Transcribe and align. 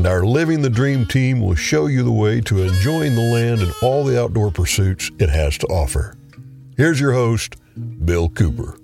and 0.00 0.06
our 0.06 0.24
Living 0.24 0.62
the 0.62 0.70
Dream 0.70 1.04
team 1.04 1.42
will 1.42 1.54
show 1.54 1.84
you 1.84 2.02
the 2.02 2.10
way 2.10 2.40
to 2.40 2.62
enjoying 2.62 3.14
the 3.14 3.20
land 3.20 3.60
and 3.60 3.70
all 3.82 4.02
the 4.02 4.18
outdoor 4.18 4.50
pursuits 4.50 5.10
it 5.18 5.28
has 5.28 5.58
to 5.58 5.66
offer. 5.66 6.16
Here's 6.74 6.98
your 6.98 7.12
host, 7.12 7.56
Bill 8.02 8.30
Cooper. 8.30 8.79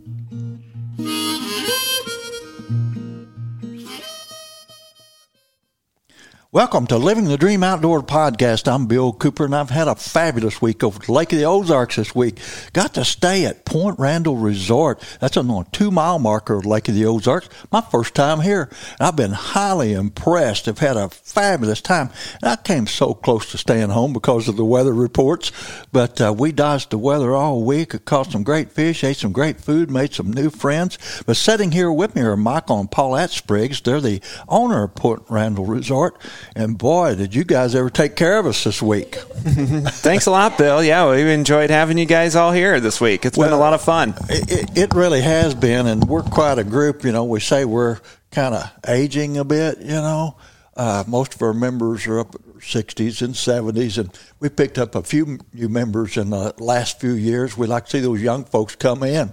Welcome 6.53 6.87
to 6.87 6.97
Living 6.97 7.25
the 7.25 7.37
Dream 7.37 7.65
Outdoor 7.65 8.03
Podcast. 8.03 8.73
I'm 8.73 8.87
Bill 8.87 9.13
Cooper, 9.13 9.47
and 9.47 9.55
I've 9.55 9.69
had 9.69 9.89
a 9.89 9.97
fabulous 9.97 10.63
week 10.63 10.85
over 10.85 10.97
the 10.97 11.11
Lake 11.11 11.33
of 11.33 11.41
the 11.41 11.45
Ozarks 11.45 11.97
this 11.97 12.15
week. 12.15 12.39
Got 12.73 12.95
to 12.95 13.05
stay 13.05 13.45
at 13.45 13.65
Point 13.65 13.99
Randall 13.99 14.37
Resort. 14.37 15.03
That's 15.21 15.37
on 15.37 15.49
the 15.49 15.67
two 15.73 15.91
mile 15.91 16.21
marker 16.21 16.55
of 16.55 16.65
Lake 16.65 16.89
of 16.89 16.95
the 16.95 17.05
Ozarks. 17.05 17.49
My 17.73 17.81
first 17.81 18.15
time 18.15 18.41
here. 18.41 18.71
And 18.93 19.09
I've 19.09 19.17
been 19.17 19.33
highly 19.33 19.93
impressed. 19.93 20.69
I've 20.69 20.79
had 20.79 20.97
a 20.97 21.09
fabulous 21.09 21.81
time. 21.81 22.11
And 22.41 22.53
I 22.53 22.57
came 22.57 22.87
so 22.87 23.13
close 23.13 23.51
to 23.51 23.59
staying 23.59 23.91
home 23.91 24.13
because 24.13 24.47
of 24.47 24.57
the 24.57 24.65
weather 24.65 24.95
reports, 24.95 25.51
but 25.91 26.21
uh, 26.21 26.33
we 26.33 26.53
dodged 26.53 26.91
the 26.91 26.99
weather 26.99 27.35
all 27.35 27.65
week. 27.65 27.93
I 27.93 27.99
caught 27.99 28.31
some 28.31 28.45
great 28.45 28.71
fish, 28.71 29.03
ate 29.03 29.17
some 29.17 29.33
great 29.33 29.61
food, 29.61 29.91
made 29.91 30.15
some 30.15 30.33
new 30.33 30.51
friends. 30.51 30.97
But 31.27 31.37
sitting 31.37 31.73
here 31.73 31.91
with 31.91 32.15
me 32.15 32.23
are 32.23 32.37
Michael 32.37 32.79
and 32.79 32.91
Paulette 32.91 33.31
Spriggs. 33.31 33.81
They're 33.81 34.01
the 34.01 34.23
owner 34.49 34.85
of 34.85 34.95
Point 34.95 35.25
Randall 35.29 35.67
Resort. 35.67 36.17
And 36.55 36.79
boy, 36.79 37.15
did 37.15 37.35
you 37.35 37.45
guys 37.45 37.75
ever 37.75 37.91
take 37.91 38.17
care 38.17 38.39
of 38.39 38.47
us 38.47 38.65
this 38.65 38.81
week? 38.81 39.15
Thanks 39.17 40.27
a 40.27 40.31
lot, 40.31 40.59
Bill. 40.59 40.83
Yeah, 40.83 41.11
we 41.11 41.33
enjoyed 41.33 41.71
having 41.71 41.99
you 41.99 42.07
guys 42.07 42.37
all 42.37 42.53
here 42.53 42.81
this 42.81 43.01
week. 43.01 43.25
It's 43.25 43.37
well, 43.37 43.49
been 43.49 43.55
a 43.55 43.61
lot 43.61 43.75
of 43.75 43.83
fun. 43.83 44.15
It, 44.29 44.77
it, 44.77 44.95
really 44.95 45.21
has 45.21 45.55
been, 45.55 45.87
and 45.87 46.09
we're 46.09 46.23
quite 46.23 46.59
a 46.59 46.65
group. 46.65 47.05
You 47.05 47.13
know, 47.13 47.25
we 47.25 47.41
say 47.41 47.65
we're 47.65 47.99
kind 48.31 48.55
of 48.55 48.71
aging 48.89 49.39
a 49.39 49.45
bit, 49.45 49.79
you 49.81 49.87
know. 49.87 50.37
Uh, 50.77 51.05
most 51.07 51.35
of 51.35 51.43
our 51.43 51.55
members 51.55 52.07
are 52.07 52.21
up 52.21 52.35
60s 52.67 53.23
and 53.23 53.35
70s, 53.35 53.99
and 53.99 54.11
we 54.41 54.49
picked 54.49 54.79
up 54.79 54.95
a 54.95 55.03
few 55.03 55.39
new 55.53 55.69
members 55.69 56.17
in 56.17 56.31
the 56.31 56.55
last 56.59 57.01
few 57.01 57.13
years. 57.13 57.57
We 57.57 57.67
like 57.67 57.85
to 57.87 57.91
see 57.93 58.01
those 58.01 58.21
young 58.21 58.45
folks 58.45 58.75
come 58.75 59.03
in. 59.03 59.33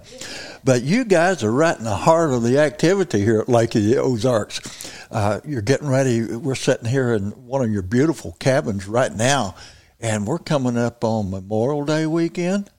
But 0.62 0.82
you 0.82 1.04
guys 1.04 1.42
are 1.42 1.52
right 1.52 1.76
in 1.76 1.84
the 1.84 1.96
heart 1.96 2.32
of 2.32 2.42
the 2.42 2.58
activity 2.58 3.20
here 3.20 3.40
at 3.40 3.48
Lake 3.48 3.74
of 3.74 3.82
the 3.82 3.96
Ozarks. 3.96 4.60
Uh, 5.10 5.40
you're 5.44 5.62
getting 5.62 5.88
ready. 5.88 6.24
We're 6.24 6.54
sitting 6.54 6.88
here 6.88 7.12
in 7.14 7.30
one 7.30 7.62
of 7.62 7.70
your 7.70 7.82
beautiful 7.82 8.36
cabins 8.38 8.86
right 8.86 9.12
now, 9.12 9.56
and 10.00 10.26
we're 10.26 10.38
coming 10.38 10.78
up 10.78 11.04
on 11.04 11.30
Memorial 11.30 11.84
Day 11.84 12.06
weekend. 12.06 12.70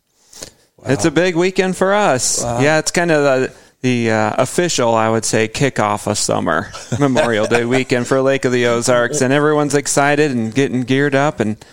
Wow. 0.77 0.91
It's 0.91 1.05
a 1.05 1.11
big 1.11 1.35
weekend 1.35 1.77
for 1.77 1.93
us. 1.93 2.43
Wow. 2.43 2.59
Yeah, 2.59 2.79
it's 2.79 2.91
kind 2.91 3.11
of 3.11 3.23
the 3.23 3.55
the 3.85 4.09
uh, 4.09 4.33
official, 4.39 4.95
I 4.95 5.07
would 5.07 5.23
say, 5.23 5.47
kickoff 5.47 6.07
of 6.07 6.17
summer, 6.17 6.71
Memorial 6.99 7.45
Day 7.45 7.65
weekend 7.65 8.07
for 8.07 8.19
Lake 8.19 8.43
of 8.43 8.51
the 8.51 8.65
Ozarks, 8.65 9.21
and 9.21 9.31
everyone's 9.31 9.75
excited 9.75 10.31
and 10.31 10.53
getting 10.53 10.81
geared 10.81 11.13
up 11.13 11.39
and 11.39 11.63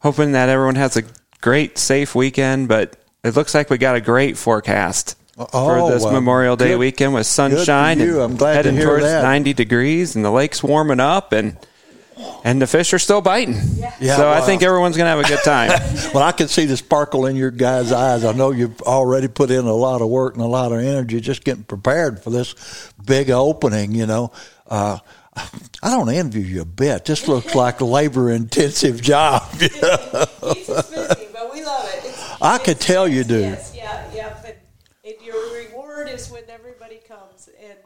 hoping 0.00 0.32
that 0.32 0.48
everyone 0.48 0.74
has 0.74 0.96
a 0.96 1.04
great, 1.40 1.78
safe 1.78 2.16
weekend. 2.16 2.66
But 2.66 2.96
it 3.22 3.36
looks 3.36 3.54
like 3.54 3.70
we 3.70 3.78
got 3.78 3.94
a 3.94 4.00
great 4.00 4.36
forecast 4.36 5.16
oh, 5.38 5.46
for 5.46 5.88
this 5.88 6.02
well, 6.02 6.14
Memorial 6.14 6.56
Day 6.56 6.70
good, 6.70 6.78
weekend 6.78 7.14
with 7.14 7.28
sunshine 7.28 8.00
and 8.00 8.40
heading 8.40 8.74
to 8.74 8.82
towards 8.82 9.04
that. 9.04 9.22
90 9.22 9.52
degrees, 9.54 10.16
and 10.16 10.24
the 10.24 10.32
lake's 10.32 10.64
warming 10.64 10.98
up 10.98 11.30
and 11.30 11.56
and 12.44 12.60
the 12.60 12.66
fish 12.66 12.92
are 12.92 12.98
still 12.98 13.20
biting. 13.20 13.54
Yeah. 13.54 13.94
yeah 14.00 14.16
so 14.16 14.22
well, 14.22 14.42
I 14.42 14.44
think 14.44 14.62
everyone's 14.62 14.96
going 14.96 15.06
to 15.06 15.10
have 15.10 15.24
a 15.24 15.28
good 15.28 15.44
time. 15.44 15.70
well, 16.14 16.22
I 16.22 16.32
can 16.32 16.48
see 16.48 16.66
the 16.66 16.76
sparkle 16.76 17.26
in 17.26 17.36
your 17.36 17.50
guys' 17.50 17.92
eyes. 17.92 18.24
I 18.24 18.32
know 18.32 18.50
you've 18.50 18.80
already 18.82 19.28
put 19.28 19.50
in 19.50 19.64
a 19.64 19.72
lot 19.72 20.02
of 20.02 20.08
work 20.08 20.34
and 20.34 20.42
a 20.42 20.48
lot 20.48 20.72
of 20.72 20.80
energy 20.80 21.20
just 21.20 21.44
getting 21.44 21.64
prepared 21.64 22.22
for 22.22 22.30
this 22.30 22.92
big 23.04 23.30
opening. 23.30 23.94
You 23.94 24.06
know, 24.06 24.32
uh, 24.66 24.98
I 25.34 25.90
don't 25.90 26.10
envy 26.10 26.42
you 26.42 26.62
a 26.62 26.66
bit. 26.66 27.04
This 27.04 27.26
looks 27.26 27.54
like 27.54 27.80
a 27.80 27.84
labor 27.84 28.30
intensive 28.30 29.00
job. 29.02 29.48
it's 29.54 30.90
busy, 30.90 31.28
but 31.32 31.52
we 31.52 31.64
love 31.64 31.88
it. 31.94 32.04
It's, 32.04 32.42
I 32.42 32.58
could 32.58 32.80
tell 32.80 33.08
you 33.08 33.24
do. 33.24 33.40
Yes, 33.40 33.72
yeah, 33.74 34.10
yeah. 34.14 34.36
But 34.42 34.58
it, 35.04 35.22
your 35.22 35.54
reward 35.54 36.08
is 36.08 36.30
when 36.30 36.42
everybody 36.48 37.00
comes 37.08 37.48
and 37.60 37.78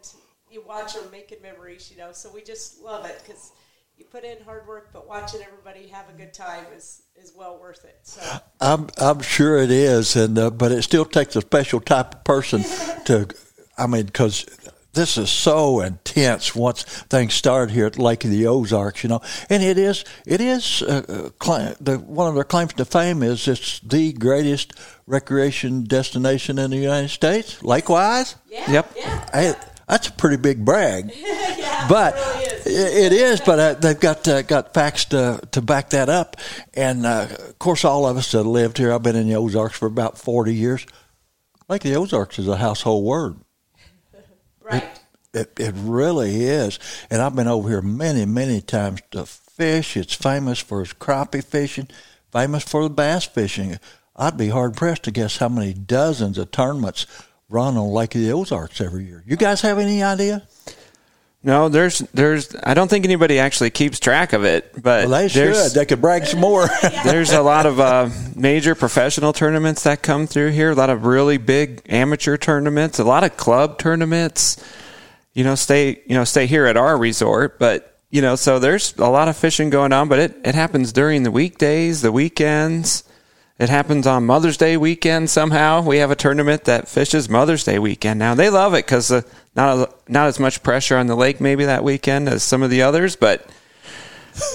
you 0.50 0.62
watch 0.66 0.94
them 0.94 1.04
making 1.12 1.42
memories. 1.42 1.90
You 1.90 1.98
know, 1.98 2.12
so 2.12 2.30
we 2.32 2.42
just 2.42 2.82
love 2.82 3.04
it 3.06 3.22
because 3.24 3.52
you 3.96 4.04
put 4.04 4.24
in 4.24 4.42
hard 4.44 4.66
work, 4.66 4.90
but 4.92 5.08
watching 5.08 5.40
everybody 5.42 5.88
have 5.88 6.08
a 6.08 6.12
good 6.12 6.34
time 6.34 6.64
is 6.76 7.02
is 7.16 7.32
well 7.36 7.58
worth 7.58 7.84
it. 7.84 7.98
So 8.02 8.22
I'm 8.60 8.88
I'm 8.98 9.20
sure 9.20 9.58
it 9.58 9.70
is, 9.70 10.16
and 10.16 10.38
uh, 10.38 10.50
but 10.50 10.72
it 10.72 10.82
still 10.82 11.04
takes 11.04 11.36
a 11.36 11.40
special 11.40 11.80
type 11.80 12.14
of 12.14 12.24
person 12.24 12.62
to. 13.06 13.28
I 13.78 13.86
mean, 13.86 14.06
because 14.06 14.46
this 14.96 15.18
is 15.18 15.30
so 15.30 15.80
intense 15.80 16.56
once 16.56 16.82
things 16.82 17.34
start 17.34 17.70
here 17.70 17.86
at 17.86 17.98
Lake 17.98 18.24
of 18.24 18.30
the 18.30 18.46
Ozarks, 18.46 19.02
you 19.02 19.10
know. 19.10 19.20
And 19.50 19.62
it 19.62 19.76
is, 19.78 20.04
it 20.24 20.40
is, 20.40 20.82
uh, 20.82 21.30
uh 21.40 21.74
the, 21.78 21.98
one 21.98 22.28
of 22.28 22.34
their 22.34 22.44
claims 22.44 22.72
to 22.72 22.84
fame 22.86 23.22
is 23.22 23.46
it's 23.46 23.78
the 23.80 24.14
greatest 24.14 24.72
recreation 25.06 25.84
destination 25.84 26.58
in 26.58 26.70
the 26.70 26.78
United 26.78 27.10
States, 27.10 27.62
Likewise, 27.62 28.36
Yeah, 28.48 28.70
yep. 28.70 28.92
Yeah. 28.96 29.28
I, 29.34 29.56
that's 29.86 30.08
a 30.08 30.12
pretty 30.12 30.38
big 30.38 30.64
brag. 30.64 31.12
yeah, 31.14 31.86
but 31.88 32.14
it, 32.16 32.20
really 32.20 32.44
is. 32.44 32.45
It 32.66 33.12
is. 33.12 33.40
But 33.40 33.58
uh, 33.58 33.74
they've 33.74 33.98
got 33.98 34.26
uh, 34.28 34.42
got 34.42 34.74
facts 34.74 35.06
to 35.06 35.40
to 35.52 35.62
back 35.62 35.90
that 35.90 36.08
up. 36.08 36.36
And 36.74 37.06
uh, 37.06 37.28
of 37.30 37.58
course, 37.58 37.84
all 37.84 38.06
of 38.06 38.16
us 38.16 38.32
that 38.32 38.44
lived 38.44 38.78
here. 38.78 38.92
I've 38.92 39.02
been 39.02 39.16
in 39.16 39.28
the 39.28 39.36
Ozarks 39.36 39.76
for 39.76 39.86
about 39.86 40.18
forty 40.18 40.54
years. 40.54 40.86
Lake 41.68 41.82
the 41.82 41.96
Ozarks 41.96 42.38
is 42.38 42.48
a 42.48 42.56
household 42.56 43.04
word. 43.04 43.36
right. 44.60 44.84
It, 45.32 45.58
it, 45.58 45.60
it 45.60 45.74
really 45.76 46.44
is. 46.44 46.78
And 47.10 47.20
I've 47.20 47.36
been 47.36 47.48
over 47.48 47.68
here 47.68 47.82
many 47.82 48.24
many 48.24 48.60
times 48.60 49.00
to 49.12 49.26
fish. 49.26 49.96
It's 49.96 50.14
famous 50.14 50.58
for 50.58 50.82
its 50.82 50.92
crappie 50.92 51.44
fishing, 51.44 51.88
famous 52.32 52.62
for 52.62 52.82
the 52.82 52.90
bass 52.90 53.24
fishing. 53.24 53.78
I'd 54.14 54.36
be 54.36 54.48
hard 54.48 54.76
pressed 54.76 55.02
to 55.04 55.10
guess 55.10 55.36
how 55.36 55.48
many 55.48 55.74
dozens 55.74 56.38
of 56.38 56.50
tournaments 56.50 57.06
run 57.48 57.76
on 57.76 57.88
Lake 57.88 58.14
of 58.14 58.22
the 58.22 58.32
Ozarks 58.32 58.80
every 58.80 59.04
year. 59.04 59.22
You 59.26 59.36
guys 59.36 59.60
have 59.60 59.78
any 59.78 60.02
idea? 60.02 60.48
No, 61.46 61.68
there's, 61.68 62.00
there's. 62.12 62.56
I 62.60 62.74
don't 62.74 62.88
think 62.88 63.04
anybody 63.04 63.38
actually 63.38 63.70
keeps 63.70 64.00
track 64.00 64.32
of 64.32 64.44
it, 64.44 64.72
but 64.74 65.08
well, 65.08 65.10
they 65.10 65.28
should. 65.28 65.70
They 65.74 65.86
could 65.86 66.00
brag 66.00 66.26
some 66.26 66.40
more. 66.40 66.68
there's 67.04 67.30
a 67.30 67.40
lot 67.40 67.66
of 67.66 67.78
uh, 67.78 68.10
major 68.34 68.74
professional 68.74 69.32
tournaments 69.32 69.84
that 69.84 70.02
come 70.02 70.26
through 70.26 70.50
here. 70.50 70.72
A 70.72 70.74
lot 70.74 70.90
of 70.90 71.04
really 71.04 71.38
big 71.38 71.82
amateur 71.88 72.36
tournaments. 72.36 72.98
A 72.98 73.04
lot 73.04 73.22
of 73.22 73.36
club 73.36 73.78
tournaments. 73.78 74.60
You 75.34 75.44
know, 75.44 75.54
stay 75.54 76.02
you 76.06 76.16
know 76.16 76.24
stay 76.24 76.46
here 76.46 76.66
at 76.66 76.76
our 76.76 76.98
resort, 76.98 77.60
but 77.60 77.96
you 78.10 78.22
know, 78.22 78.34
so 78.34 78.58
there's 78.58 78.96
a 78.98 79.06
lot 79.06 79.28
of 79.28 79.36
fishing 79.36 79.70
going 79.70 79.92
on. 79.92 80.08
But 80.08 80.18
it 80.18 80.36
it 80.44 80.56
happens 80.56 80.92
during 80.92 81.22
the 81.22 81.30
weekdays, 81.30 82.02
the 82.02 82.10
weekends. 82.10 83.04
It 83.58 83.70
happens 83.70 84.06
on 84.06 84.26
Mother's 84.26 84.58
Day 84.58 84.76
weekend 84.76 85.30
somehow. 85.30 85.80
We 85.80 85.98
have 85.98 86.10
a 86.10 86.16
tournament 86.16 86.64
that 86.64 86.88
fishes 86.88 87.28
Mother's 87.30 87.64
Day 87.64 87.78
weekend. 87.78 88.18
Now 88.18 88.34
they 88.34 88.50
love 88.50 88.74
it 88.74 88.84
because 88.84 89.10
uh, 89.10 89.22
not 89.54 89.94
not 90.10 90.26
as 90.28 90.38
much 90.38 90.62
pressure 90.62 90.98
on 90.98 91.06
the 91.06 91.16
lake 91.16 91.40
maybe 91.40 91.64
that 91.64 91.82
weekend 91.82 92.28
as 92.28 92.42
some 92.42 92.62
of 92.62 92.68
the 92.68 92.82
others, 92.82 93.16
but 93.16 93.48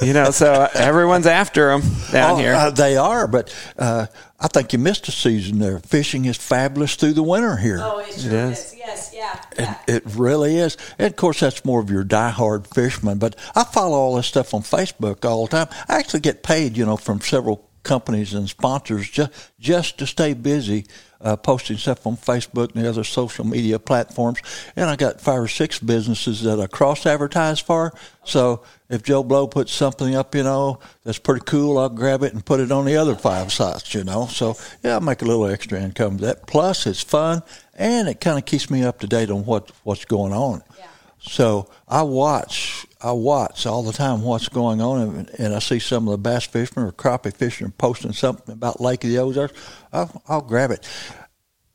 you 0.02 0.14
know, 0.14 0.30
so 0.32 0.68
everyone's 0.76 1.26
after 1.26 1.70
them 1.70 1.82
down 2.12 2.32
oh, 2.32 2.36
here. 2.38 2.53
Uh, 2.53 2.70
they 2.70 2.96
are, 2.96 3.28
but 3.28 3.56
uh, 3.78 4.06
I 4.40 4.48
think 4.48 4.74
you 4.74 4.80
missed 4.80 5.08
a 5.08 5.12
season 5.12 5.58
there. 5.58 5.80
Fishing 5.80 6.26
is 6.26 6.38
fabulous 6.38 6.96
through 6.96 7.14
the 7.14 7.24
winter 7.24 7.58
here. 7.58 7.80
Oh, 7.82 8.00
it 8.00 8.14
sure 8.14 8.32
it 8.32 8.34
is. 8.34 8.59
is. 8.59 8.76
Yes, 8.78 9.12
yeah. 9.14 9.42
yeah. 9.58 9.78
It, 9.88 9.96
it, 9.96 10.04
really 10.16 10.58
is. 10.58 10.78
And 11.00 11.08
of 11.08 11.16
course, 11.16 11.40
that's 11.40 11.66
more 11.66 11.80
of 11.80 11.90
your 11.90 12.04
die-hard 12.04 12.68
fisherman. 12.68 13.18
But 13.18 13.36
I 13.56 13.64
follow 13.64 13.97
all 13.97 14.16
this 14.16 14.28
stuff 14.28 14.54
on 14.54 14.62
Facebook 14.62 15.26
all 15.26 15.47
the 15.47 15.66
time. 15.66 15.68
I 15.88 15.97
actually 15.97 16.20
get 16.20 16.44
paid, 16.44 16.78
you 16.78 16.86
know, 16.86 16.97
from 16.97 17.22
several 17.22 17.68
companies 17.84 18.34
and 18.34 18.50
sponsors 18.50 19.10
just 19.10 19.32
just 19.60 19.98
to 19.98 20.06
stay 20.06 20.34
busy 20.34 20.86
uh, 21.24 21.36
posting 21.36 21.78
stuff 21.78 22.06
on 22.08 22.18
Facebook 22.18 22.74
and 22.74 22.84
the 22.84 22.90
other 22.90 23.04
social 23.04 23.46
media 23.46 23.80
platforms. 23.80 24.40
And 24.76 24.90
I 24.90 24.96
got 24.96 25.22
five 25.22 25.40
or 25.40 25.48
six 25.48 25.80
businesses 25.80 26.42
that 26.44 26.60
I 26.60 26.68
cross 26.68 27.06
advertise 27.06 27.60
for. 27.60 27.94
So 28.24 28.64
if 28.90 29.04
Joe 29.04 29.24
Blow 29.24 29.48
puts 29.48 29.72
something 29.72 30.16
up, 30.16 30.34
you 30.36 30.44
know, 30.44 30.80
that's 31.04 31.20
pretty 31.20 31.44
cool, 31.46 31.78
I'll 31.78 31.90
grab 31.90 32.24
it 32.24 32.34
and 32.34 32.46
put 32.46 32.60
it 32.60 32.72
on 32.72 32.86
the 32.86 32.98
other 32.98 33.16
five 33.16 33.52
sites, 33.52 33.94
you 33.94 34.04
know. 34.04 34.28
So 34.28 34.56
yeah, 34.84 34.98
I 34.98 35.00
make 35.00 35.22
a 35.22 35.26
little 35.26 35.46
extra 35.46 35.80
income 35.80 36.18
that. 36.18 36.48
Plus, 36.48 36.88
it's 36.88 37.04
fun 37.04 37.44
and 37.76 38.08
it 38.08 38.20
kind 38.20 38.38
of 38.38 38.46
keeps 38.46 38.70
me 38.70 38.84
up 38.84 39.00
to 39.00 39.08
date 39.08 39.30
on 39.30 39.46
what 39.46 39.72
what's 39.84 40.06
going 40.06 40.34
on. 40.34 40.64
Yeah. 40.78 40.88
So 41.20 41.70
I 41.88 42.02
watch 42.04 42.71
I 43.03 43.12
watch 43.14 43.66
all 43.66 43.84
the 43.84 43.94
time 43.94 44.22
what's 44.22 44.50
going 44.50 44.82
on, 44.82 45.02
and, 45.02 45.30
and 45.40 45.56
I 45.56 45.59
see 45.59 45.80
some 45.80 46.08
of 46.08 46.12
the 46.12 46.18
bass 46.18 46.46
fishermen 46.46 46.90
or 46.90 46.92
crappie 46.92 47.36
fishermen 47.36 47.74
posting 47.78 48.14
something 48.14 48.53
about 48.53 48.80
Lake 48.80 49.03
of 49.03 49.09
the 49.09 49.18
Ozarks. 49.18 49.53
I'll, 49.92 50.22
I'll 50.28 50.42
grab 50.42 50.72
it 50.72 50.88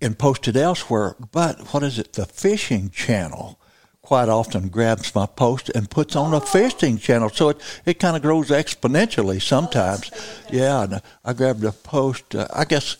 and 0.00 0.18
post 0.18 0.46
it 0.46 0.56
elsewhere. 0.56 1.16
But 1.32 1.72
what 1.72 1.82
is 1.82 1.98
it? 1.98 2.12
The 2.12 2.26
fishing 2.26 2.90
channel 2.90 3.58
quite 4.02 4.28
often 4.28 4.68
grabs 4.68 5.12
my 5.16 5.26
post 5.26 5.68
and 5.74 5.90
puts 5.90 6.14
on 6.14 6.32
a 6.32 6.40
fishing 6.40 6.96
channel. 6.96 7.28
So 7.28 7.48
it, 7.48 7.60
it 7.84 7.98
kind 7.98 8.14
of 8.14 8.22
grows 8.22 8.50
exponentially 8.50 9.42
sometimes. 9.42 10.12
Yeah, 10.52 10.84
and 10.84 11.02
I 11.24 11.32
grabbed 11.32 11.64
a 11.64 11.72
post, 11.72 12.36
uh, 12.36 12.46
I 12.52 12.64
guess, 12.66 12.96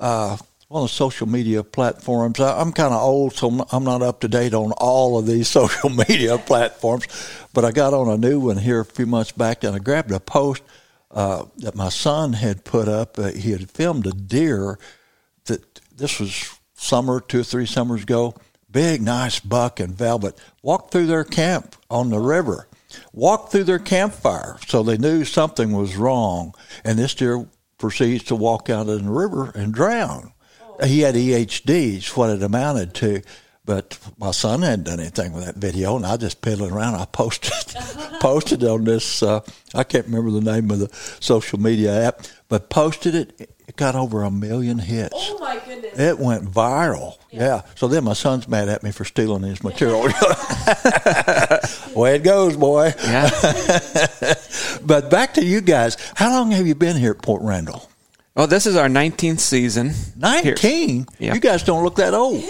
uh, 0.00 0.36
on 0.70 0.82
the 0.82 0.88
social 0.88 1.26
media 1.26 1.64
platforms. 1.64 2.40
I, 2.40 2.60
I'm 2.60 2.72
kind 2.72 2.92
of 2.92 3.00
old, 3.00 3.34
so 3.34 3.66
I'm 3.72 3.84
not 3.84 4.02
up 4.02 4.20
to 4.20 4.28
date 4.28 4.54
on 4.54 4.72
all 4.72 5.18
of 5.18 5.26
these 5.26 5.48
social 5.60 5.90
media 5.90 6.38
platforms. 6.38 7.06
But 7.52 7.64
I 7.64 7.72
got 7.72 7.94
on 7.94 8.08
a 8.08 8.16
new 8.16 8.40
one 8.40 8.58
here 8.58 8.80
a 8.80 8.84
few 8.84 9.06
months 9.06 9.32
back, 9.32 9.64
and 9.64 9.74
I 9.74 9.78
grabbed 9.78 10.12
a 10.12 10.20
post 10.20 10.62
uh, 11.10 11.46
that 11.58 11.74
my 11.74 11.88
son 11.88 12.34
had 12.34 12.64
put 12.64 12.88
up. 12.88 13.18
Uh, 13.18 13.32
he 13.32 13.52
had 13.52 13.70
filmed 13.70 14.06
a 14.06 14.12
deer 14.12 14.78
that 15.46 15.80
this 15.96 16.20
was 16.20 16.58
summer, 16.74 17.20
two 17.20 17.40
or 17.40 17.44
three 17.44 17.66
summers 17.66 18.02
ago 18.02 18.34
big, 18.70 19.02
nice 19.02 19.40
buck 19.40 19.80
and 19.80 19.94
velvet, 19.94 20.38
walked 20.62 20.92
through 20.92 21.06
their 21.06 21.24
camp 21.24 21.76
on 21.90 22.10
the 22.10 22.18
river, 22.18 22.68
walked 23.12 23.52
through 23.52 23.64
their 23.64 23.78
campfire, 23.78 24.58
so 24.66 24.82
they 24.82 24.98
knew 24.98 25.24
something 25.24 25.72
was 25.72 25.96
wrong. 25.96 26.54
And 26.84 26.98
this 26.98 27.14
deer 27.14 27.46
proceeds 27.78 28.24
to 28.24 28.34
walk 28.34 28.68
out 28.68 28.88
in 28.88 29.06
the 29.06 29.10
river 29.10 29.50
and 29.54 29.72
drown. 29.72 30.32
He 30.84 31.00
had 31.00 31.14
EHDs, 31.14 32.16
what 32.16 32.30
it 32.30 32.42
amounted 32.42 32.94
to. 32.94 33.22
But 33.64 33.98
my 34.18 34.30
son 34.30 34.62
hadn't 34.62 34.84
done 34.84 34.98
anything 34.98 35.34
with 35.34 35.44
that 35.44 35.56
video, 35.56 35.94
and 35.96 36.06
I 36.06 36.16
just 36.16 36.40
piddling 36.40 36.72
around. 36.72 36.94
I 36.94 37.04
posted 37.04 37.52
posted 38.20 38.64
on 38.64 38.84
this. 38.84 39.22
Uh, 39.22 39.40
I 39.74 39.84
can't 39.84 40.06
remember 40.06 40.30
the 40.30 40.40
name 40.40 40.70
of 40.70 40.78
the 40.78 40.88
social 41.20 41.60
media 41.60 42.06
app, 42.06 42.22
but 42.48 42.70
posted 42.70 43.14
it 43.14 43.54
it 43.68 43.76
got 43.76 43.94
over 43.94 44.22
a 44.22 44.30
million 44.30 44.78
hits. 44.78 45.12
Oh 45.14 45.38
my 45.38 45.60
goodness! 45.66 45.98
It 45.98 46.18
went 46.18 46.50
viral. 46.50 47.18
Yeah. 47.30 47.40
yeah. 47.40 47.62
So 47.74 47.88
then 47.88 48.04
my 48.04 48.14
son's 48.14 48.48
mad 48.48 48.70
at 48.70 48.82
me 48.82 48.90
for 48.90 49.04
stealing 49.04 49.42
his 49.42 49.62
material. 49.62 50.00
Way 51.94 52.14
it 52.16 52.24
goes, 52.24 52.56
boy. 52.56 52.94
Yeah. 53.04 53.28
but 54.82 55.10
back 55.10 55.34
to 55.34 55.44
you 55.44 55.60
guys. 55.60 55.98
How 56.14 56.30
long 56.30 56.52
have 56.52 56.66
you 56.66 56.74
been 56.74 56.96
here 56.96 57.10
at 57.10 57.20
Point 57.20 57.42
Randall? 57.42 57.87
Oh, 58.38 58.46
this 58.46 58.66
is 58.66 58.76
our 58.76 58.86
19th 58.86 59.40
season. 59.40 59.94
19? 60.16 61.08
Yeah. 61.18 61.34
You 61.34 61.40
guys 61.40 61.64
don't 61.64 61.82
look 61.82 61.96
that 61.96 62.14
old. 62.14 62.40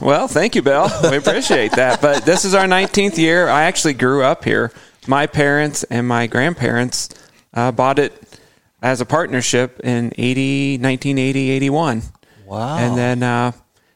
well, 0.00 0.28
thank 0.28 0.54
you, 0.54 0.62
Bill. 0.62 0.88
We 1.10 1.16
appreciate 1.16 1.72
that. 1.72 2.00
But 2.00 2.24
this 2.24 2.44
is 2.44 2.54
our 2.54 2.66
19th 2.66 3.18
year. 3.18 3.48
I 3.48 3.64
actually 3.64 3.94
grew 3.94 4.22
up 4.22 4.44
here. 4.44 4.70
My 5.08 5.26
parents 5.26 5.82
and 5.82 6.06
my 6.06 6.28
grandparents 6.28 7.08
uh, 7.52 7.72
bought 7.72 7.98
it 7.98 8.38
as 8.80 9.00
a 9.00 9.04
partnership 9.04 9.80
in 9.80 10.12
80, 10.16 10.74
1980, 10.74 11.50
81. 11.50 12.02
Wow. 12.46 12.78
And 12.78 12.96
then 12.96 13.24
uh, 13.24 13.50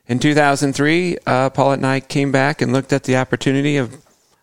in 0.08 0.18
2003, 0.18 1.18
uh, 1.24 1.50
Paulette 1.50 1.78
and 1.78 1.86
I 1.86 2.00
came 2.00 2.32
back 2.32 2.60
and 2.60 2.72
looked 2.72 2.92
at 2.92 3.04
the 3.04 3.18
opportunity 3.18 3.76
of, 3.76 3.96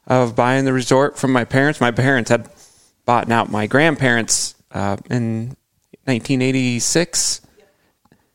of 0.08 0.34
buying 0.34 0.64
the 0.64 0.72
resort 0.72 1.18
from 1.18 1.34
my 1.34 1.44
parents. 1.44 1.82
My 1.82 1.92
parents 1.92 2.30
had 2.30 2.50
bought 3.06 3.30
out 3.30 3.52
my 3.52 3.68
grandparents 3.68 4.56
uh, 4.72 4.96
in 5.10 5.58
1986. 6.06 7.42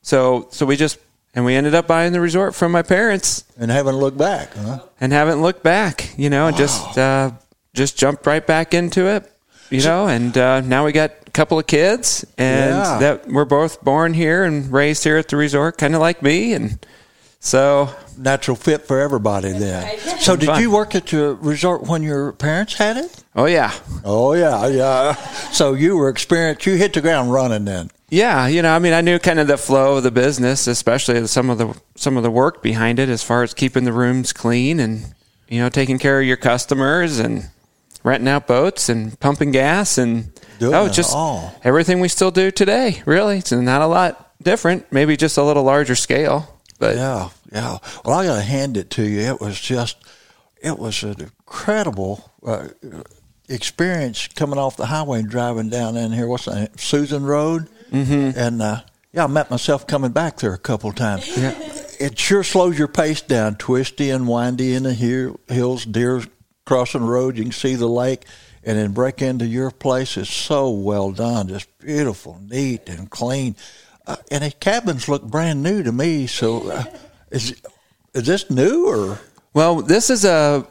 So, 0.02 0.48
so 0.50 0.66
we 0.66 0.76
just, 0.76 0.98
and 1.34 1.44
we 1.44 1.54
ended 1.54 1.74
up 1.74 1.86
buying 1.86 2.12
the 2.12 2.20
resort 2.20 2.54
from 2.54 2.72
my 2.72 2.82
parents. 2.82 3.44
And 3.58 3.70
haven't 3.70 3.96
looked 3.96 4.18
back, 4.18 4.54
huh? 4.54 4.80
And 5.00 5.12
haven't 5.12 5.42
looked 5.42 5.62
back, 5.62 6.12
you 6.16 6.30
know, 6.30 6.42
wow. 6.42 6.48
and 6.48 6.56
just, 6.56 6.98
uh, 6.98 7.30
just 7.74 7.98
jumped 7.98 8.26
right 8.26 8.46
back 8.46 8.72
into 8.72 9.08
it, 9.08 9.30
you 9.70 9.82
know, 9.82 10.06
and 10.06 10.36
uh, 10.38 10.60
now 10.60 10.84
we 10.84 10.92
got 10.92 11.10
a 11.26 11.30
couple 11.32 11.58
of 11.58 11.66
kids, 11.66 12.24
and 12.38 12.76
yeah. 12.76 12.98
that 13.00 13.28
we're 13.28 13.44
both 13.44 13.82
born 13.82 14.14
here 14.14 14.44
and 14.44 14.70
raised 14.70 15.02
here 15.02 15.16
at 15.16 15.28
the 15.28 15.36
resort, 15.36 15.76
kind 15.76 15.94
of 15.94 16.00
like 16.00 16.22
me, 16.22 16.52
and 16.52 16.86
so 17.44 17.94
natural 18.16 18.56
fit 18.56 18.86
for 18.86 19.00
everybody. 19.00 19.52
Then, 19.52 19.98
so 20.18 20.34
did 20.34 20.58
you 20.58 20.70
work 20.70 20.94
at 20.94 21.06
the 21.06 21.34
resort 21.34 21.82
when 21.82 22.02
your 22.02 22.32
parents 22.32 22.74
had 22.74 22.96
it? 22.96 23.22
Oh 23.36 23.44
yeah, 23.44 23.72
oh 24.04 24.32
yeah, 24.32 24.66
yeah. 24.66 25.14
So 25.52 25.74
you 25.74 25.96
were 25.96 26.08
experienced. 26.08 26.66
You 26.66 26.76
hit 26.76 26.94
the 26.94 27.00
ground 27.00 27.32
running 27.32 27.64
then. 27.64 27.90
Yeah, 28.08 28.46
you 28.46 28.62
know, 28.62 28.74
I 28.74 28.78
mean, 28.78 28.92
I 28.92 29.00
knew 29.00 29.18
kind 29.18 29.40
of 29.40 29.46
the 29.46 29.56
flow 29.56 29.96
of 29.96 30.04
the 30.04 30.10
business, 30.10 30.66
especially 30.66 31.26
some 31.26 31.50
of 31.50 31.58
the 31.58 31.78
some 31.96 32.16
of 32.16 32.22
the 32.22 32.30
work 32.30 32.62
behind 32.62 32.98
it, 32.98 33.08
as 33.08 33.22
far 33.22 33.42
as 33.42 33.52
keeping 33.52 33.84
the 33.84 33.92
rooms 33.92 34.32
clean 34.32 34.80
and 34.80 35.14
you 35.48 35.60
know 35.60 35.68
taking 35.68 35.98
care 35.98 36.20
of 36.20 36.26
your 36.26 36.36
customers 36.36 37.18
and 37.18 37.50
renting 38.02 38.28
out 38.28 38.46
boats 38.46 38.88
and 38.88 39.18
pumping 39.20 39.50
gas 39.50 39.98
and 39.98 40.30
Doing 40.58 40.74
oh, 40.74 40.88
just 40.88 41.14
all. 41.14 41.54
everything 41.64 42.00
we 42.00 42.08
still 42.08 42.30
do 42.30 42.50
today. 42.50 43.02
Really, 43.04 43.38
it's 43.38 43.52
not 43.52 43.82
a 43.82 43.86
lot 43.86 44.30
different. 44.42 44.90
Maybe 44.92 45.16
just 45.16 45.36
a 45.36 45.42
little 45.42 45.64
larger 45.64 45.96
scale. 45.96 46.53
But 46.78 46.96
yeah, 46.96 47.30
yeah. 47.52 47.78
Well, 48.04 48.18
I 48.18 48.26
got 48.26 48.36
to 48.36 48.42
hand 48.42 48.76
it 48.76 48.90
to 48.90 49.02
you. 49.02 49.20
It 49.20 49.40
was 49.40 49.60
just, 49.60 49.96
it 50.60 50.78
was 50.78 51.02
an 51.02 51.20
incredible 51.20 52.32
uh, 52.44 52.68
experience 53.48 54.28
coming 54.28 54.58
off 54.58 54.76
the 54.76 54.86
highway 54.86 55.20
and 55.20 55.30
driving 55.30 55.68
down 55.68 55.96
in 55.96 56.12
here. 56.12 56.26
What's 56.26 56.46
that? 56.46 56.78
Susan 56.80 57.24
Road. 57.24 57.68
Mm-hmm. 57.90 58.38
And 58.38 58.62
uh, 58.62 58.80
yeah, 59.12 59.24
I 59.24 59.26
met 59.28 59.50
myself 59.50 59.86
coming 59.86 60.12
back 60.12 60.38
there 60.38 60.52
a 60.52 60.58
couple 60.58 60.90
of 60.90 60.96
times. 60.96 61.28
Yeah. 61.36 61.54
It 62.00 62.18
sure 62.18 62.42
slows 62.42 62.76
your 62.76 62.88
pace 62.88 63.22
down, 63.22 63.54
twisty 63.54 64.10
and 64.10 64.26
windy 64.26 64.74
in 64.74 64.82
the 64.82 64.94
hills, 64.94 65.84
deer 65.84 66.22
crossing 66.66 67.02
the 67.02 67.06
road. 67.06 67.36
You 67.36 67.44
can 67.44 67.52
see 67.52 67.76
the 67.76 67.88
lake 67.88 68.24
and 68.64 68.78
then 68.78 68.92
break 68.92 69.22
into 69.22 69.46
your 69.46 69.70
place 69.70 70.16
It's 70.16 70.32
so 70.32 70.70
well 70.70 71.12
done, 71.12 71.48
just 71.48 71.78
beautiful, 71.78 72.40
neat, 72.48 72.88
and 72.88 73.10
clean. 73.10 73.56
Uh, 74.06 74.16
and 74.30 74.44
the 74.44 74.50
cabins 74.50 75.08
look 75.08 75.22
brand 75.22 75.62
new 75.62 75.82
to 75.82 75.90
me. 75.92 76.26
So, 76.26 76.70
uh, 76.70 76.84
is 77.30 77.54
is 78.12 78.26
this 78.26 78.50
new 78.50 78.86
or? 78.86 79.18
Well, 79.54 79.80
this 79.82 80.10
is 80.10 80.24
a 80.24 80.66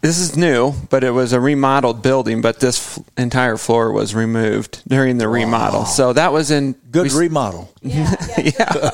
this 0.00 0.20
is 0.20 0.36
new, 0.36 0.74
but 0.90 1.02
it 1.02 1.10
was 1.10 1.32
a 1.32 1.40
remodeled 1.40 2.02
building. 2.02 2.40
But 2.40 2.60
this 2.60 2.98
f- 2.98 3.04
entire 3.16 3.56
floor 3.56 3.90
was 3.90 4.14
removed 4.14 4.82
during 4.86 5.18
the 5.18 5.26
remodel, 5.28 5.86
so 5.86 6.12
that 6.12 6.32
was 6.32 6.52
in 6.52 6.74
good 6.90 7.12
we, 7.12 7.18
remodel. 7.18 7.72
Yeah, 7.82 8.14
yeah. 8.38 8.52
yeah. 8.58 8.90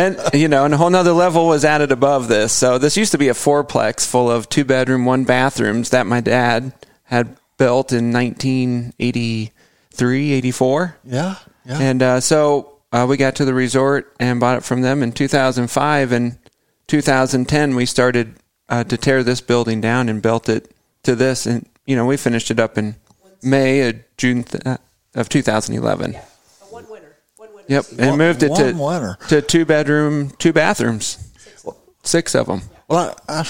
and 0.00 0.18
you 0.34 0.48
know, 0.48 0.64
and 0.64 0.74
a 0.74 0.76
whole 0.76 0.90
nother 0.90 1.12
level 1.12 1.46
was 1.46 1.64
added 1.64 1.92
above 1.92 2.26
this. 2.26 2.52
So 2.52 2.78
this 2.78 2.96
used 2.96 3.12
to 3.12 3.18
be 3.18 3.28
a 3.28 3.34
fourplex 3.34 4.04
full 4.04 4.28
of 4.28 4.48
two 4.48 4.64
bedroom, 4.64 5.04
one 5.04 5.22
bathrooms 5.24 5.90
that 5.90 6.04
my 6.06 6.20
dad 6.20 6.72
had 7.04 7.36
built 7.56 7.92
in 7.92 8.12
1983, 8.12 10.32
84. 10.32 10.96
Yeah, 11.04 11.36
yeah. 11.68 11.78
And 11.78 12.02
uh, 12.02 12.20
so 12.20 12.78
uh, 12.92 13.06
we 13.08 13.16
got 13.16 13.36
to 13.36 13.44
the 13.44 13.54
resort 13.54 14.14
and 14.18 14.40
bought 14.40 14.56
it 14.56 14.64
from 14.64 14.80
them 14.80 15.02
in 15.02 15.12
2005. 15.12 16.12
And 16.12 16.38
2010, 16.86 17.74
we 17.74 17.86
started 17.86 18.36
uh, 18.68 18.84
to 18.84 18.96
tear 18.96 19.22
this 19.22 19.40
building 19.40 19.80
down 19.80 20.08
and 20.08 20.22
built 20.22 20.48
it 20.48 20.74
to 21.02 21.14
this. 21.14 21.46
And, 21.46 21.68
you 21.86 21.96
know, 21.96 22.06
we 22.06 22.16
finished 22.16 22.50
it 22.50 22.58
up 22.58 22.78
in 22.78 22.96
May, 23.42 23.88
of 23.88 23.96
June 24.16 24.44
th- 24.44 24.64
uh, 24.66 24.78
of 25.14 25.28
2011. 25.28 26.12
Yeah. 26.12 26.24
One 26.70 26.88
winter. 26.88 27.16
One 27.36 27.54
winter. 27.54 27.72
Yep, 27.72 27.84
and 27.98 28.10
one, 28.10 28.18
moved 28.18 28.42
it 28.42 28.54
to, 28.56 29.16
to 29.28 29.42
two 29.42 29.64
bedroom, 29.64 30.30
two 30.38 30.52
bathrooms, 30.52 31.30
six, 31.36 31.64
six 32.02 32.34
of 32.34 32.46
them. 32.46 32.62
Well, 32.88 33.16
I, 33.28 33.40
I 33.40 33.44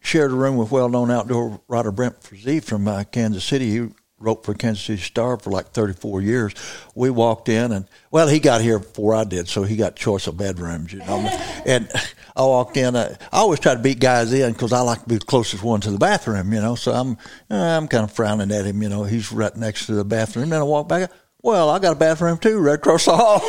shared 0.00 0.30
a 0.30 0.34
room 0.34 0.56
with 0.56 0.70
well-known 0.70 1.10
outdoor 1.10 1.60
writer 1.68 1.92
Brent 1.92 2.22
Frazee 2.22 2.60
from 2.60 2.88
uh, 2.88 3.04
Kansas 3.04 3.44
City. 3.44 3.70
He 3.70 3.88
wrote 4.20 4.44
for 4.44 4.54
Kansas 4.54 4.84
City 4.84 5.00
Star 5.00 5.38
for 5.38 5.50
like 5.50 5.72
34 5.72 6.20
years. 6.20 6.54
We 6.94 7.10
walked 7.10 7.48
in 7.48 7.72
and, 7.72 7.86
well, 8.10 8.28
he 8.28 8.38
got 8.38 8.60
here 8.60 8.78
before 8.78 9.14
I 9.14 9.24
did, 9.24 9.48
so 9.48 9.62
he 9.62 9.76
got 9.76 9.96
choice 9.96 10.26
of 10.26 10.36
bedrooms, 10.36 10.92
you 10.92 11.00
know. 11.00 11.18
and 11.66 11.90
I 12.36 12.42
walked 12.42 12.76
in. 12.76 12.94
Uh, 12.94 13.16
I 13.32 13.38
always 13.38 13.60
try 13.60 13.74
to 13.74 13.80
beat 13.80 13.98
guys 13.98 14.32
in 14.32 14.52
because 14.52 14.72
I 14.72 14.80
like 14.80 15.02
to 15.02 15.08
be 15.08 15.16
the 15.16 15.24
closest 15.24 15.62
one 15.62 15.80
to 15.80 15.90
the 15.90 15.98
bathroom, 15.98 16.52
you 16.52 16.60
know. 16.60 16.74
So 16.74 16.92
I'm, 16.92 17.16
I'm 17.48 17.88
kind 17.88 18.04
of 18.04 18.12
frowning 18.12 18.52
at 18.52 18.66
him, 18.66 18.82
you 18.82 18.88
know. 18.88 19.04
He's 19.04 19.32
right 19.32 19.56
next 19.56 19.86
to 19.86 19.94
the 19.94 20.04
bathroom. 20.04 20.44
And 20.44 20.52
then 20.52 20.60
I 20.60 20.64
walk 20.64 20.88
back. 20.88 21.10
Well, 21.42 21.70
I 21.70 21.78
got 21.78 21.92
a 21.92 21.98
bathroom 21.98 22.38
too, 22.38 22.58
right 22.58 22.74
across 22.74 23.06
the 23.06 23.16
hall. 23.16 23.40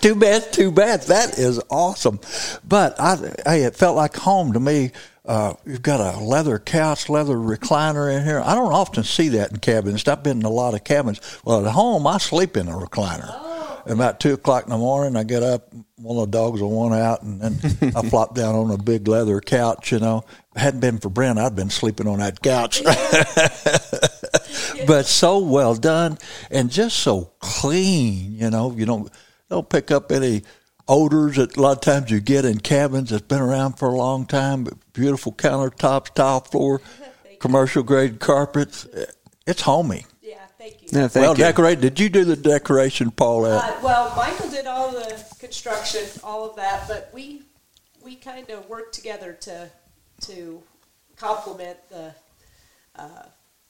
two 0.00 0.14
beds, 0.14 0.46
two 0.52 0.70
baths. 0.70 1.06
That 1.06 1.38
is 1.38 1.60
awesome. 1.70 2.20
But 2.66 2.98
I, 3.00 3.16
hey, 3.44 3.62
it 3.64 3.74
felt 3.74 3.96
like 3.96 4.16
home 4.16 4.52
to 4.52 4.60
me 4.60 4.92
uh, 5.28 5.52
you've 5.66 5.82
got 5.82 6.00
a 6.00 6.18
leather 6.18 6.58
couch, 6.58 7.10
leather 7.10 7.36
recliner 7.36 8.16
in 8.16 8.24
here. 8.24 8.40
I 8.42 8.54
don't 8.54 8.72
often 8.72 9.04
see 9.04 9.28
that 9.30 9.50
in 9.50 9.58
cabins. 9.58 10.08
I've 10.08 10.22
been 10.22 10.38
in 10.38 10.44
a 10.44 10.50
lot 10.50 10.72
of 10.72 10.84
cabins. 10.84 11.20
Well, 11.44 11.66
at 11.66 11.72
home, 11.72 12.06
I 12.06 12.16
sleep 12.16 12.56
in 12.56 12.66
a 12.66 12.72
recliner. 12.72 13.28
Oh. 13.28 13.47
About 13.88 14.20
two 14.20 14.34
o'clock 14.34 14.64
in 14.64 14.70
the 14.70 14.78
morning, 14.78 15.16
I 15.16 15.24
get 15.24 15.42
up. 15.42 15.72
One 15.96 16.18
of 16.18 16.30
the 16.30 16.38
dogs 16.38 16.60
will 16.60 16.70
want 16.70 16.94
out, 16.94 17.22
and 17.22 17.40
then 17.40 17.92
I 17.96 18.02
flop 18.08 18.34
down 18.34 18.54
on 18.54 18.70
a 18.70 18.78
big 18.78 19.08
leather 19.08 19.40
couch. 19.40 19.92
You 19.92 19.98
know, 19.98 20.24
it 20.54 20.60
hadn't 20.60 20.80
been 20.80 20.98
for 20.98 21.08
Brent, 21.08 21.38
I'd 21.38 21.56
been 21.56 21.70
sleeping 21.70 22.06
on 22.06 22.18
that 22.18 22.42
couch. 22.42 22.82
but 24.86 25.06
so 25.06 25.38
well 25.38 25.74
done, 25.74 26.18
and 26.50 26.70
just 26.70 26.98
so 26.98 27.32
clean. 27.40 28.34
You 28.34 28.50
know, 28.50 28.72
you 28.72 28.86
don't 28.86 29.10
don't 29.48 29.68
pick 29.68 29.90
up 29.90 30.12
any 30.12 30.42
odors 30.86 31.36
that 31.36 31.56
a 31.56 31.60
lot 31.60 31.72
of 31.72 31.80
times 31.80 32.10
you 32.10 32.20
get 32.20 32.44
in 32.44 32.60
cabins 32.60 33.10
that's 33.10 33.22
been 33.22 33.40
around 33.40 33.78
for 33.78 33.88
a 33.88 33.96
long 33.96 34.26
time, 34.26 34.64
but 34.64 34.74
beautiful 34.92 35.32
countertops, 35.32 36.14
tile 36.14 36.40
floor. 36.40 36.80
commercial 37.38 37.82
grade 37.82 38.20
carpets. 38.20 38.86
It's 39.46 39.62
homey. 39.62 40.04
Yeah, 40.68 40.78
thank 40.78 40.92
you. 40.92 40.98
Yeah, 41.00 41.08
thank 41.08 41.22
well 41.22 41.32
you. 41.32 41.44
decorated. 41.44 41.80
Did 41.80 42.00
you 42.00 42.08
do 42.08 42.24
the 42.24 42.36
decoration, 42.36 43.10
Paulette? 43.10 43.62
Uh, 43.62 43.76
well, 43.82 44.14
Michael 44.16 44.50
did 44.50 44.66
all 44.66 44.90
the 44.90 45.22
construction, 45.38 46.02
all 46.22 46.48
of 46.48 46.56
that, 46.56 46.86
but 46.88 47.10
we 47.12 47.42
we 48.02 48.14
kind 48.16 48.48
of 48.50 48.68
worked 48.68 48.94
together 48.94 49.32
to 49.42 49.68
to 50.22 50.62
complement 51.16 51.78
the 51.88 52.14
uh, 52.96 53.22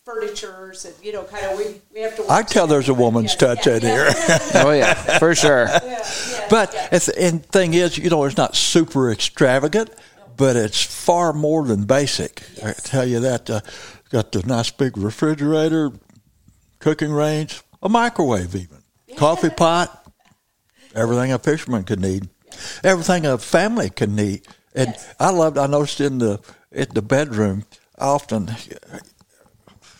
furnitures 0.04 0.84
and 0.84 0.94
you 1.02 1.12
know, 1.12 1.24
kind 1.24 1.44
of 1.46 1.58
we 1.58 1.80
we 1.92 2.00
have 2.00 2.16
to. 2.16 2.22
Work 2.22 2.30
I 2.30 2.42
tell 2.42 2.66
there's 2.66 2.88
a 2.88 2.94
woman's 2.94 3.32
Yeah, 3.34 3.54
touch 3.54 3.66
yeah, 3.66 3.76
in 3.76 3.82
yeah. 3.82 3.88
here. 3.88 4.38
oh 4.66 4.70
yeah, 4.72 5.18
for 5.18 5.34
sure. 5.34 5.66
Yeah, 5.66 5.80
yeah, 5.82 6.46
But 6.50 6.72
yeah. 6.74 6.88
it's, 6.92 7.08
and 7.08 7.44
thing 7.44 7.74
is, 7.74 7.98
you 7.98 8.10
know, 8.10 8.24
it's 8.24 8.36
not 8.36 8.56
super 8.56 9.10
extravagant, 9.10 9.90
but 10.36 10.56
it's 10.56 10.82
far 10.82 11.32
more 11.32 11.64
than 11.64 11.84
basic. 11.84 12.42
I 12.64 12.72
tell 12.72 13.06
you 13.06 13.20
that. 13.20 13.50
Uh, 13.50 13.60
got 14.10 14.32
the 14.32 14.42
nice 14.46 14.70
big 14.70 14.96
refrigerator, 14.96 15.92
cooking 16.78 17.12
range, 17.12 17.62
a 17.82 17.88
microwave, 17.88 18.54
even 18.54 18.78
coffee 19.16 19.50
pot, 19.56 20.12
everything 20.94 21.32
a 21.32 21.38
fisherman 21.38 21.85
could 21.85 22.00
need, 22.00 22.28
everything 22.85 23.26
a 23.26 23.38
family 23.38 23.90
can 23.90 24.14
need. 24.14 24.47
And 24.75 24.88
Yes. 24.90 25.14
I 25.18 25.30
loved. 25.30 25.58
I 25.58 25.66
noticed 25.66 26.00
in 26.00 26.18
the 26.18 26.40
in 26.70 26.88
the 26.92 27.02
bedroom 27.02 27.64
often 27.99 28.50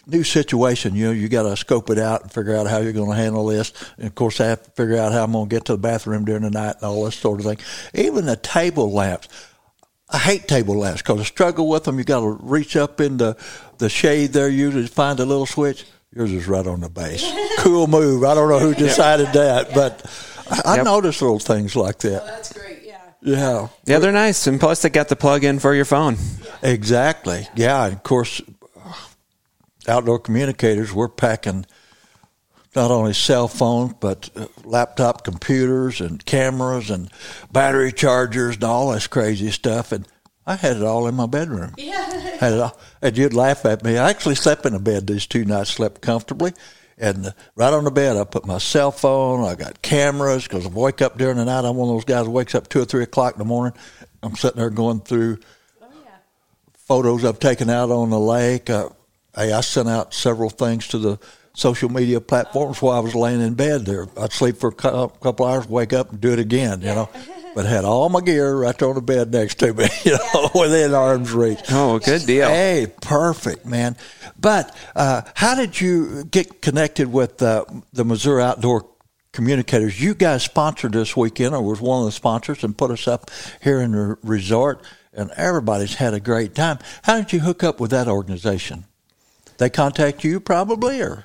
new 0.09 0.25
situation, 0.25 0.95
you 0.95 1.07
know, 1.07 1.13
you 1.13 1.29
got 1.29 1.43
to 1.43 1.57
scope 1.57 1.91
it 1.91 1.99
out 1.99 2.23
and 2.23 2.33
figure 2.33 2.57
out 2.57 2.67
how 2.67 2.79
you're 2.79 2.93
going 2.93 3.11
to 3.11 3.17
handle 3.17 3.47
this. 3.47 3.73
And 3.99 4.07
of 4.07 4.15
course, 4.15 4.41
I 4.41 4.47
have 4.47 4.63
to 4.63 4.71
figure 4.71 4.97
out 4.97 5.13
how 5.13 5.25
I'm 5.25 5.33
going 5.33 5.49
to 5.49 5.55
get 5.55 5.67
to 5.67 5.73
the 5.73 5.79
bathroom 5.79 6.25
during 6.25 6.43
the 6.43 6.51
night 6.51 6.77
and 6.77 6.85
all 6.85 7.05
this 7.05 7.17
sort 7.17 7.41
of 7.41 7.47
thing. 7.47 7.59
Even 7.95 8.25
the 8.27 8.37
table 8.37 8.91
lamps. 8.91 9.29
I 10.11 10.17
hate 10.17 10.49
table 10.49 10.75
lamps 10.79 11.03
because 11.03 11.21
I 11.21 11.25
struggle 11.25 11.69
with 11.69 11.85
them. 11.85 11.99
You 11.99 12.05
got 12.05 12.21
to 12.21 12.39
reach 12.41 12.77
up 12.77 12.99
in 12.99 13.19
the, 13.19 13.37
the 13.77 13.91
shade 13.91 14.33
there 14.33 14.49
usually 14.49 14.87
to 14.87 14.93
find 14.93 15.21
a 15.21 15.27
little 15.27 15.45
switch. 15.45 15.85
Yours 16.15 16.33
is 16.33 16.49
right 16.49 16.67
on 16.67 16.81
the 16.81 16.89
base. 16.89 17.25
cool 17.59 17.87
move. 17.87 18.25
I 18.25 18.35
don't 18.35 18.49
know 18.49 18.59
who 18.59 18.75
decided 18.75 19.29
that, 19.35 19.75
but 19.75 20.05
I, 20.51 20.73
I 20.73 20.77
Yep. 20.77 20.85
notice 20.85 21.21
little 21.23 21.39
things 21.39 21.77
like 21.77 22.05
Oh, 22.05 22.09
that. 22.11 22.27
that's 22.27 22.53
great. 22.53 22.83
Yeah. 22.85 22.99
Yeah. 23.21 23.69
Yeah, 23.85 23.99
they're 23.99 24.13
nice, 24.13 24.47
and 24.47 24.59
plus 24.59 24.81
they 24.83 24.89
got 24.89 25.09
the 25.09 25.17
plug 25.17 25.45
in 25.45 25.59
for 25.59 25.75
your 25.75 25.85
phone. 25.85 26.17
Exactly. 26.63 27.47
Yeah. 27.55 27.85
And 27.85 27.95
of 27.95 28.03
course, 28.03 28.41
outdoor 29.87 30.19
communicators, 30.19 30.93
we're 30.93 31.09
packing 31.09 31.67
not 32.75 32.91
only 32.91 33.13
cell 33.13 33.49
phones, 33.49 33.95
but 34.01 34.31
uh, 34.37 34.47
laptop 34.65 35.25
computers 35.25 36.01
and 36.01 36.25
cameras 36.25 36.91
and 36.91 37.11
battery 37.53 37.93
chargers 37.93 38.55
and 38.57 38.65
all 38.65 38.93
this 38.93 39.07
crazy 39.07 39.51
stuff. 39.51 39.91
And 39.93 40.07
I 40.49 40.57
had 40.57 40.79
it 40.79 40.83
all 40.83 41.07
in 41.07 41.15
my 41.15 41.27
bedroom. 41.27 41.75
Yeah. 41.79 42.07
Had 42.39 42.53
it 42.55 42.61
all, 42.61 42.79
and 43.03 43.17
you'd 43.19 43.35
laugh 43.35 43.65
at 43.65 43.83
me. 43.85 43.99
I 43.99 44.11
actually 44.11 44.37
slept 44.37 44.65
in 44.65 44.75
a 44.75 44.79
bed 44.79 45.07
these 45.07 45.27
two 45.27 45.45
nights, 45.45 45.71
slept 45.71 46.01
comfortably. 46.01 46.53
And 46.97 47.27
uh, 47.27 47.31
right 47.57 47.73
on 47.73 47.85
the 47.85 47.91
bed, 47.91 48.17
I 48.17 48.25
put 48.25 48.47
my 48.47 48.59
cell 48.59 48.91
phone. 48.93 49.45
I 49.45 49.55
got 49.57 49.83
cameras 49.83 50.45
because 50.45 50.65
I 50.67 50.69
wake 50.69 51.03
up 51.03 51.19
during 51.19 51.37
the 51.37 51.45
night. 51.45 51.65
I'm 51.65 51.77
one 51.77 51.89
of 51.89 51.95
those 51.97 52.05
guys 52.05 52.27
who 52.27 52.31
wakes 52.33 52.55
up 52.55 52.69
two 52.69 52.81
or 52.81 52.85
three 52.85 53.03
o'clock 53.03 53.35
in 53.35 53.39
the 53.41 53.45
morning. 53.45 53.77
I'm 54.23 54.37
sitting 54.37 54.59
there 54.59 54.71
going 54.71 55.01
through 55.01 55.39
Oh 55.83 55.87
yeah. 56.05 56.11
photos 56.75 57.25
I've 57.25 57.39
taken 57.41 57.71
out 57.71 57.91
on 57.91 58.11
the 58.11 58.19
lake. 58.19 58.71
Uh, 58.71 58.89
hey, 59.35 59.53
I 59.53 59.61
sent 59.61 59.89
out 59.89 60.15
several 60.15 60.51
things 60.51 60.89
to 60.89 60.99
the 60.99 61.19
social 61.59 61.89
media 61.89 62.21
platforms 62.21 62.81
while 62.81 62.97
I 62.97 63.01
was 63.01 63.15
laying 63.15 63.41
in 63.41 63.55
bed 63.55 63.85
there. 63.85 64.07
I'd 64.17 64.33
sleep 64.33 64.59
for 64.59 64.69
a 64.69 64.73
couple 64.73 65.45
hours, 65.45 65.69
wake 65.69 65.93
up, 65.93 66.11
and 66.11 66.21
do 66.21 66.33
it 66.33 66.39
again, 66.39 66.81
you 66.81 66.89
know. 66.89 67.09
But 67.55 67.67
had 67.67 67.85
all 67.85 68.09
my 68.09 68.21
gear 68.21 68.55
right 68.55 68.79
there 68.79 68.89
on 68.89 68.95
the 68.95 69.03
bed 69.03 69.33
next 69.33 69.57
to 69.57 69.75
me, 69.75 69.89
you 70.05 70.13
know, 70.13 70.51
within 70.55 70.95
arm's 70.95 71.33
reach. 71.33 71.59
Oh, 71.71 71.99
good 71.99 72.25
deal. 72.25 72.49
Hey, 72.49 72.87
perfect, 73.01 73.67
man. 73.67 73.97
But 74.39 74.77
uh, 74.95 75.23
how 75.35 75.57
did 75.57 75.81
you 75.81 76.25
get 76.25 76.63
connected 76.63 77.13
with 77.13 77.43
uh, 77.43 77.65
the 77.93 78.05
Missouri 78.05 78.43
Outdoor 78.43 78.87
Communicators? 79.33 80.01
You 80.01 80.15
guys 80.15 80.45
sponsored 80.45 80.93
this 80.93 81.17
weekend, 81.17 81.55
or 81.55 81.63
was 81.63 81.81
one 81.81 82.01
of 82.01 82.07
the 82.07 82.13
sponsors, 82.13 82.63
and 82.63 82.79
put 82.79 82.93
us 82.93 83.09
up 83.09 83.31
here 83.61 83.81
in 83.81 83.93
the 83.93 84.17
resort, 84.23 84.85
and 85.13 85.33
everybody's 85.33 85.95
had 85.95 86.15
a 86.15 86.21
great 86.21 86.55
time. 86.55 86.79
How 87.03 87.17
did 87.17 87.33
you 87.33 87.41
hook 87.41 87.65
up 87.65 87.81
with 87.81 87.91
that 87.91 88.07
organization? 88.07 88.85
They 89.57 89.69
contact 89.69 90.23
you 90.23 90.39
probably, 90.39 91.03
or 91.03 91.25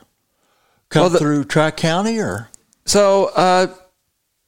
come 0.94 1.02
Well, 1.02 1.10
the- 1.10 1.20
through 1.20 1.44
Tri 1.46 1.72
County, 1.72 2.20
or? 2.20 2.50
So, 2.86 3.26
uh, 3.36 3.68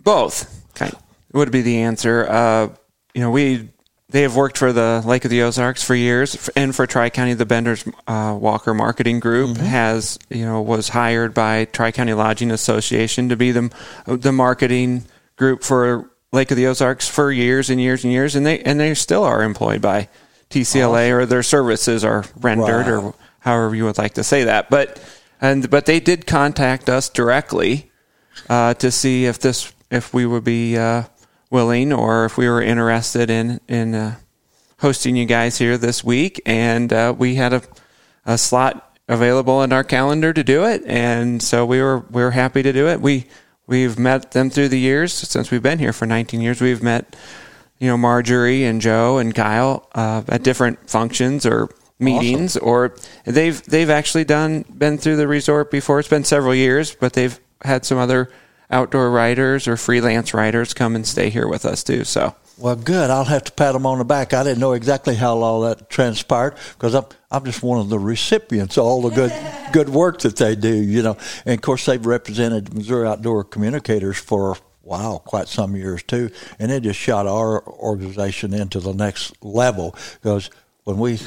both. 0.02 0.52
Kind 0.76 0.94
would 1.34 1.52
be 1.52 1.62
the 1.62 1.80
answer. 1.80 2.26
Uh, 2.30 2.70
you 3.14 3.22
know, 3.22 3.32
we 3.32 3.70
they 4.10 4.22
have 4.22 4.36
worked 4.36 4.58
for 4.58 4.72
the 4.72 5.02
Lake 5.06 5.26
of 5.26 5.32
the 5.32 5.42
Ozarks 5.42 5.84
for 5.84 5.96
years, 5.96 6.50
and 6.56 6.74
for 6.76 6.86
Tri 6.86 7.10
County, 7.10 7.34
the 7.34 7.46
Benders 7.46 7.84
uh, 8.08 8.38
Walker 8.40 8.74
Marketing 8.74 9.20
Group 9.20 9.58
has 9.58 10.20
you 10.30 10.46
know 10.46 10.62
was 10.62 10.90
hired 10.90 11.34
by 11.34 11.66
Tri 11.66 11.92
County 11.92 12.14
Lodging 12.14 12.52
Association 12.52 13.30
to 13.30 13.36
be 13.36 13.52
the 13.52 13.72
the 14.06 14.32
marketing 14.32 15.06
group 15.38 15.64
for 15.64 16.10
Lake 16.32 16.52
of 16.52 16.58
the 16.58 16.68
Ozarks 16.68 17.08
for 17.10 17.32
years 17.32 17.70
and 17.70 17.82
years 17.82 18.04
and 18.04 18.14
years, 18.14 18.36
and 18.36 18.46
they 18.46 18.60
and 18.60 18.80
they 18.80 18.94
still 18.94 19.24
are 19.24 19.44
employed 19.44 19.82
by 19.82 20.08
TCLA 20.50 21.12
or 21.12 21.26
their 21.26 21.44
services 21.44 22.04
are 22.06 22.24
rendered 22.40 22.88
or 22.88 23.14
however 23.40 23.76
you 23.76 23.86
would 23.86 23.98
like 23.98 24.14
to 24.14 24.24
say 24.24 24.44
that. 24.46 24.70
But 24.70 25.00
and 25.42 25.70
but 25.70 25.86
they 25.86 26.00
did 26.00 26.26
contact 26.26 26.90
us 26.90 27.10
directly 27.10 27.92
uh, 28.50 28.74
to 28.76 28.92
see 28.92 29.26
if 29.26 29.40
this 29.40 29.74
if 29.92 30.14
we 30.14 30.26
would 30.26 30.44
be 30.44 30.78
uh, 30.78 31.04
willing 31.50 31.94
or 31.94 32.26
if 32.26 32.38
we 32.38 32.48
were 32.48 32.62
interested 32.62 33.30
in 33.30 33.60
in 33.68 33.96
uh, 33.96 34.16
hosting 34.80 35.16
you 35.16 35.26
guys 35.26 35.58
here 35.58 35.78
this 35.78 36.04
week, 36.04 36.42
and 36.46 36.92
uh, 36.92 37.14
we 37.18 37.36
had 37.36 37.54
a, 37.54 37.62
a 38.26 38.38
slot 38.38 38.98
available 39.08 39.62
in 39.64 39.72
our 39.72 39.84
calendar 39.84 40.34
to 40.34 40.44
do 40.44 40.66
it, 40.66 40.84
and 40.86 41.42
so 41.42 41.66
we 41.66 41.82
were 41.82 42.00
we 42.12 42.22
were 42.22 42.32
happy 42.32 42.64
to 42.64 42.74
do 42.74 42.88
it. 42.88 43.02
We 43.02 43.26
we've 43.68 43.98
met 43.98 44.32
them 44.32 44.50
through 44.50 44.70
the 44.70 44.80
years 44.80 45.14
since 45.14 45.52
we've 45.52 45.64
been 45.64 45.80
here 45.80 45.94
for 45.94 46.06
19 46.06 46.42
years. 46.42 46.62
We've 46.62 46.84
met 46.84 47.16
you 47.80 47.88
know 47.88 47.98
Marjorie 47.98 48.66
and 48.66 48.82
Joe 48.82 49.18
and 49.18 49.34
Kyle 49.34 49.90
uh, 49.96 50.24
at 50.28 50.44
different 50.44 50.90
functions 50.90 51.46
or 51.46 51.70
meetings, 52.00 52.58
or 52.58 52.96
they've 53.26 53.62
they've 53.64 53.90
actually 53.90 54.26
done 54.26 54.66
been 54.78 54.98
through 54.98 55.18
the 55.18 55.28
resort 55.28 55.72
before. 55.72 56.00
It's 56.00 56.10
been 56.10 56.24
several 56.24 56.56
years, 56.56 56.96
but 56.96 57.14
they've 57.14 57.40
had 57.64 57.86
some 57.86 57.98
other 57.98 58.30
outdoor 58.70 59.12
writers 59.12 59.68
or 59.68 59.78
freelance 59.78 60.34
writers 60.34 60.74
come 60.74 60.96
and 60.96 61.06
stay 61.06 61.30
here 61.30 61.48
with 61.48 61.66
us 61.66 61.84
too. 61.84 62.04
So 62.04 62.36
Well, 62.58 62.76
good. 62.76 63.10
I'll 63.10 63.26
have 63.26 63.44
to 63.46 63.52
pat 63.52 63.74
them 63.74 63.86
on 63.86 64.00
the 64.00 64.06
back. 64.06 64.34
I 64.34 64.44
didn't 64.44 64.60
know 64.60 64.74
exactly 64.74 65.16
how 65.16 65.38
all 65.40 65.62
that 65.62 65.90
transpired 65.90 66.56
because 66.74 66.96
I'm 66.96 67.06
I'm 67.32 67.46
just 67.46 67.64
one 67.64 67.80
of 67.80 67.90
the 67.90 68.00
recipients 68.00 68.78
of 68.78 68.86
all 68.86 69.02
the 69.02 69.10
good 69.10 69.34
good 69.72 69.90
work 69.90 70.20
that 70.20 70.38
they 70.38 70.56
do. 70.56 70.74
You 70.74 71.04
know, 71.04 71.18
and 71.46 71.56
of 71.56 71.62
course 71.62 71.86
they've 71.86 72.06
represented 72.06 72.74
Missouri 72.74 73.08
Outdoor 73.08 73.44
Communicators 73.44 74.18
for 74.18 74.58
wow 74.84 75.22
quite 75.24 75.48
some 75.48 75.76
years 75.76 76.04
too, 76.04 76.32
and 76.60 76.72
they 76.72 76.80
just 76.80 77.00
shot 77.00 77.28
our 77.28 77.66
organization 77.68 78.54
into 78.54 78.80
the 78.80 78.94
next 78.94 79.34
level 79.44 79.96
because 80.22 80.50
when 80.84 80.98
we 80.98 81.20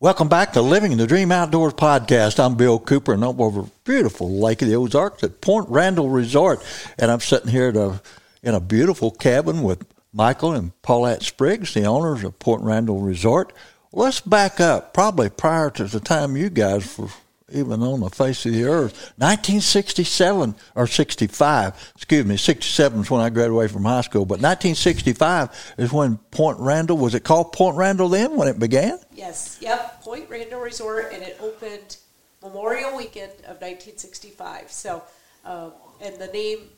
Welcome 0.00 0.28
back 0.28 0.52
to 0.54 0.62
Living 0.62 0.96
the 0.96 1.06
Dream 1.06 1.30
Outdoors 1.30 1.74
podcast. 1.74 2.44
I'm 2.44 2.56
Bill 2.56 2.80
Cooper, 2.80 3.14
and 3.14 3.22
I'm 3.22 3.40
over 3.40 3.66
beautiful 3.84 4.40
Lake 4.40 4.62
of 4.62 4.68
the 4.68 4.74
Ozarks 4.74 5.22
at 5.22 5.40
Point 5.40 5.68
Randall 5.68 6.10
Resort, 6.10 6.60
and 6.98 7.08
I'm 7.08 7.20
sitting 7.20 7.52
here 7.52 7.68
at 7.68 7.76
a, 7.76 8.02
in 8.42 8.56
a 8.56 8.60
beautiful 8.60 9.12
cabin 9.12 9.62
with 9.62 9.93
Michael 10.14 10.52
and 10.52 10.80
Paulette 10.80 11.24
Spriggs, 11.24 11.74
the 11.74 11.84
owners 11.84 12.22
of 12.22 12.38
Point 12.38 12.62
Randall 12.62 13.00
Resort. 13.00 13.52
Let's 13.92 14.20
back 14.20 14.60
up, 14.60 14.94
probably 14.94 15.28
prior 15.28 15.70
to 15.70 15.84
the 15.84 15.98
time 15.98 16.36
you 16.36 16.50
guys 16.50 16.96
were 16.96 17.08
even 17.52 17.82
on 17.82 18.00
the 18.00 18.10
face 18.10 18.46
of 18.46 18.52
the 18.52 18.64
earth. 18.64 19.12
1967 19.18 20.54
or 20.76 20.86
65, 20.86 21.92
excuse 21.96 22.24
me, 22.24 22.36
67 22.36 23.00
is 23.00 23.10
when 23.10 23.20
I 23.20 23.28
graduated 23.28 23.72
from 23.72 23.84
high 23.84 24.00
school, 24.02 24.24
but 24.24 24.40
1965 24.40 25.74
is 25.78 25.92
when 25.92 26.16
Point 26.30 26.58
Randall, 26.60 26.96
was 26.96 27.14
it 27.14 27.24
called 27.24 27.52
Point 27.52 27.76
Randall 27.76 28.08
then 28.08 28.36
when 28.36 28.48
it 28.48 28.58
began? 28.58 28.98
Yes, 29.12 29.58
yep, 29.60 30.02
Point 30.02 30.30
Randall 30.30 30.60
Resort, 30.60 31.12
and 31.12 31.22
it 31.22 31.36
opened 31.40 31.96
Memorial 32.40 32.96
Weekend 32.96 33.32
of 33.46 33.60
1965. 33.60 34.70
So, 34.70 35.02
um, 35.44 35.72
and 36.00 36.16
the 36.16 36.28
name 36.28 36.70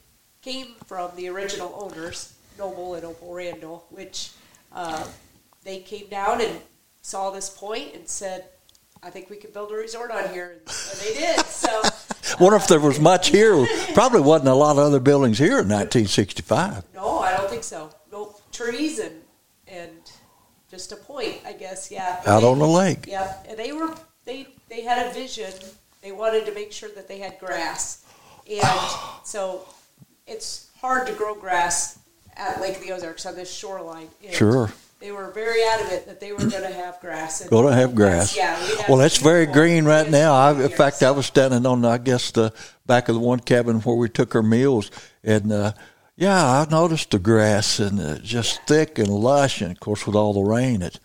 came 0.42 0.74
from 0.86 1.10
the 1.16 1.28
original 1.28 1.74
owners, 1.76 2.35
Noble 2.58 2.94
and 2.94 3.04
Opal 3.04 3.32
Randall, 3.34 3.86
which 3.90 4.30
uh, 4.72 5.06
they 5.64 5.80
came 5.80 6.08
down 6.08 6.40
and 6.40 6.60
saw 7.02 7.30
this 7.30 7.48
point 7.50 7.94
and 7.94 8.08
said, 8.08 8.46
I 9.02 9.10
think 9.10 9.30
we 9.30 9.36
could 9.36 9.52
build 9.52 9.70
a 9.70 9.74
resort 9.74 10.10
on 10.10 10.28
here, 10.30 10.60
and 10.66 11.00
they 11.00 11.14
did. 11.14 11.38
So, 11.46 11.82
Wonder 12.40 12.56
if 12.56 12.66
there 12.66 12.80
was 12.80 12.98
much 12.98 13.28
here. 13.28 13.66
Probably 13.94 14.20
wasn't 14.20 14.48
a 14.48 14.54
lot 14.54 14.72
of 14.72 14.78
other 14.78 14.98
buildings 15.00 15.38
here 15.38 15.60
in 15.60 15.68
1965. 15.68 16.82
no, 16.94 17.20
I 17.20 17.36
don't 17.36 17.48
think 17.48 17.62
so. 17.62 17.90
No 18.10 18.36
trees 18.52 18.98
and 18.98 19.22
and 19.68 19.92
just 20.70 20.92
a 20.92 20.96
point, 20.96 21.36
I 21.46 21.52
guess. 21.52 21.90
Yeah, 21.90 22.22
Out 22.26 22.42
on 22.42 22.58
the 22.58 22.66
lake. 22.66 23.06
Yep, 23.06 23.46
and 23.50 23.58
they 23.58 23.72
were 23.72 23.94
they 24.24 24.48
they 24.68 24.82
had 24.82 25.06
a 25.06 25.12
vision. 25.12 25.52
They 26.02 26.12
wanted 26.12 26.46
to 26.46 26.54
make 26.54 26.72
sure 26.72 26.88
that 26.96 27.06
they 27.06 27.18
had 27.18 27.38
grass, 27.38 28.04
and 28.50 28.90
so 29.24 29.68
it's 30.26 30.70
hard 30.80 31.06
to 31.06 31.12
grow 31.12 31.34
grass 31.34 31.98
at 32.36 32.60
Lake 32.60 32.76
of 32.76 32.82
the 32.82 32.92
Ozarks 32.92 33.26
on 33.26 33.34
this 33.34 33.52
shoreline. 33.52 34.08
And 34.24 34.34
Sure. 34.34 34.70
They 34.98 35.12
were 35.12 35.30
very 35.30 35.62
adamant 35.62 36.06
that 36.06 36.20
they 36.20 36.32
were 36.32 36.38
going 36.38 36.50
to 36.62 36.72
have 36.72 36.98
grass. 37.00 37.42
And 37.42 37.50
Going 37.50 37.66
to 37.66 37.74
have 37.74 37.94
grass. 37.94 38.34
Yeah. 38.34 38.58
we 38.58 38.76
have 38.76 38.88
Well, 38.88 38.98
that's 38.98 39.18
very 39.18 39.44
green 39.44 39.84
right 39.84 40.10
now. 40.10 40.34
I, 40.34 40.52
in 40.52 40.70
fact, 40.70 41.02
I 41.02 41.10
was 41.10 41.26
standing 41.26 41.66
on, 41.66 41.84
I 41.84 41.98
guess, 41.98 42.30
the 42.30 42.52
back 42.86 43.08
of 43.10 43.14
the 43.14 43.20
one 43.20 43.40
cabin 43.40 43.80
where 43.80 43.96
we 43.96 44.08
took 44.08 44.34
our 44.34 44.42
meals, 44.42 44.90
and 45.22 45.52
uh, 45.52 45.72
yeah, 46.16 46.62
I 46.62 46.66
noticed 46.70 47.10
the 47.10 47.18
grass 47.18 47.78
and 47.78 48.00
uh, 48.00 48.18
just 48.20 48.62
thick 48.66 48.98
and 48.98 49.08
lush, 49.08 49.60
and 49.60 49.72
of 49.72 49.80
course, 49.80 50.06
with 50.06 50.16
all 50.16 50.32
the 50.32 50.40
rain, 50.40 50.80
it. 50.80 50.98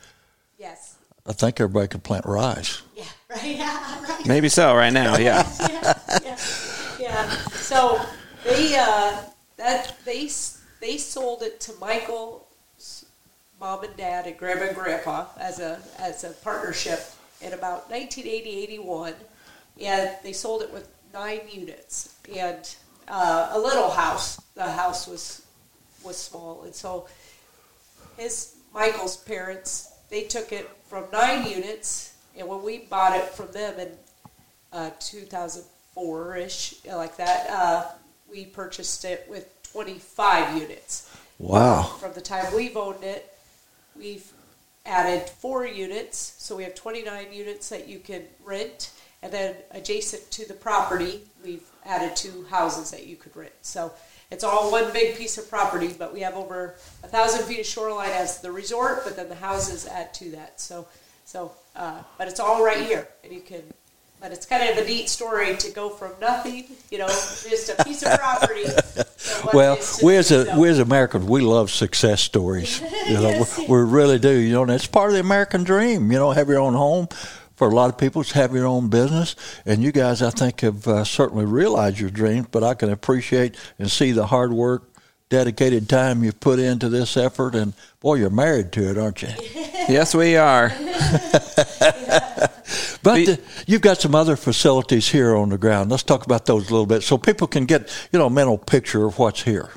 Yes. 0.57 0.95
I 1.27 1.33
think 1.33 1.59
everybody 1.59 1.89
could 1.89 2.03
plant 2.03 2.25
rice. 2.25 2.81
Yeah. 2.95 3.03
Right. 3.31 3.55
Yeah. 3.55 4.03
Right. 4.03 4.25
Maybe 4.27 4.49
so 4.49 4.75
right 4.75 4.91
now, 4.91 5.17
yeah. 5.17 5.49
yeah, 5.57 5.93
yeah, 6.25 6.37
yeah. 6.99 7.29
So 7.51 8.01
they 8.43 8.75
uh, 8.77 9.21
that 9.55 9.95
they 10.03 10.27
they 10.81 10.97
sold 10.97 11.43
it 11.43 11.61
to 11.61 11.73
Michael's 11.79 13.05
mom 13.59 13.83
and 13.83 13.95
dad 13.95 14.25
and 14.25 14.37
grandma 14.37 14.63
and 14.63 14.75
grandpa 14.75 15.27
as 15.39 15.59
a 15.59 15.79
as 15.99 16.23
a 16.23 16.31
partnership 16.31 16.99
in 17.41 17.53
about 17.53 17.89
1980-81, 17.89 19.13
and 19.79 20.11
they 20.23 20.33
sold 20.33 20.61
it 20.63 20.73
with 20.73 20.89
nine 21.13 21.41
units 21.49 22.15
and 22.35 22.75
uh, 23.07 23.51
a 23.53 23.59
little 23.59 23.89
house. 23.89 24.41
The 24.55 24.69
house 24.69 25.07
was 25.07 25.45
was 26.03 26.17
small, 26.17 26.63
and 26.63 26.73
so 26.73 27.07
his 28.17 28.55
Michael's 28.73 29.17
parents 29.17 29.93
they 30.09 30.23
took 30.23 30.51
it 30.51 30.69
from 30.89 31.05
nine 31.13 31.49
units, 31.49 32.15
and 32.37 32.47
when 32.47 32.63
we 32.63 32.79
bought 32.79 33.15
it 33.15 33.25
from 33.29 33.51
them 33.51 33.79
in 33.79 33.91
uh, 34.73 34.89
2004 34.99 36.35
ish, 36.37 36.75
like 36.85 37.15
that, 37.17 37.49
uh, 37.49 37.85
we 38.29 38.45
purchased 38.45 39.05
it 39.05 39.25
with 39.29 39.60
25 39.71 40.61
units. 40.61 41.09
Wow. 41.39 41.83
From 41.99 42.13
the 42.13 42.21
time 42.21 42.53
we've 42.55 42.77
owned 42.77 43.03
it, 43.03 43.33
we've 43.97 44.31
added 44.85 45.29
four 45.29 45.65
units, 45.65 46.35
so 46.37 46.55
we 46.55 46.63
have 46.63 46.75
29 46.75 47.27
units 47.31 47.69
that 47.69 47.87
you 47.87 47.99
can 47.99 48.23
rent, 48.43 48.91
and 49.21 49.31
then 49.31 49.55
adjacent 49.71 50.29
to 50.31 50.47
the 50.47 50.53
property, 50.53 51.21
we've 51.43 51.67
added 51.85 52.15
two 52.15 52.45
houses 52.49 52.91
that 52.91 53.05
you 53.07 53.15
could 53.15 53.35
rent. 53.35 53.53
So 53.61 53.93
it's 54.31 54.43
all 54.43 54.71
one 54.71 54.91
big 54.93 55.17
piece 55.17 55.37
of 55.37 55.49
property, 55.49 55.93
but 55.97 56.13
we 56.13 56.21
have 56.21 56.35
over 56.35 56.75
a 57.03 57.07
thousand 57.07 57.45
feet 57.45 57.59
of 57.59 57.65
shoreline 57.65 58.11
as 58.11 58.39
the 58.41 58.51
resort, 58.51 59.03
but 59.03 59.15
then 59.15 59.29
the 59.29 59.35
houses 59.35 59.87
add 59.87 60.13
to 60.15 60.31
that. 60.31 60.59
So, 60.59 60.87
so, 61.25 61.51
uh, 61.75 62.01
but 62.17 62.27
it's 62.27 62.39
all 62.39 62.63
right 62.63 62.81
here, 62.81 63.07
and 63.23 63.31
you 63.31 63.41
can. 63.41 63.63
But 64.21 64.31
it's 64.31 64.45
kind 64.45 64.69
of 64.69 64.77
a 64.77 64.87
neat 64.87 65.09
story 65.09 65.57
to 65.57 65.71
go 65.71 65.89
from 65.89 66.11
nothing, 66.21 66.65
you 66.91 66.99
know, 66.99 67.07
just 67.07 67.69
a 67.75 67.83
piece 67.83 68.03
of 68.03 68.19
property. 68.19 68.65
Well, 69.51 69.79
we 70.03 70.15
as 70.15 70.31
a 70.31 70.55
we 70.59 70.69
as 70.69 70.77
Americans, 70.77 71.25
we 71.25 71.41
love 71.41 71.71
success 71.71 72.21
stories. 72.21 72.79
You 73.07 73.15
know, 73.15 73.21
Yes. 73.29 73.57
we, 73.57 73.65
we 73.65 73.77
really 73.81 74.19
do. 74.19 74.29
You 74.31 74.53
know, 74.53 74.61
and 74.61 74.71
it's 74.71 74.85
part 74.85 75.09
of 75.09 75.15
the 75.15 75.19
American 75.21 75.63
dream. 75.63 76.11
You 76.11 76.19
know, 76.19 76.31
have 76.31 76.47
your 76.49 76.59
own 76.59 76.73
home. 76.75 77.07
For 77.55 77.67
a 77.67 77.73
lot 77.75 77.89
of 77.89 77.97
people, 77.97 78.21
it's 78.21 78.31
have 78.31 78.53
your 78.53 78.65
own 78.67 78.89
business. 78.89 79.35
And 79.65 79.83
you 79.83 79.91
guys, 79.91 80.21
I 80.21 80.29
think, 80.29 80.61
have 80.61 80.87
uh, 80.87 81.03
certainly 81.03 81.45
realized 81.45 81.99
your 81.99 82.09
dreams. 82.11 82.47
But 82.51 82.63
I 82.63 82.73
can 82.75 82.89
appreciate 82.91 83.55
and 83.79 83.89
see 83.91 84.11
the 84.11 84.27
hard 84.27 84.53
work, 84.53 84.90
dedicated 85.31 85.89
time 85.89 86.23
you've 86.23 86.39
put 86.39 86.59
into 86.59 86.89
this 86.89 87.17
effort. 87.17 87.55
And 87.55 87.73
boy, 88.01 88.15
you're 88.15 88.29
married 88.29 88.71
to 88.73 88.87
it, 88.91 88.97
aren't 88.99 89.23
you? 89.23 89.29
yes, 89.89 90.13
we 90.13 90.35
are. 90.35 90.71
But 93.03 93.15
We- 93.15 93.31
uh, 93.33 93.35
you've 93.65 93.81
got 93.81 93.99
some 93.99 94.13
other 94.13 94.35
facilities 94.35 95.07
here 95.09 95.35
on 95.35 95.49
the 95.49 95.57
ground. 95.57 95.89
Let's 95.89 96.03
talk 96.03 96.23
about 96.23 96.45
those 96.45 96.69
a 96.69 96.71
little 96.71 96.85
bit, 96.85 97.01
so 97.01 97.17
people 97.17 97.47
can 97.47 97.65
get 97.65 97.89
you 98.11 98.19
know 98.19 98.27
a 98.27 98.29
mental 98.29 98.59
picture 98.59 99.05
of 99.05 99.17
what's 99.17 99.41
here. 99.41 99.69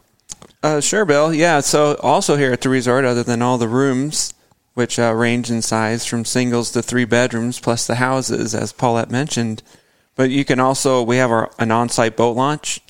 Uh, 0.63 0.81
sure, 0.81 1.07
Bill. 1.07 1.33
Yeah. 1.33 1.61
So 1.61 1.97
also 2.03 2.37
here 2.37 2.53
at 2.53 2.61
the 2.61 2.69
resort, 2.69 3.07
other 3.07 3.23
than 3.23 3.41
all 3.41 3.57
the 3.57 3.67
rooms, 3.69 4.35
which 4.75 4.99
uh, 4.99 5.13
range 5.15 5.51
in 5.51 5.63
size 5.63 6.05
from 6.05 6.27
singles 6.27 6.71
to 6.73 6.83
three 6.83 7.07
bedrooms, 7.07 7.59
plus 7.59 7.87
the 7.87 7.95
houses, 7.95 8.55
as 8.55 8.73
Paulette 8.73 9.11
mentioned. 9.11 9.63
But 10.15 10.31
you 10.31 10.45
can 10.45 10.61
also 10.61 11.03
we 11.03 11.17
have 11.17 11.31
our 11.31 11.51
an 11.59 11.71
on-site 11.71 12.17
boat 12.17 12.37
launch. 12.37 12.81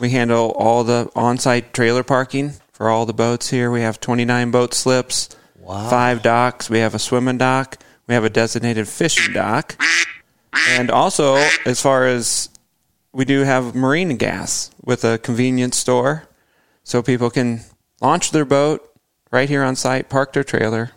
We 0.00 0.10
handle 0.10 0.50
all 0.58 0.82
the 0.82 1.10
on-site 1.14 1.72
trailer 1.74 2.02
parking 2.02 2.54
for 2.72 2.88
all 2.88 3.04
the 3.06 3.12
boats 3.12 3.50
here. 3.50 3.70
We 3.70 3.82
have 3.82 4.00
29 4.00 4.50
boat 4.50 4.74
slips, 4.74 5.28
Wow. 5.60 5.88
five 5.90 6.22
docks. 6.22 6.70
We 6.70 6.78
have 6.78 6.94
a 6.94 6.98
swimming 6.98 7.38
dock. 7.38 7.76
We 8.06 8.14
have 8.14 8.24
a 8.24 8.30
designated 8.30 8.88
fishing 8.88 9.34
dock, 9.34 9.76
and 10.70 10.90
also 10.90 11.36
as 11.64 11.80
far 11.80 12.06
as 12.06 12.48
we 13.12 13.24
do 13.24 13.40
have 13.42 13.74
marine 13.76 14.16
gas 14.16 14.70
with 14.84 15.04
a 15.04 15.18
convenience 15.18 15.76
store 15.76 16.24
so 16.82 17.02
people 17.02 17.30
can 17.30 17.60
launch 18.00 18.32
their 18.32 18.44
boat 18.44 18.90
right 19.30 19.48
here 19.48 19.62
on 19.62 19.76
site, 19.76 20.08
park 20.08 20.32
their 20.32 20.42
trailer, 20.42 20.90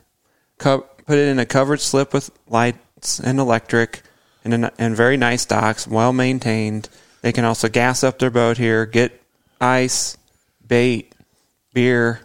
co- 0.58 0.88
put 1.06 1.20
it 1.20 1.28
in 1.28 1.38
a 1.38 1.46
covered 1.46 1.82
slip 1.82 2.14
with 2.14 2.32
lights 2.48 3.20
and 3.20 3.40
electric, 3.40 4.02
and, 4.44 4.54
an, 4.56 4.70
and 4.80 4.96
very 4.96 5.18
nice 5.18 5.46
docks, 5.46 5.86
well 5.88 6.14
maintained. 6.14 6.90
They 7.24 7.32
can 7.32 7.46
also 7.46 7.70
gas 7.70 8.04
up 8.04 8.20
their 8.20 8.30
boat 8.30 8.58
here, 8.58 8.86
get 8.86 9.20
ice, 9.60 10.18
bait, 10.68 11.16
beer, 11.74 12.20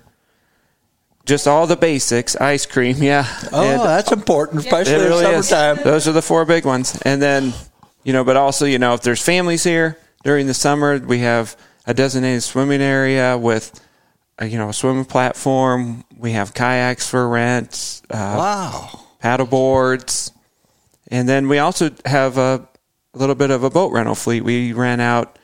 just 1.25 1.47
all 1.47 1.67
the 1.67 1.77
basics, 1.77 2.35
ice 2.37 2.67
cream, 2.67 2.97
yeah. 3.03 3.25
Oh, 3.53 3.63
And- 3.63 3.81
that's 3.81 4.13
important, 4.13 4.61
especially 4.61 4.95
it 4.95 5.09
really 5.09 5.25
in 5.25 5.35
is. 5.41 5.49
summertime. 5.49 5.85
Those 5.85 6.09
are 6.09 6.13
the 6.13 6.21
four 6.23 6.45
big 6.45 6.65
ones. 6.65 7.01
And 7.03 7.23
then, 7.23 7.55
you 8.03 8.13
know, 8.13 8.25
but 8.25 8.37
also, 8.37 8.67
you 8.67 8.79
know, 8.79 8.95
if 8.95 9.03
there's 9.03 9.23
families 9.23 9.63
here 9.65 9.97
during 10.25 10.47
the 10.47 10.55
summer, 10.55 10.99
we 10.99 11.21
have 11.21 11.57
a 11.87 11.95
designated 11.95 12.43
swimming 12.43 12.81
area 12.83 13.39
with, 13.39 13.79
a, 14.39 14.47
you 14.47 14.59
know, 14.59 14.69
a 14.71 14.73
swimming 14.73 15.05
platform. 15.05 16.05
We 16.17 16.33
have 16.33 16.55
kayaks 16.55 17.09
for 17.09 17.29
rent, 17.29 18.03
uh, 18.11 18.35
Wow. 18.37 19.01
paddle 19.21 19.47
boards. 19.47 20.33
And 21.09 21.29
then 21.29 21.49
we 21.49 21.59
also 21.59 21.91
have 22.05 22.37
a, 22.37 22.41
a 22.65 22.78
little 23.15 23.35
bit 23.35 23.51
of 23.51 23.65
a 23.65 23.71
boat 23.71 23.93
rental 23.93 24.15
fleet. 24.15 24.43
We 24.43 24.73
ran 24.73 25.01
out 25.01 25.39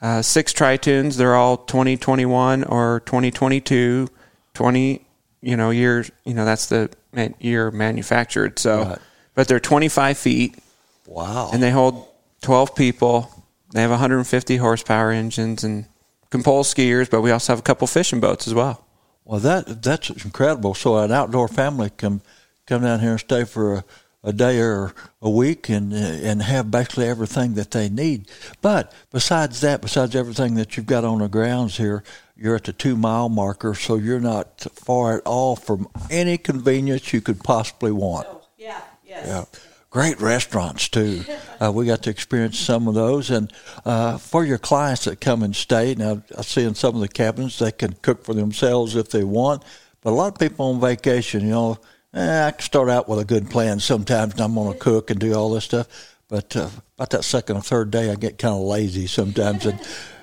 uh, 0.00 0.22
six 0.22 0.52
Tritoons. 0.52 1.16
They're 1.16 1.34
all 1.36 1.56
2021 1.56 2.64
or 2.64 3.00
2022, 3.06 4.08
20, 4.54 5.06
you 5.40 5.56
know, 5.56 5.70
years, 5.70 6.10
you 6.24 6.34
know, 6.34 6.44
that's 6.44 6.66
the 6.66 6.90
man, 7.12 7.34
year 7.38 7.70
manufactured. 7.70 8.58
So, 8.58 8.82
Right. 8.82 8.98
but 9.34 9.48
they're 9.48 9.60
25 9.60 10.18
feet 10.18 10.58
Wow. 11.06 11.50
and 11.52 11.62
they 11.62 11.70
hold 11.70 12.06
12 12.42 12.74
people. 12.74 13.30
They 13.72 13.80
have 13.82 13.90
150 13.90 14.56
horsepower 14.56 15.10
engines 15.10 15.64
and 15.64 15.86
can 16.30 16.42
pull 16.42 16.64
skiers, 16.64 17.08
but 17.10 17.20
we 17.22 17.30
also 17.30 17.52
have 17.52 17.60
a 17.60 17.62
couple 17.62 17.86
fishing 17.86 18.20
boats 18.20 18.46
as 18.46 18.54
well. 18.54 18.84
well, 19.24 19.40
that 19.40 19.82
that's 19.82 20.10
incredible. 20.10 20.74
So 20.74 20.98
an 20.98 21.10
outdoor 21.12 21.48
family 21.48 21.90
can 21.96 22.20
come 22.66 22.82
down 22.82 23.00
here 23.00 23.12
and 23.12 23.20
stay 23.20 23.44
for 23.44 23.74
a, 23.76 23.84
a 24.24 24.32
day 24.32 24.58
or 24.58 24.92
a 25.20 25.30
week 25.30 25.68
and 25.68 25.92
and 25.92 26.42
have 26.42 26.70
basically 26.70 27.06
everything 27.06 27.54
that 27.54 27.70
they 27.70 27.88
need. 27.88 28.28
But 28.62 28.92
besides 29.12 29.60
that, 29.60 29.82
besides 29.82 30.16
everything 30.16 30.54
that 30.54 30.76
you've 30.76 30.86
got 30.86 31.04
on 31.04 31.18
the 31.18 31.28
grounds 31.28 31.76
here, 31.76 32.02
you're 32.36 32.56
at 32.56 32.64
the 32.64 32.72
two 32.72 32.96
mile 32.96 33.28
marker, 33.28 33.74
so 33.74 33.96
you're 33.96 34.20
not 34.20 34.66
far 34.74 35.18
at 35.18 35.22
all 35.24 35.56
from 35.56 35.88
any 36.10 36.38
convenience 36.38 37.12
you 37.12 37.20
could 37.20 37.44
possibly 37.44 37.92
want. 37.92 38.26
Oh, 38.28 38.42
yeah, 38.56 38.80
yes. 39.04 39.26
Yeah. 39.26 39.44
great 39.90 40.20
restaurants 40.20 40.88
too. 40.88 41.22
Uh, 41.60 41.70
we 41.70 41.86
got 41.86 42.02
to 42.02 42.10
experience 42.10 42.58
some 42.58 42.88
of 42.88 42.94
those, 42.94 43.30
and 43.30 43.50
uh, 43.86 44.18
for 44.18 44.44
your 44.44 44.58
clients 44.58 45.04
that 45.04 45.20
come 45.20 45.42
and 45.42 45.54
stay, 45.54 45.94
now 45.94 46.20
I 46.36 46.42
see 46.42 46.64
in 46.64 46.74
some 46.74 46.96
of 46.96 47.00
the 47.00 47.08
cabins 47.08 47.58
they 47.60 47.70
can 47.70 47.94
cook 48.02 48.24
for 48.24 48.34
themselves 48.34 48.96
if 48.96 49.08
they 49.10 49.22
want, 49.22 49.62
but 50.02 50.10
a 50.10 50.16
lot 50.16 50.32
of 50.32 50.38
people 50.38 50.66
on 50.66 50.80
vacation, 50.80 51.42
you 51.42 51.52
know, 51.52 51.78
eh, 52.14 52.46
I 52.46 52.50
can 52.52 52.60
start 52.60 52.88
out 52.88 53.08
with 53.08 53.18
a 53.18 53.24
good 53.24 53.50
plan 53.50 53.80
sometimes, 53.80 54.32
and 54.32 54.40
I'm 54.40 54.54
going 54.54 54.72
to 54.72 54.78
cook 54.78 55.10
and 55.10 55.20
do 55.20 55.34
all 55.34 55.50
this 55.50 55.64
stuff, 55.64 56.16
but 56.28 56.56
uh, 56.56 56.70
about 56.96 57.10
that 57.10 57.24
second 57.24 57.56
or 57.56 57.62
third 57.62 57.90
day, 57.90 58.10
I 58.10 58.14
get 58.14 58.38
kind 58.38 58.54
of 58.54 58.60
lazy 58.60 59.06
sometimes, 59.06 59.66
and 59.66 59.80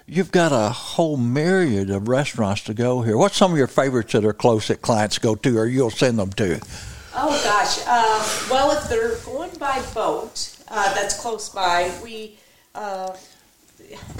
you've 0.07 0.31
got 0.31 0.51
a 0.51 0.69
whole 0.69 1.17
myriad 1.17 1.89
of 1.89 2.07
restaurants 2.07 2.63
to 2.63 2.73
go 2.73 3.01
here. 3.01 3.17
What's 3.17 3.37
some 3.37 3.51
of 3.51 3.57
your 3.57 3.67
favorites 3.67 4.13
that 4.13 4.25
are 4.25 4.33
close 4.33 4.67
that 4.67 4.81
clients 4.81 5.17
go 5.17 5.35
to, 5.35 5.57
or 5.57 5.65
you'll 5.65 5.91
send 5.91 6.19
them 6.19 6.31
to? 6.31 6.59
Oh 7.13 7.41
gosh. 7.43 7.79
Um, 7.87 8.49
well, 8.51 8.71
if 8.77 8.87
they're 8.87 9.17
going 9.25 9.51
by 9.59 9.81
boat, 9.93 10.57
uh, 10.69 10.93
that's 10.93 11.19
close 11.19 11.49
by. 11.49 11.91
We, 12.03 12.37
uh, 12.73 13.15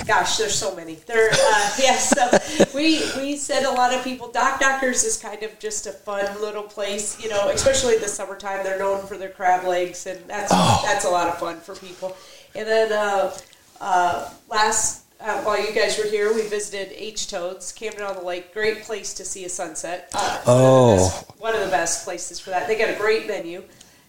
gosh, 0.08 0.38
there's 0.38 0.56
so 0.56 0.76
many. 0.76 0.96
There, 0.96 1.30
uh, 1.32 1.72
yeah. 1.82 1.98
So 1.98 2.30
we 2.76 3.02
we 3.18 3.36
send 3.38 3.66
a 3.66 3.72
lot 3.72 3.94
of 3.94 4.04
people. 4.04 4.32
Dock 4.32 4.60
Knockers 4.62 5.04
is 5.04 5.18
kind 5.18 5.42
of 5.44 5.58
just 5.60 5.88
a 5.88 5.92
fun 5.92 6.40
little 6.42 6.64
place, 6.64 7.22
you 7.22 7.30
know. 7.30 7.50
Especially 7.50 7.96
in 7.96 8.02
the 8.02 8.08
summertime, 8.08 8.64
they're 8.64 8.80
known 8.80 9.06
for 9.08 9.18
their 9.18 9.30
crab 9.30 9.66
legs, 9.68 10.06
and 10.08 10.20
that's 10.28 10.52
Oh. 10.54 10.82
that's 10.86 11.06
a 11.06 11.10
lot 11.10 11.28
of 11.28 11.38
fun 11.40 11.60
for 11.60 11.76
people. 11.76 12.16
And 12.56 12.68
then 12.68 12.92
uh, 12.92 13.38
uh, 13.80 14.30
last 14.50 15.04
uh, 15.20 15.42
while 15.44 15.60
you 15.64 15.72
guys 15.74 15.98
were 15.98 16.10
here, 16.10 16.34
we 16.34 16.42
visited 16.48 16.92
H 16.96 17.30
Toads, 17.30 17.72
Camden 17.72 18.02
on 18.04 18.16
the 18.16 18.24
Lake. 18.24 18.54
Great 18.54 18.82
place 18.84 19.14
to 19.16 19.24
see 19.26 19.46
a 19.46 19.50
sunset. 19.50 20.10
Uh, 20.16 20.42
Oh. 20.48 20.96
one 20.96 20.96
of, 20.96 21.00
the 21.00 21.28
best, 21.28 21.40
one 21.42 21.56
of 21.56 21.62
the 21.62 21.68
best 21.68 22.04
places 22.06 22.40
for 22.40 22.50
that. 22.50 22.68
They 22.68 22.76
got 22.78 22.90
a 22.90 22.96
great 22.98 23.28
menu, 23.28 23.64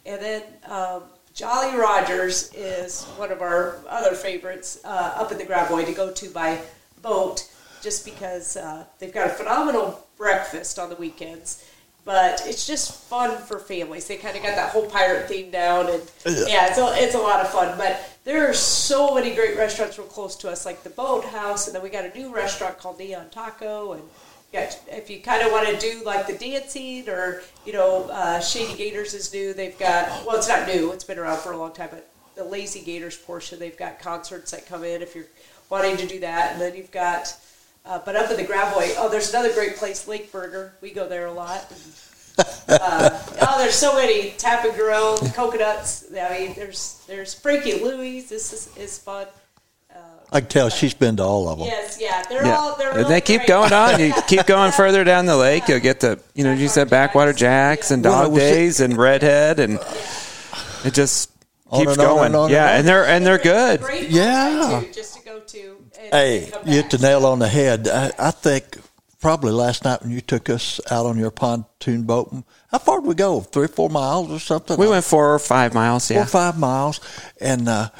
and 0.07 0.20
then 0.22 0.42
um, 0.66 1.03
Jolly 1.42 1.76
Rogers 1.76 2.52
is 2.55 3.02
one 3.16 3.33
of 3.33 3.42
our 3.42 3.78
other 3.88 4.14
favorites 4.14 4.78
uh, 4.85 5.14
up 5.16 5.33
in 5.33 5.38
the 5.38 5.44
Gravois 5.44 5.85
to 5.87 5.92
go 5.92 6.12
to 6.12 6.31
by 6.31 6.61
boat, 7.02 7.50
just 7.83 8.05
because 8.05 8.57
uh, 8.57 8.85
they've 9.00 9.12
got 9.12 9.26
a 9.26 9.31
phenomenal 9.31 10.07
breakfast 10.16 10.78
on 10.78 10.88
the 10.88 10.94
weekends. 10.94 11.64
But 12.05 12.42
it's 12.46 12.64
just 12.64 12.94
fun 12.94 13.37
for 13.42 13.59
families. 13.59 14.07
They 14.07 14.18
kind 14.18 14.37
of 14.37 14.44
got 14.44 14.55
that 14.55 14.70
whole 14.70 14.87
pirate 14.87 15.28
theme 15.28 15.50
down, 15.50 15.90
and 15.90 16.02
yeah, 16.24 16.68
it's 16.68 16.78
a, 16.78 16.94
it's 16.94 17.16
a 17.16 17.18
lot 17.18 17.40
of 17.40 17.50
fun. 17.50 17.76
But 17.76 18.00
there 18.22 18.48
are 18.48 18.55
so 18.55 19.12
many 19.12 19.35
great 19.35 19.57
restaurants 19.57 19.98
real 19.98 20.07
close 20.07 20.37
to 20.37 20.48
us, 20.48 20.64
like 20.64 20.85
the 20.85 20.90
Boathouse, 20.90 21.66
and 21.66 21.74
then 21.74 21.83
we 21.83 21.90
got 21.90 22.05
a 22.05 22.16
new 22.16 22.33
restaurant 22.33 22.78
called 22.78 23.00
Neon 23.00 23.31
Taco, 23.31 23.94
and 23.94 24.02
yeah, 24.52 24.70
if 24.88 25.08
you 25.08 25.20
kind 25.20 25.42
of 25.42 25.50
want 25.50 25.66
to 25.68 25.78
do 25.78 26.04
like 26.04 26.26
the 26.26 26.34
dancing 26.34 27.08
or 27.08 27.42
you 27.64 27.72
know 27.72 28.08
uh, 28.10 28.38
Shady 28.40 28.76
Gators 28.76 29.14
is 29.14 29.32
new. 29.32 29.54
They've 29.54 29.78
got 29.78 30.26
well, 30.26 30.36
it's 30.36 30.48
not 30.48 30.66
new. 30.66 30.92
It's 30.92 31.04
been 31.04 31.18
around 31.18 31.38
for 31.38 31.52
a 31.52 31.56
long 31.56 31.72
time, 31.72 31.88
but 31.90 32.08
the 32.34 32.44
Lazy 32.44 32.80
Gators 32.80 33.16
portion, 33.16 33.58
they've 33.58 33.76
got 33.76 33.98
concerts 33.98 34.50
that 34.50 34.66
come 34.66 34.84
in 34.84 35.02
if 35.02 35.14
you're 35.14 35.26
wanting 35.70 35.96
to 35.96 36.06
do 36.06 36.20
that, 36.20 36.52
and 36.52 36.60
then 36.60 36.74
you've 36.74 36.90
got. 36.90 37.34
Uh, 37.84 37.98
but 38.04 38.14
up 38.14 38.30
in 38.30 38.36
the 38.36 38.44
Gravois, 38.44 38.94
oh, 38.96 39.08
there's 39.08 39.30
another 39.30 39.52
great 39.52 39.74
place, 39.76 40.06
Lake 40.06 40.30
Burger. 40.30 40.74
We 40.80 40.92
go 40.92 41.08
there 41.08 41.26
a 41.26 41.32
lot. 41.32 41.66
uh, 42.68 43.10
oh, 43.40 43.58
there's 43.58 43.74
so 43.74 43.96
many 43.96 44.30
tap 44.38 44.64
and 44.64 44.74
grill, 44.74 45.18
coconuts. 45.34 46.04
I 46.12 46.38
mean, 46.38 46.54
there's 46.54 47.02
there's 47.08 47.34
Frankie 47.34 47.82
Louis. 47.82 48.22
This 48.22 48.52
is, 48.52 48.76
is 48.76 48.98
fun. 48.98 49.26
I 50.33 50.40
can 50.40 50.49
tell 50.49 50.68
she's 50.71 50.95
been 50.95 51.16
to 51.18 51.23
all 51.23 51.49
of 51.49 51.59
them. 51.59 51.68
Yes, 51.68 51.99
yeah, 52.01 52.23
they're 52.29 52.45
Yeah, 52.45 52.57
all 52.57 52.77
they're 52.77 52.97
and 52.99 53.07
they 53.07 53.21
keep 53.21 53.40
great. 53.40 53.49
going 53.49 53.73
on. 53.73 54.01
You 54.01 54.12
keep 54.27 54.47
going 54.47 54.73
further 54.73 55.05
down 55.05 55.27
the 55.27 55.37
lake, 55.37 55.68
you'll 55.68 55.81
get 55.81 56.01
the 56.01 56.18
you 56.35 56.42
know 56.45 56.53
you 56.53 56.68
said 56.68 56.88
Backwater 56.90 57.33
Jacks 57.33 57.90
and 57.90 58.03
Well, 58.05 58.23
Dog 58.25 58.33
was- 58.33 58.40
Days 58.42 58.81
and 58.81 58.97
Redhead, 58.97 59.61
and 59.61 59.79
it 60.85 60.95
just 60.95 61.31
On 61.68 61.81
keeps 61.81 61.92
and 61.92 62.01
on 62.01 62.07
going. 62.16 62.27
and 62.27 62.37
on 62.37 62.51
yeah, 62.51 62.71
on. 62.71 62.77
and 62.79 62.88
they're 62.88 63.07
and 63.07 63.27
they're 63.27 63.38
good. 63.38 63.81
Great 63.81 64.09
Yeah. 64.11 64.73
one, 64.73 64.92
just 64.92 65.16
to 65.18 65.25
go 65.25 65.38
to. 65.40 65.77
And 66.01 66.12
Hey, 66.12 66.49
come 66.51 66.62
you 66.66 66.75
hit 66.75 66.90
the 66.90 66.99
nail 66.99 67.27
on 67.27 67.38
the 67.38 67.49
head. 67.49 67.87
I, 67.88 68.11
I 68.18 68.31
think 68.31 68.79
probably 69.21 69.53
last 69.53 69.85
night 69.85 70.03
when 70.03 70.11
you 70.11 70.21
took 70.21 70.51
us 70.51 70.81
out 70.90 71.07
on 71.07 71.16
your 71.18 71.31
pontoon 71.31 72.03
boat, 72.03 72.35
how 72.71 72.79
far 72.79 73.01
did 73.01 73.07
we 73.07 73.14
go? 73.14 73.40
Three 73.40 73.66
or 73.66 73.68
four 73.68 73.88
miles 73.90 74.31
or 74.31 74.38
something? 74.40 74.77
We 74.79 74.88
went 74.88 75.05
four 75.05 75.33
or 75.35 75.38
five 75.38 75.75
miles. 75.75 76.09
four 76.09 76.16
Yeah, 76.16 76.23
or 76.25 76.27
five 76.27 76.59
miles, 76.59 77.01
and 77.40 77.68
uh, 77.68 77.90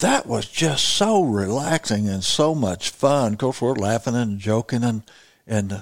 that 0.00 0.26
was 0.26 0.46
just 0.46 0.84
so 0.84 1.22
relaxing 1.22 2.08
and 2.08 2.22
so 2.24 2.54
much 2.54 2.90
fun. 2.90 3.32
Of 3.34 3.38
course, 3.38 3.60
we're 3.60 3.74
laughing 3.74 4.14
and 4.16 4.38
joking, 4.38 4.84
and 4.84 5.02
and 5.46 5.72
uh, 5.72 5.80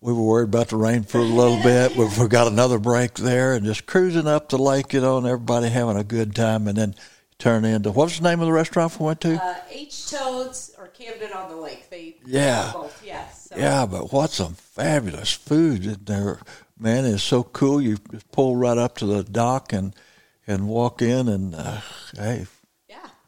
we 0.00 0.12
were 0.12 0.22
worried 0.22 0.48
about 0.48 0.68
the 0.68 0.76
rain 0.76 1.02
for 1.04 1.18
a 1.18 1.22
little 1.22 1.62
bit. 1.62 1.96
We 1.96 2.06
we 2.18 2.28
got 2.28 2.46
another 2.48 2.78
break 2.78 3.14
there, 3.14 3.54
and 3.54 3.64
just 3.64 3.86
cruising 3.86 4.26
up 4.26 4.48
the 4.48 4.58
lake, 4.58 4.92
you 4.92 5.00
know, 5.00 5.18
and 5.18 5.26
everybody 5.26 5.68
having 5.68 5.96
a 5.96 6.04
good 6.04 6.34
time, 6.34 6.68
and 6.68 6.76
then 6.76 6.94
turn 7.38 7.64
into 7.64 7.90
what's 7.90 8.18
the 8.18 8.28
name 8.28 8.40
of 8.40 8.46
the 8.46 8.52
restaurant 8.52 8.98
we 9.00 9.06
went 9.06 9.20
to? 9.22 9.42
Uh, 9.42 9.54
H 9.70 10.10
Toads 10.10 10.72
or 10.78 10.88
Camden 10.88 11.32
on 11.32 11.50
the 11.50 11.56
Lake. 11.56 11.88
They 11.88 12.16
Yeah. 12.26 12.70
both. 12.74 13.02
Yeah. 13.04 13.28
So. 13.30 13.56
Yeah, 13.56 13.86
but 13.86 14.12
what 14.12 14.30
some 14.30 14.54
fabulous 14.54 15.32
food 15.32 15.84
in 15.84 15.98
there, 16.04 16.38
man! 16.78 17.04
It's 17.04 17.22
so 17.22 17.42
cool. 17.42 17.80
You 17.80 17.96
just 18.12 18.30
pull 18.32 18.56
right 18.56 18.78
up 18.78 18.96
to 18.98 19.06
the 19.06 19.22
dock 19.24 19.72
and 19.72 19.94
and 20.46 20.68
walk 20.68 21.02
in, 21.02 21.28
and 21.28 21.54
uh, 21.54 21.80
hey. 22.16 22.46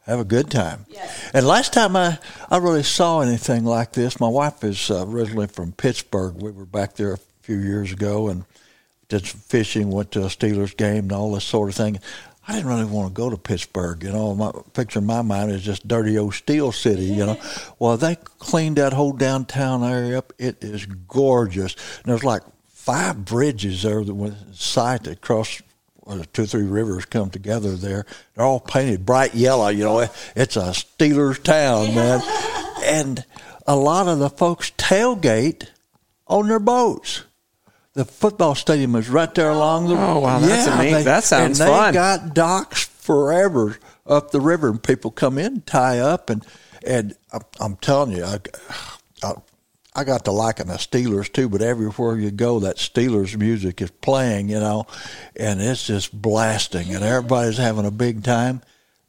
Have 0.05 0.19
a 0.19 0.25
good 0.25 0.51
time. 0.51 0.85
Yes. 0.89 1.31
And 1.33 1.47
last 1.47 1.73
time 1.73 1.95
I, 1.95 2.19
I 2.49 2.57
really 2.57 2.83
saw 2.83 3.21
anything 3.21 3.63
like 3.63 3.93
this, 3.93 4.19
my 4.19 4.27
wife 4.27 4.63
is 4.63 4.91
uh, 4.91 5.05
originally 5.07 5.47
from 5.47 5.71
Pittsburgh. 5.71 6.35
We 6.35 6.51
were 6.51 6.65
back 6.65 6.95
there 6.95 7.13
a 7.13 7.19
few 7.41 7.57
years 7.57 7.91
ago 7.91 8.27
and 8.27 8.45
did 9.07 9.25
some 9.25 9.39
fishing, 9.39 9.89
went 9.91 10.11
to 10.11 10.23
a 10.23 10.27
Steelers 10.27 10.75
game 10.75 11.05
and 11.05 11.11
all 11.11 11.31
this 11.31 11.45
sort 11.45 11.69
of 11.69 11.75
thing. 11.75 11.99
I 12.45 12.53
didn't 12.53 12.67
really 12.67 12.85
want 12.85 13.07
to 13.07 13.13
go 13.13 13.29
to 13.29 13.37
Pittsburgh. 13.37 14.03
You 14.03 14.11
know, 14.11 14.35
my 14.35 14.51
picture 14.73 14.99
in 14.99 15.05
my 15.05 15.21
mind 15.21 15.51
is 15.51 15.63
just 15.63 15.87
dirty 15.87 16.17
old 16.17 16.33
Steel 16.33 16.73
City. 16.73 17.05
You 17.05 17.25
know, 17.25 17.39
well 17.79 17.95
they 17.95 18.15
cleaned 18.39 18.77
that 18.77 18.93
whole 18.93 19.13
downtown 19.13 19.83
area 19.83 20.17
up. 20.17 20.33
It 20.37 20.61
is 20.61 20.85
gorgeous. 20.85 21.75
And 22.03 22.11
there's 22.11 22.23
like 22.23 22.43
five 22.67 23.23
bridges 23.23 23.83
there 23.83 24.03
that 24.03 24.13
was 24.13 24.33
sight 24.51 25.03
that 25.03 25.21
cross 25.21 25.61
or 26.05 26.17
the 26.17 26.25
two 26.25 26.43
or 26.43 26.45
three 26.45 26.63
rivers 26.63 27.05
come 27.05 27.29
together 27.29 27.75
there. 27.75 28.05
They're 28.35 28.45
all 28.45 28.59
painted 28.59 29.05
bright 29.05 29.33
yellow. 29.33 29.69
You 29.69 29.83
know, 29.85 30.07
it's 30.35 30.55
a 30.55 30.71
Steelers 30.71 31.41
town, 31.41 31.95
man. 31.95 32.21
And 32.85 33.23
a 33.65 33.77
lot 33.77 34.09
of 34.09 34.19
the 34.19 34.29
folks 34.29 34.71
tailgate 34.71 35.69
on 36.27 36.49
their 36.49 36.59
boats. 36.59 37.23
The 37.93 38.03
football 38.03 38.55
stadium 38.55 38.93
is 38.95 39.07
right 39.07 39.33
there 39.33 39.51
along 39.51 39.87
the. 39.87 39.95
Oh, 39.95 40.19
wow, 40.19 40.39
that's 40.39 40.67
amazing. 40.67 41.05
That 41.05 41.23
sounds 41.23 41.61
and 41.61 41.69
they 41.69 41.93
got 41.93 42.33
docks 42.33 42.83
forever 42.83 43.77
up 44.05 44.31
the 44.31 44.41
river, 44.41 44.67
and 44.67 44.83
people 44.83 45.11
come 45.11 45.37
in, 45.37 45.61
tie 45.61 45.99
up, 45.99 46.29
and 46.29 46.45
and 46.85 47.15
I'm, 47.31 47.41
I'm 47.61 47.75
telling 47.77 48.17
you, 48.17 48.25
I, 48.25 48.39
I 49.23 49.33
I 49.95 50.03
got 50.03 50.25
to 50.25 50.31
liking 50.31 50.67
the 50.67 50.73
Steelers 50.73 51.31
too. 51.31 51.49
But 51.49 51.61
everywhere 51.61 52.17
you 52.17 52.31
go, 52.31 52.59
that 52.61 52.77
Steelers 52.77 53.37
music 53.37 53.81
is 53.81 53.91
playing, 53.91 54.49
you 54.49 54.59
know, 54.59 54.87
and 55.35 55.61
it's 55.61 55.85
just 55.85 56.19
blasting, 56.19 56.93
and 56.93 57.03
everybody's 57.03 57.57
having 57.57 57.85
a 57.85 57.91
big 57.91 58.23
time. 58.23 58.61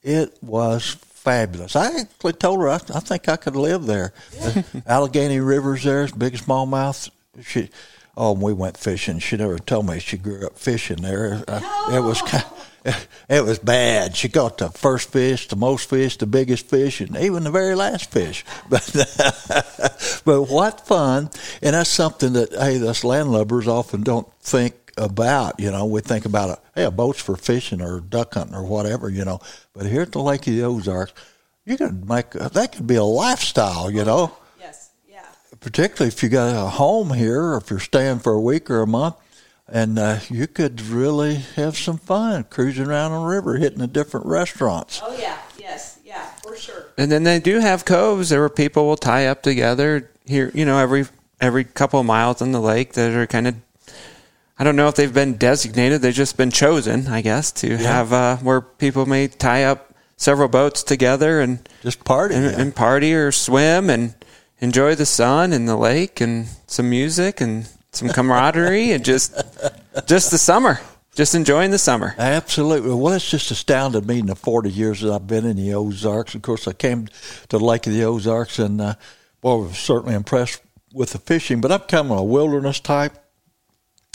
It 0.02 0.36
was 0.42 0.96
fabulous. 1.24 1.74
I 1.74 2.00
actually 2.00 2.34
told 2.34 2.60
her 2.60 2.68
I, 2.68 2.74
I 2.74 3.00
think 3.00 3.28
I 3.28 3.36
could 3.36 3.56
live 3.56 3.86
there. 3.86 4.12
The 4.32 4.64
Allegheny 4.86 5.40
River's 5.40 5.84
there, 5.84 6.04
it's 6.04 6.12
big 6.12 6.34
smallmouth. 6.34 7.10
She, 7.42 7.70
oh, 8.16 8.32
we 8.32 8.52
went 8.52 8.76
fishing. 8.76 9.18
She 9.18 9.36
never 9.38 9.58
told 9.58 9.86
me 9.86 9.98
she 9.98 10.18
grew 10.18 10.46
up 10.46 10.58
fishing 10.58 10.98
there. 10.98 11.42
Uh, 11.48 11.90
it 11.92 12.00
was 12.00 12.20
kind 12.20 12.44
it 13.28 13.44
was 13.44 13.58
bad. 13.58 14.14
She 14.14 14.28
caught 14.28 14.58
the 14.58 14.68
first 14.68 15.10
fish, 15.10 15.48
the 15.48 15.56
most 15.56 15.88
fish, 15.88 16.16
the 16.18 16.26
biggest 16.26 16.66
fish, 16.66 17.00
and 17.00 17.16
even 17.16 17.44
the 17.44 17.50
very 17.50 17.74
last 17.74 18.10
fish. 18.10 18.44
But 18.68 18.84
but 20.24 20.42
what 20.44 20.86
fun! 20.86 21.30
And 21.62 21.74
that's 21.74 21.90
something 21.90 22.34
that 22.34 22.52
hey, 22.52 22.86
us 22.86 23.02
landlubbers 23.02 23.66
often 23.66 24.02
don't 24.02 24.30
think 24.40 24.74
about. 24.96 25.58
You 25.60 25.70
know, 25.70 25.86
we 25.86 26.00
think 26.00 26.24
about 26.24 26.50
a 26.50 26.58
hey, 26.74 26.84
a 26.84 26.90
boat's 26.90 27.20
for 27.22 27.36
fishing 27.36 27.80
or 27.80 28.00
duck 28.00 28.34
hunting 28.34 28.54
or 28.54 28.64
whatever. 28.64 29.08
You 29.08 29.24
know, 29.24 29.40
but 29.72 29.86
here 29.86 30.02
at 30.02 30.12
the 30.12 30.20
Lake 30.20 30.46
of 30.46 30.54
the 30.54 30.62
Ozarks, 30.64 31.12
you 31.64 31.76
can 31.76 32.06
make 32.06 32.30
that 32.30 32.72
could 32.72 32.86
be 32.86 32.96
a 32.96 33.04
lifestyle. 33.04 33.90
You 33.90 34.04
know 34.04 34.36
Yes. 34.60 34.90
Yeah. 35.10 35.22
particularly 35.60 36.08
if 36.08 36.22
you 36.22 36.28
got 36.28 36.54
a 36.54 36.68
home 36.68 37.12
here 37.12 37.42
or 37.42 37.56
if 37.56 37.70
you're 37.70 37.80
staying 37.80 38.18
for 38.20 38.32
a 38.34 38.40
week 38.40 38.70
or 38.70 38.82
a 38.82 38.86
month 38.86 39.16
and 39.68 39.98
uh, 39.98 40.18
you 40.28 40.46
could 40.46 40.80
really 40.80 41.36
have 41.56 41.76
some 41.76 41.98
fun 41.98 42.44
cruising 42.44 42.86
around 42.86 43.12
on 43.12 43.22
the 43.22 43.28
river 43.28 43.56
hitting 43.56 43.78
the 43.78 43.86
different 43.86 44.26
restaurants 44.26 45.00
Oh 45.02 45.16
yeah. 45.18 45.38
Yes. 45.58 45.98
Yeah. 46.04 46.24
For 46.42 46.56
sure. 46.56 46.86
and 46.98 47.10
then 47.10 47.24
they 47.24 47.40
do 47.40 47.58
have 47.58 47.84
coves 47.84 48.28
there 48.28 48.40
where 48.40 48.48
people 48.48 48.86
will 48.86 48.96
tie 48.96 49.26
up 49.26 49.42
together 49.42 50.10
here. 50.26 50.50
You 50.54 50.64
know, 50.64 50.78
every 50.78 51.06
every 51.40 51.64
couple 51.64 52.00
of 52.00 52.06
miles 52.06 52.42
on 52.42 52.52
the 52.52 52.60
lake 52.60 52.92
that 52.94 53.12
are 53.12 53.26
kind 53.26 53.48
of. 53.48 53.56
I 54.56 54.62
don't 54.62 54.76
know 54.76 54.86
if 54.86 54.94
they've 54.94 55.12
been 55.12 55.36
designated. 55.36 56.00
They've 56.00 56.14
just 56.14 56.36
been 56.36 56.52
chosen, 56.52 57.08
I 57.08 57.22
guess, 57.22 57.50
to 57.52 57.76
have 57.76 58.12
uh, 58.12 58.36
where 58.36 58.60
people 58.60 59.04
may 59.04 59.26
tie 59.26 59.64
up 59.64 59.92
several 60.16 60.48
boats 60.48 60.84
together 60.84 61.40
and 61.40 61.68
just 61.82 62.04
party 62.04 62.36
and, 62.36 62.44
yeah. 62.44 62.60
and 62.60 62.74
party 62.74 63.12
or 63.14 63.32
swim 63.32 63.90
and 63.90 64.14
enjoy 64.60 64.94
the 64.94 65.06
sun 65.06 65.52
and 65.52 65.68
the 65.68 65.76
lake 65.76 66.20
and 66.20 66.46
some 66.68 66.88
music 66.88 67.40
and 67.40 67.68
some 67.96 68.08
camaraderie 68.08 68.92
and 68.92 69.04
just 69.04 69.34
just 70.06 70.30
the 70.30 70.38
summer. 70.38 70.80
just 71.14 71.34
enjoying 71.34 71.70
the 71.70 71.78
summer. 71.78 72.14
Absolutely. 72.18 72.94
Well, 72.94 73.14
it's 73.14 73.30
just 73.30 73.50
astounded 73.50 74.06
me 74.06 74.18
in 74.18 74.26
the 74.26 74.34
40 74.34 74.70
years 74.70 75.00
that 75.02 75.12
I've 75.12 75.26
been 75.26 75.46
in 75.46 75.56
the 75.56 75.74
Ozarks. 75.74 76.34
Of 76.34 76.42
course, 76.42 76.66
I 76.66 76.72
came 76.72 77.06
to 77.48 77.58
the 77.58 77.64
Lake 77.64 77.86
of 77.86 77.92
the 77.92 78.04
Ozarks 78.04 78.58
and, 78.58 78.80
uh, 78.80 78.94
well, 79.42 79.60
was 79.60 79.78
certainly 79.78 80.14
impressed 80.14 80.60
with 80.92 81.10
the 81.10 81.18
fishing, 81.18 81.60
but 81.60 81.70
I'm 81.70 81.80
kind 81.80 82.10
of 82.10 82.18
a 82.18 82.22
wilderness 82.24 82.80
type. 82.80 83.12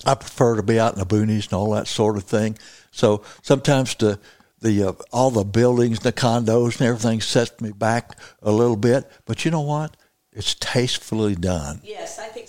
I 0.06 0.15
prefer 0.15 0.56
to 0.56 0.63
be 0.63 0.80
out 0.80 0.94
in 0.94 1.00
the 1.00 1.06
boonies 1.06 1.46
and 1.46 1.54
all 1.54 1.72
that 1.72 1.88
sort 1.88 2.18
of 2.18 2.24
thing. 2.24 2.58
So 2.92 3.24
sometimes 3.42 3.96
the 3.96 4.20
the 4.62 4.84
uh, 4.84 4.94
all 5.13 5.32
the 5.32 5.46
buildings, 5.46 6.00
the 6.00 6.12
condos, 6.12 6.80
and 6.80 6.88
everything 6.88 7.22
sets 7.22 7.62
me 7.62 7.72
back 7.72 8.18
a 8.42 8.52
little 8.52 8.76
bit. 8.76 9.10
But 9.26 9.46
you 9.46 9.52
know 9.52 9.62
what? 9.62 9.96
It's 10.34 10.54
tastefully 10.56 11.36
done. 11.36 11.80
Yes, 11.84 12.20
I 12.20 12.28
think 12.28 12.48
so 12.48 12.49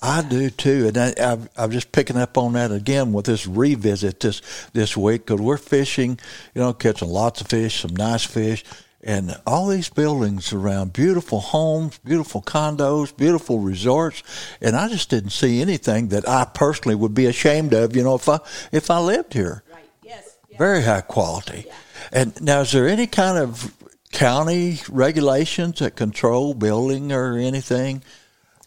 I 0.00 0.22
do 0.22 0.50
too, 0.50 0.88
and 0.88 0.98
I, 0.98 1.38
I'm 1.56 1.70
just 1.70 1.90
picking 1.90 2.16
up 2.16 2.38
on 2.38 2.52
that 2.52 2.70
again 2.70 3.12
with 3.12 3.26
this 3.26 3.46
revisit 3.46 4.20
this 4.20 4.42
this 4.72 4.96
week 4.96 5.26
because 5.26 5.40
we're 5.40 5.56
fishing, 5.56 6.20
you 6.54 6.60
know, 6.60 6.72
catching 6.72 7.08
lots 7.08 7.40
of 7.40 7.48
fish, 7.48 7.80
some 7.80 7.96
nice 7.96 8.24
fish, 8.24 8.64
and 9.02 9.36
all 9.46 9.66
these 9.66 9.88
buildings 9.88 10.52
around, 10.52 10.92
beautiful 10.92 11.40
homes, 11.40 11.98
beautiful 11.98 12.42
condos, 12.42 13.16
beautiful 13.16 13.58
resorts, 13.58 14.22
and 14.60 14.76
I 14.76 14.88
just 14.88 15.10
didn't 15.10 15.30
see 15.30 15.60
anything 15.60 16.08
that 16.08 16.28
I 16.28 16.44
personally 16.44 16.94
would 16.94 17.14
be 17.14 17.26
ashamed 17.26 17.72
of, 17.72 17.96
you 17.96 18.04
know, 18.04 18.14
if 18.14 18.28
I 18.28 18.38
if 18.70 18.90
I 18.90 19.00
lived 19.00 19.32
here. 19.32 19.64
Right. 19.72 19.82
Yes. 20.02 20.36
yes. 20.48 20.58
Very 20.58 20.82
high 20.82 21.00
quality. 21.00 21.66
And 22.12 22.40
now, 22.40 22.60
is 22.60 22.70
there 22.72 22.88
any 22.88 23.06
kind 23.06 23.36
of 23.36 23.74
county 24.12 24.78
regulations 24.88 25.80
that 25.80 25.96
control 25.96 26.54
building 26.54 27.12
or 27.12 27.36
anything? 27.36 28.02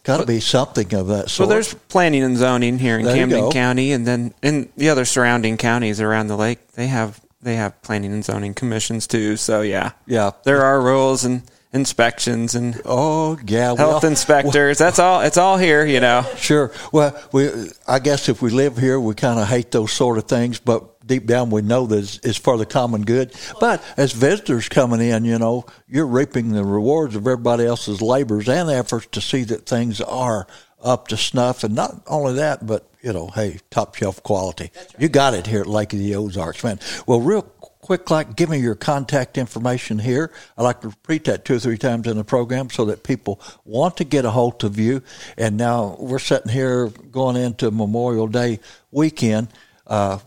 Got 0.04 0.16
to 0.18 0.26
be 0.26 0.40
something 0.40 0.92
of 0.94 1.06
that 1.08 1.30
sort. 1.30 1.46
Well, 1.48 1.54
there's 1.54 1.74
planning 1.74 2.22
and 2.24 2.36
zoning 2.36 2.78
here 2.78 2.98
in 2.98 3.04
There 3.04 3.14
Camden. 3.14 3.50
County, 3.52 3.92
and 3.92 4.04
then 4.06 4.34
in 4.42 4.68
the 4.76 4.88
other 4.88 5.04
surrounding 5.04 5.56
counties 5.56 6.00
around 6.00 6.26
the 6.26 6.36
lake, 6.36 6.72
they 6.72 6.88
have 6.88 7.20
they 7.40 7.54
have 7.56 7.80
planning 7.82 8.12
and 8.12 8.24
zoning 8.24 8.54
commissions 8.54 9.06
too. 9.06 9.36
So 9.36 9.60
yeah, 9.62 9.92
Yeah. 10.06 10.30
there 10.44 10.62
are 10.62 10.80
rules 10.80 11.24
and 11.24 11.42
inspections 11.72 12.54
and 12.54 12.80
Oh 12.84 13.38
yeah, 13.46 13.74
health 13.76 14.02
well, 14.02 14.10
inspectors. 14.10 14.78
That's 14.78 14.98
all. 14.98 15.20
It's 15.22 15.36
all 15.38 15.56
here, 15.56 15.84
you 15.86 16.00
know. 16.00 16.24
Sure. 16.36 16.72
Well, 16.92 17.16
we 17.32 17.50
I 17.86 17.98
guess 17.98 18.28
if 18.28 18.42
we 18.42 18.50
live 18.50 18.76
here, 18.78 18.98
we 19.00 19.14
kind 19.14 19.38
of 19.38 19.48
hate 19.48 19.70
those 19.70 19.92
sort 19.92 20.18
of 20.18 20.24
things, 20.24 20.58
but 20.58 20.84
deep 21.06 21.26
down 21.26 21.50
we 21.50 21.62
know 21.62 21.86
that 21.86 21.98
it's, 21.98 22.20
it's 22.22 22.38
for 22.38 22.56
the 22.56 22.66
common 22.66 23.02
good. 23.02 23.34
But 23.60 23.82
as 23.96 24.12
visitors 24.12 24.68
coming 24.68 25.00
in, 25.00 25.24
you 25.24 25.38
know, 25.38 25.66
you're 25.88 26.06
reaping 26.06 26.52
the 26.52 26.64
rewards 26.64 27.16
of 27.16 27.26
everybody 27.26 27.64
else's 27.64 28.00
labors 28.00 28.48
and 28.48 28.70
efforts 28.70 29.06
to 29.12 29.20
see 29.20 29.44
that 29.44 29.66
things 29.66 30.00
are 30.00 30.46
up 30.82 31.08
to 31.08 31.16
snuff, 31.16 31.62
and 31.64 31.74
not 31.74 32.02
only 32.08 32.34
that, 32.34 32.66
but 32.66 32.88
you 33.02 33.12
know, 33.12 33.28
hey, 33.28 33.58
top 33.70 33.94
shelf 33.94 34.22
quality. 34.22 34.70
You 34.98 35.08
got 35.08 35.34
it 35.34 35.46
here 35.46 35.60
at 35.60 35.66
Lake 35.66 35.92
of 35.92 35.98
the 35.98 36.14
Ozarks, 36.14 36.62
man. 36.62 36.78
Well, 37.06 37.20
real 37.20 37.42
quick, 37.42 38.10
like, 38.10 38.36
give 38.36 38.48
me 38.48 38.58
your 38.58 38.76
contact 38.76 39.36
information 39.36 39.98
here. 39.98 40.32
I 40.56 40.62
like 40.62 40.80
to 40.82 40.88
repeat 40.88 41.24
that 41.24 41.44
two 41.44 41.56
or 41.56 41.58
three 41.58 41.78
times 41.78 42.06
in 42.06 42.16
the 42.16 42.24
program 42.24 42.70
so 42.70 42.84
that 42.86 43.02
people 43.02 43.40
want 43.64 43.96
to 43.96 44.04
get 44.04 44.24
a 44.24 44.30
hold 44.30 44.62
of 44.64 44.78
you. 44.78 45.02
And 45.36 45.56
now 45.56 45.96
we're 45.98 46.20
sitting 46.20 46.52
here 46.52 46.88
going 46.88 47.36
into 47.36 47.70
Memorial 47.70 48.28
Day 48.28 48.60
weekend. 48.92 49.48
Uh, 49.86 50.18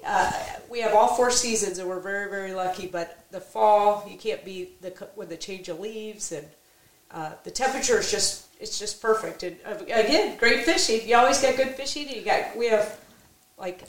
uh, 0.06 0.32
we 0.70 0.80
have 0.80 0.94
all 0.94 1.16
four 1.16 1.32
seasons, 1.32 1.80
and 1.80 1.90
we're 1.90 2.00
very, 2.00 2.30
very 2.30 2.54
lucky. 2.54 2.88
But 2.88 3.26
the 3.32 3.42
fall, 3.42 4.08
you 4.10 4.18
can't 4.18 4.44
beat 4.46 4.82
the 4.82 5.10
with 5.18 5.30
the 5.30 5.38
change 5.38 5.68
of 5.68 5.82
leaves, 5.82 6.32
and 6.32 6.48
uh, 7.12 7.32
the 7.44 7.52
temperature 7.52 8.00
is 8.00 8.10
just 8.10 8.48
it's 8.62 8.80
just 8.80 9.02
perfect. 9.02 9.44
And 9.44 9.58
uh, 9.66 9.76
again, 9.84 10.38
great 10.38 10.64
fishing. 10.64 11.08
You 11.08 11.18
always 11.18 11.42
get 11.42 11.58
good 11.58 11.76
fishing. 11.76 12.08
You 12.08 12.22
got 12.22 12.56
we 12.56 12.68
have 12.68 12.98
like 13.58 13.84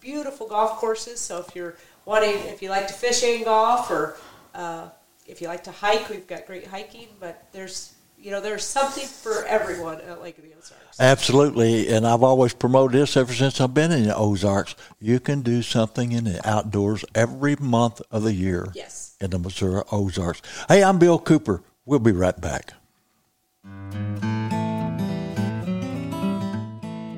beautiful 0.00 0.48
golf 0.48 0.78
courses. 0.78 1.20
So 1.20 1.38
if 1.46 1.54
you're 1.54 1.76
wanting, 2.04 2.34
if 2.46 2.62
you 2.62 2.70
like 2.70 2.86
to 2.88 2.94
fish 2.94 3.22
and 3.22 3.44
golf, 3.44 3.90
or 3.90 4.16
uh, 4.54 4.88
if 5.26 5.40
you 5.40 5.48
like 5.48 5.64
to 5.64 5.72
hike, 5.72 6.08
we've 6.08 6.26
got 6.26 6.46
great 6.46 6.66
hiking. 6.66 7.08
But 7.20 7.46
there's 7.52 7.94
you 8.18 8.30
know 8.30 8.40
there's 8.40 8.64
something 8.64 9.06
for 9.06 9.44
everyone 9.46 10.00
at 10.02 10.22
Lake 10.22 10.36
of 10.38 10.44
the 10.44 10.50
Ozarks. 10.50 11.00
Absolutely, 11.00 11.88
and 11.88 12.06
I've 12.06 12.22
always 12.22 12.52
promoted 12.52 13.00
this 13.00 13.16
ever 13.16 13.32
since 13.32 13.60
I've 13.60 13.72
been 13.74 13.92
in 13.92 14.04
the 14.04 14.16
Ozarks. 14.16 14.74
You 15.00 15.20
can 15.20 15.40
do 15.42 15.62
something 15.62 16.12
in 16.12 16.24
the 16.24 16.46
outdoors 16.48 17.04
every 17.14 17.56
month 17.56 18.02
of 18.10 18.22
the 18.24 18.34
year 18.34 18.68
Yes. 18.74 19.16
in 19.20 19.30
the 19.30 19.38
Missouri 19.38 19.82
Ozarks. 19.90 20.42
Hey, 20.68 20.82
I'm 20.84 20.98
Bill 20.98 21.18
Cooper. 21.18 21.62
We'll 21.86 21.98
be 21.98 22.12
right 22.12 22.38
back. 22.38 22.74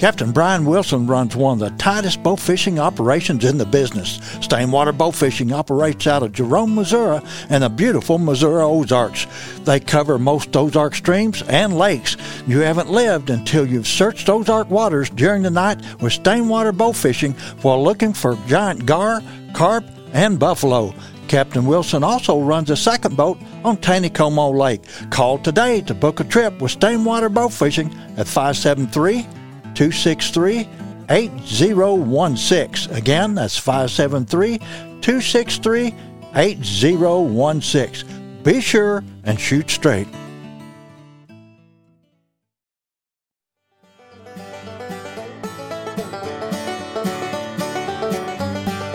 Captain 0.03 0.33
Brian 0.33 0.65
Wilson 0.65 1.07
runs 1.07 1.37
one 1.37 1.63
of 1.63 1.71
the 1.71 1.79
tightest 1.79 2.25
bow 2.25 2.35
fishing 2.35 2.81
operations 2.81 3.45
in 3.45 3.57
the 3.57 3.65
business. 3.65 4.19
Stainwater 4.41 4.91
Bow 4.99 5.13
Fishing 5.13 5.53
operates 5.53 6.09
out 6.09 6.25
of 6.25 6.33
Jerome, 6.33 6.75
Missouri, 6.75 7.21
and 7.51 7.63
the 7.63 7.69
beautiful 7.69 8.19
Missouri 8.19 8.65
Ozarks. 8.65 9.29
They 9.61 9.79
cover 9.79 10.19
most 10.19 10.57
Ozark 10.57 10.97
streams 10.97 11.43
and 11.43 11.79
lakes. 11.79 12.17
You 12.49 12.59
haven't 12.59 12.91
lived 12.91 13.31
until 13.31 13.65
you've 13.65 13.87
searched 13.87 14.29
Ozark 14.29 14.69
waters 14.71 15.09
during 15.09 15.43
the 15.43 15.51
night 15.51 15.79
with 16.01 16.15
Stainwater 16.15 16.77
Bow 16.77 16.91
Fishing 16.91 17.35
while 17.63 17.81
looking 17.81 18.13
for 18.13 18.37
giant 18.49 18.85
gar, 18.85 19.23
carp, 19.55 19.85
and 20.13 20.37
buffalo. 20.37 20.93
Captain 21.29 21.65
Wilson 21.65 22.03
also 22.03 22.41
runs 22.41 22.71
a 22.71 22.77
second 22.77 23.17
boat 23.17 23.39
on 23.63 23.77
Taneycomo 23.77 24.53
Lake. 24.53 24.83
Call 25.11 25.39
today 25.39 25.81
to 25.83 25.95
book 25.95 26.19
a 26.19 26.25
trip 26.25 26.61
with 26.61 26.77
Stainwater 26.77 27.33
Bow 27.33 27.47
Fishing 27.47 27.87
at 28.17 28.27
573 28.27 29.29
263 29.75 30.69
8016. 31.11 32.95
Again, 32.95 33.35
that's 33.35 33.59
573 33.59 34.59
263 34.59 35.95
8016. 36.35 38.43
Be 38.43 38.61
sure 38.61 39.05
and 39.25 39.39
shoot 39.39 39.71
straight. 39.71 40.09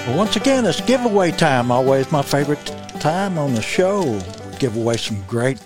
Well, 0.05 0.17
once 0.17 0.35
again, 0.35 0.65
it's 0.65 0.81
giveaway 0.81 1.31
time. 1.31 1.71
Always 1.71 2.11
my 2.11 2.21
favorite 2.21 2.65
time 2.99 3.37
on 3.37 3.53
the 3.53 3.61
show. 3.61 4.03
We 4.03 4.57
give 4.57 4.75
away 4.75 4.97
some 4.97 5.21
great 5.27 5.59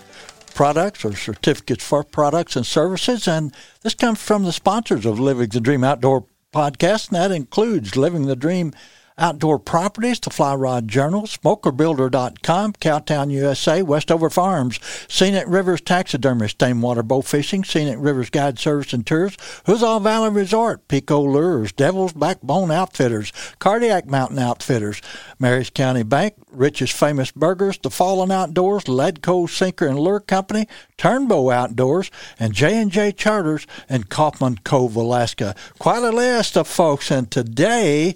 products 0.53 1.03
or 1.05 1.15
certificates 1.15 1.83
for 1.83 2.03
products 2.03 2.55
and 2.55 2.65
services. 2.65 3.27
And 3.27 3.53
this 3.81 3.93
comes 3.93 4.21
from 4.21 4.43
the 4.43 4.51
sponsors 4.51 5.05
of 5.05 5.19
Living 5.19 5.49
the 5.49 5.59
Dream 5.59 5.83
Outdoor 5.83 6.25
podcast, 6.53 7.09
and 7.09 7.15
that 7.17 7.31
includes 7.31 7.95
Living 7.95 8.25
the 8.25 8.35
Dream 8.35 8.73
Outdoor 9.21 9.59
Properties, 9.59 10.19
the 10.19 10.31
Fly 10.31 10.55
Rod 10.55 10.87
Journal, 10.87 11.27
SmokerBuilder.com, 11.27 12.73
Cowtown 12.73 13.29
USA, 13.29 13.83
Westover 13.83 14.31
Farms, 14.31 14.79
Scenic 15.07 15.43
Rivers 15.45 15.79
Taxidermy, 15.79 16.47
Stainwater 16.47 17.07
Bow 17.07 17.21
Fishing, 17.21 17.63
Scenic 17.63 17.97
Rivers 17.99 18.31
Guide 18.31 18.57
Service 18.57 18.93
and 18.93 19.05
Tours, 19.05 19.37
Huzzah 19.67 19.99
Valley 19.99 20.31
Resort, 20.31 20.87
Pico 20.87 21.21
Lures, 21.21 21.71
Devil's 21.71 22.13
Backbone 22.13 22.71
Outfitters, 22.71 23.31
Cardiac 23.59 24.07
Mountain 24.07 24.39
Outfitters, 24.39 25.03
Maries 25.37 25.69
County 25.69 26.01
Bank, 26.01 26.33
Rich's 26.51 26.89
Famous 26.89 27.29
Burgers, 27.31 27.77
The 27.77 27.91
Fallen 27.91 28.31
Outdoors, 28.31 28.85
Ledco 28.85 29.47
Sinker 29.47 29.85
and 29.85 29.99
Lure 29.99 30.19
Company, 30.19 30.67
Turnbow 30.97 31.53
Outdoors, 31.53 32.09
and 32.39 32.53
J&J 32.53 33.13
Charters 33.13 33.67
in 33.87 34.03
Coffman 34.05 34.63
Cove, 34.63 34.95
Alaska. 34.95 35.55
Quite 35.79 36.03
a 36.03 36.11
list 36.11 36.57
of 36.57 36.67
folks, 36.67 37.11
and 37.11 37.29
today, 37.29 38.15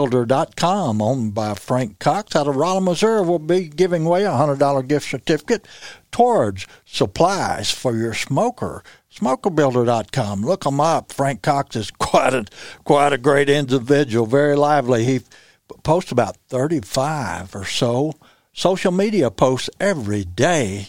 SmokerBuilder.com, 0.00 1.02
owned 1.02 1.34
by 1.34 1.54
Frank 1.54 1.98
Cox 1.98 2.34
out 2.34 2.48
of 2.48 2.56
Rolla, 2.56 2.80
Missouri, 2.80 3.22
will 3.22 3.38
be 3.38 3.68
giving 3.68 4.06
away 4.06 4.24
a 4.24 4.30
$100 4.30 4.88
gift 4.88 5.08
certificate 5.10 5.66
towards 6.10 6.66
supplies 6.86 7.70
for 7.70 7.94
your 7.94 8.14
smoker. 8.14 8.82
SmokerBuilder.com. 9.14 10.42
Look 10.42 10.64
him 10.64 10.80
up. 10.80 11.12
Frank 11.12 11.42
Cox 11.42 11.76
is 11.76 11.90
quite 11.98 12.32
a 12.32 12.46
quite 12.84 13.12
a 13.12 13.18
great 13.18 13.50
individual, 13.50 14.24
very 14.24 14.56
lively. 14.56 15.04
He 15.04 15.20
posts 15.82 16.12
about 16.12 16.36
35 16.48 17.54
or 17.54 17.64
so 17.64 18.14
social 18.52 18.92
media 18.92 19.30
posts 19.30 19.68
every 19.78 20.24
day. 20.24 20.86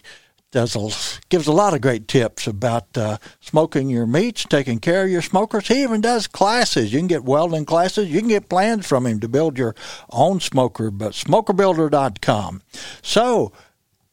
Does 0.52 0.76
a, 0.76 0.90
gives 1.30 1.48
a 1.48 1.54
lot 1.54 1.74
of 1.74 1.80
great 1.80 2.10
tips 2.10 2.46
about 2.46 2.98
uh, 2.98 3.18
smoking 3.40 3.90
your 3.90 4.06
meats, 4.06 4.44
taking 4.44 4.80
care 4.80 5.06
of 5.06 5.10
your 5.10 5.22
smokers. 5.22 5.70
He 5.70 5.82
even 5.82 6.02
does 6.02 6.28
classes. 6.28 6.92
You 6.92 7.00
can 7.00 7.08
get 7.08 7.24
welding 7.24 7.64
classes. 7.64 8.10
You 8.10 8.20
can 8.20 8.28
get 8.28 8.50
plans 8.50 8.86
from 8.86 9.06
him 9.06 9.22
to 9.22 9.30
build 9.30 9.58
your 9.58 9.76
own 10.10 10.42
smoker. 10.42 10.92
But 10.92 11.14
smokerbuilder.com. 11.14 12.64
So, 13.02 13.54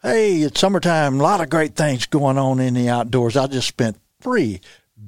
hey, 0.03 0.43
it's 0.43 0.61
summertime. 0.61 1.19
A 1.19 1.23
lot 1.25 1.41
of 1.41 1.51
great 1.51 1.75
things 1.75 2.07
going 2.07 2.39
on 2.39 2.61
in 2.61 2.75
the 2.75 2.89
outdoors. 2.89 3.37
I 3.37 3.49
just 3.49 3.67
spent 3.67 3.99
three 4.21 4.61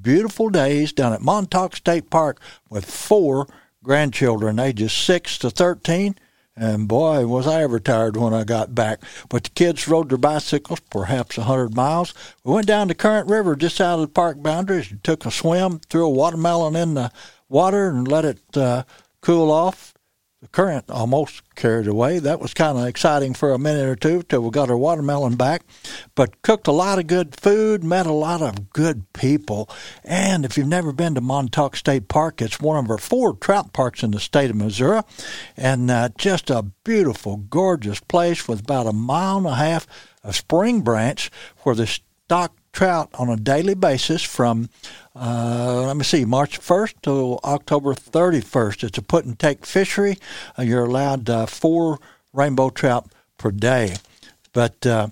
beautiful 0.03 0.51
days 0.51 0.93
down 0.93 1.13
at 1.13 1.23
Montauk 1.23 1.77
State 1.77 2.11
Park 2.11 2.41
with 2.69 2.85
four 2.85 3.47
grandchildren, 3.85 4.59
ages 4.59 4.93
6 4.93 5.39
to 5.39 5.51
13. 5.51 6.17
And 6.61 6.87
boy, 6.87 7.27
was 7.27 7.47
I 7.47 7.63
ever 7.63 7.81
tired 7.81 8.19
when 8.19 8.35
I 8.35 8.45
got 8.45 8.75
back. 8.75 9.01
But 9.31 9.45
the 9.45 9.51
kids 9.51 9.89
rode 9.89 10.11
their 10.11 10.19
bicycles 10.19 10.81
perhaps 10.91 11.39
a 11.39 11.41
100 11.41 11.75
miles. 11.75 12.13
We 12.45 12.53
went 12.53 12.67
down 12.67 12.89
to 12.89 12.95
Current 12.95 13.31
River 13.31 13.57
just 13.57 13.81
out 13.81 13.95
of 13.95 14.01
the 14.03 14.09
park 14.09 14.43
boundaries 14.43 14.91
and 14.91 15.03
took 15.03 15.25
a 15.25 15.31
swim, 15.31 15.81
threw 15.89 16.05
a 16.05 16.11
watermelon 16.11 16.77
in 16.77 16.93
the 16.93 17.13
water 17.49 17.89
and 17.89 18.07
let 18.07 18.27
it 18.27 18.57
uh, 18.59 18.83
cool 19.23 19.51
off 19.51 19.95
the 20.41 20.49
current 20.49 20.89
almost 20.89 21.43
carried 21.55 21.87
away. 21.87 22.19
That 22.19 22.41
was 22.41 22.55
kind 22.55 22.79
of 22.79 22.87
exciting 22.87 23.35
for 23.35 23.53
a 23.53 23.59
minute 23.59 23.87
or 23.87 23.95
two 23.95 24.23
till 24.23 24.41
we 24.41 24.51
got 24.51 24.71
our 24.71 24.77
watermelon 24.77 25.37
back. 25.37 25.65
But 26.15 26.41
cooked 26.41 26.67
a 26.67 26.73
lot 26.73 26.99
of 26.99 27.07
good 27.07 27.39
food, 27.39 27.85
met 27.85 28.07
a 28.07 28.13
lot 28.13 28.41
of 28.41 28.71
good 28.71 29.13
people. 29.13 29.69
And 30.03 30.47
if 30.47 30.57
you've 30.57 30.67
never 30.67 30.93
been 30.93 31.15
to 31.17 31.21
Montauk 31.21 31.77
State 31.77 32.09
Park, 32.09 32.41
it's 32.41 32.59
one 32.59 32.83
of 32.83 32.91
our 32.91 32.97
four 32.97 33.37
trout 33.37 33.75
parks 33.75 34.03
in 34.03 34.13
the 34.13 34.21
state 34.21 34.49
of 34.49 34.57
Missouri. 34.57 35.03
And 35.59 35.91
uh, 35.91 36.09
just 36.17 36.49
a 36.49 36.63
beautiful, 36.85 37.37
gorgeous 37.37 38.01
place 38.01 38.49
with 38.49 38.61
about 38.61 38.87
a 38.87 38.95
mile 38.95 39.37
and 39.37 39.47
a 39.47 39.57
half 39.57 39.87
of 40.25 40.37
spring 40.37 40.81
branch 40.81 41.31
where 41.65 41.75
the 41.75 41.87
stock 41.87 42.57
trout 42.73 43.11
on 43.15 43.29
a 43.29 43.37
daily 43.37 43.75
basis 43.75 44.23
from 44.23 44.69
uh, 45.15 45.83
let 45.87 45.97
me 45.97 46.05
see, 46.05 46.25
March 46.25 46.61
1st 46.61 46.95
to 47.03 47.39
October 47.45 47.95
31st. 47.95 48.85
It's 48.85 48.99
a 48.99 49.03
put 49.03 49.25
and 49.25 49.39
take 49.39 49.67
fishery. 49.67 50.19
Uh, 50.59 50.63
you're 50.63 50.85
allowed 50.85 51.29
uh, 51.29 51.47
four 51.47 51.99
rainbow 52.33 52.71
trout 52.71 53.11
per 53.37 53.51
day. 53.51 53.97
But 54.53 54.87
uh, 54.87 55.09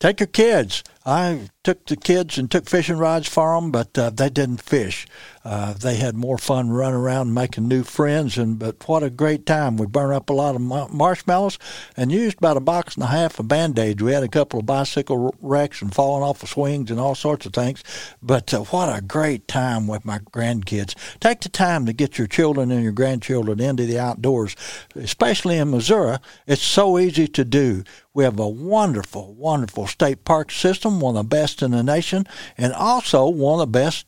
take 0.00 0.20
your 0.20 0.26
kids. 0.26 0.82
I 1.08 1.50
took 1.62 1.86
the 1.86 1.96
kids 1.96 2.36
and 2.36 2.50
took 2.50 2.68
fishing 2.68 2.98
rods 2.98 3.28
for 3.28 3.54
them, 3.54 3.70
but 3.70 3.96
uh, 3.96 4.10
they 4.10 4.28
didn't 4.28 4.60
fish. 4.60 5.06
Uh, 5.44 5.72
they 5.74 5.94
had 5.94 6.16
more 6.16 6.36
fun 6.36 6.70
running 6.70 6.98
around 6.98 7.32
making 7.32 7.68
new 7.68 7.84
friends, 7.84 8.36
and 8.36 8.58
but 8.58 8.88
what 8.88 9.04
a 9.04 9.10
great 9.10 9.46
time! 9.46 9.76
We 9.76 9.86
burned 9.86 10.14
up 10.14 10.28
a 10.28 10.32
lot 10.32 10.56
of 10.56 10.60
marshmallows 10.60 11.60
and 11.96 12.10
used 12.10 12.38
about 12.38 12.56
a 12.56 12.60
box 12.60 12.96
and 12.96 13.04
a 13.04 13.08
half 13.08 13.38
of 13.38 13.46
band 13.46 13.78
aids. 13.78 14.02
We 14.02 14.12
had 14.12 14.24
a 14.24 14.28
couple 14.28 14.58
of 14.58 14.66
bicycle 14.66 15.32
wrecks 15.40 15.80
and 15.80 15.94
falling 15.94 16.24
off 16.24 16.42
of 16.42 16.48
swings 16.48 16.90
and 16.90 16.98
all 16.98 17.14
sorts 17.14 17.46
of 17.46 17.52
things. 17.52 17.84
But 18.20 18.52
uh, 18.52 18.62
what 18.64 18.88
a 18.88 19.00
great 19.00 19.46
time 19.46 19.86
with 19.86 20.04
my 20.04 20.18
grandkids! 20.18 20.96
Take 21.20 21.42
the 21.42 21.48
time 21.48 21.86
to 21.86 21.92
get 21.92 22.18
your 22.18 22.26
children 22.26 22.72
and 22.72 22.82
your 22.82 22.90
grandchildren 22.90 23.60
into 23.60 23.86
the 23.86 24.00
outdoors, 24.00 24.56
especially 24.96 25.58
in 25.58 25.70
Missouri. 25.70 26.18
It's 26.48 26.62
so 26.62 26.98
easy 26.98 27.28
to 27.28 27.44
do. 27.44 27.84
We 28.16 28.24
have 28.24 28.38
a 28.38 28.48
wonderful, 28.48 29.34
wonderful 29.34 29.86
state 29.86 30.24
park 30.24 30.50
system, 30.50 30.95
one 31.00 31.16
of 31.16 31.28
the 31.28 31.36
best 31.36 31.62
in 31.62 31.70
the 31.70 31.82
nation, 31.82 32.26
and 32.56 32.72
also 32.72 33.28
one 33.28 33.60
of 33.60 33.72
the 33.72 33.78
best 33.78 34.06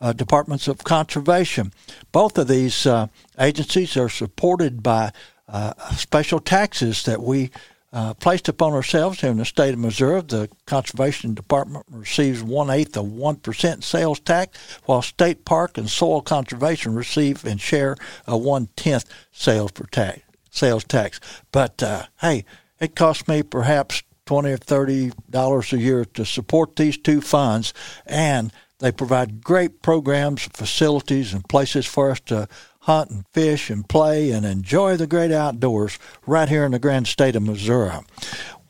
uh, 0.00 0.12
departments 0.12 0.68
of 0.68 0.84
conservation. 0.84 1.72
Both 2.10 2.38
of 2.38 2.48
these 2.48 2.86
uh, 2.86 3.06
agencies 3.38 3.96
are 3.96 4.08
supported 4.08 4.82
by 4.82 5.12
uh, 5.48 5.74
special 5.96 6.40
taxes 6.40 7.02
that 7.04 7.22
we 7.22 7.50
uh, 7.92 8.14
placed 8.14 8.48
upon 8.48 8.72
ourselves 8.72 9.20
here 9.20 9.30
in 9.30 9.36
the 9.36 9.44
state 9.44 9.74
of 9.74 9.78
Missouri. 9.78 10.22
The 10.22 10.48
Conservation 10.66 11.34
Department 11.34 11.84
receives 11.90 12.42
one 12.42 12.70
eighth 12.70 12.96
of 12.96 13.12
one 13.12 13.36
percent 13.36 13.84
sales 13.84 14.18
tax, 14.20 14.58
while 14.86 15.02
State 15.02 15.44
Park 15.44 15.78
and 15.78 15.90
Soil 15.90 16.22
Conservation 16.22 16.94
receive 16.94 17.44
and 17.44 17.60
share 17.60 17.96
a 18.26 18.36
one 18.36 18.68
tenth 18.76 19.04
sales 19.30 19.72
tax. 19.90 20.20
Sales 20.54 20.84
tax, 20.84 21.18
but 21.50 21.82
uh, 21.82 22.04
hey, 22.20 22.44
it 22.78 22.94
costs 22.94 23.26
me 23.26 23.42
perhaps 23.42 24.02
twenty 24.32 24.50
or 24.50 24.56
thirty 24.56 25.12
dollars 25.28 25.74
a 25.74 25.78
year 25.78 26.06
to 26.06 26.24
support 26.24 26.76
these 26.76 26.96
two 26.96 27.20
funds, 27.20 27.74
and 28.06 28.50
they 28.78 28.90
provide 28.90 29.44
great 29.44 29.82
programs, 29.82 30.44
facilities, 30.54 31.34
and 31.34 31.46
places 31.50 31.84
for 31.84 32.10
us 32.10 32.20
to 32.20 32.48
hunt 32.80 33.10
and 33.10 33.26
fish 33.34 33.68
and 33.68 33.86
play 33.90 34.30
and 34.30 34.46
enjoy 34.46 34.96
the 34.96 35.06
great 35.06 35.30
outdoors 35.30 35.98
right 36.26 36.48
here 36.48 36.64
in 36.64 36.72
the 36.72 36.78
grand 36.78 37.06
state 37.06 37.36
of 37.36 37.42
Missouri. 37.42 37.92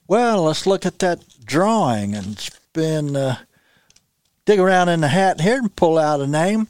Well, 0.08 0.42
let's 0.42 0.66
look 0.66 0.84
at 0.84 0.98
that 0.98 1.24
drawing 1.44 2.16
and 2.16 2.36
spin, 2.40 3.14
uh, 3.14 3.36
dig 4.44 4.58
around 4.58 4.88
in 4.88 5.00
the 5.00 5.08
hat 5.08 5.40
here 5.40 5.58
and 5.58 5.76
pull 5.76 5.96
out 5.96 6.20
a 6.20 6.26
name. 6.26 6.66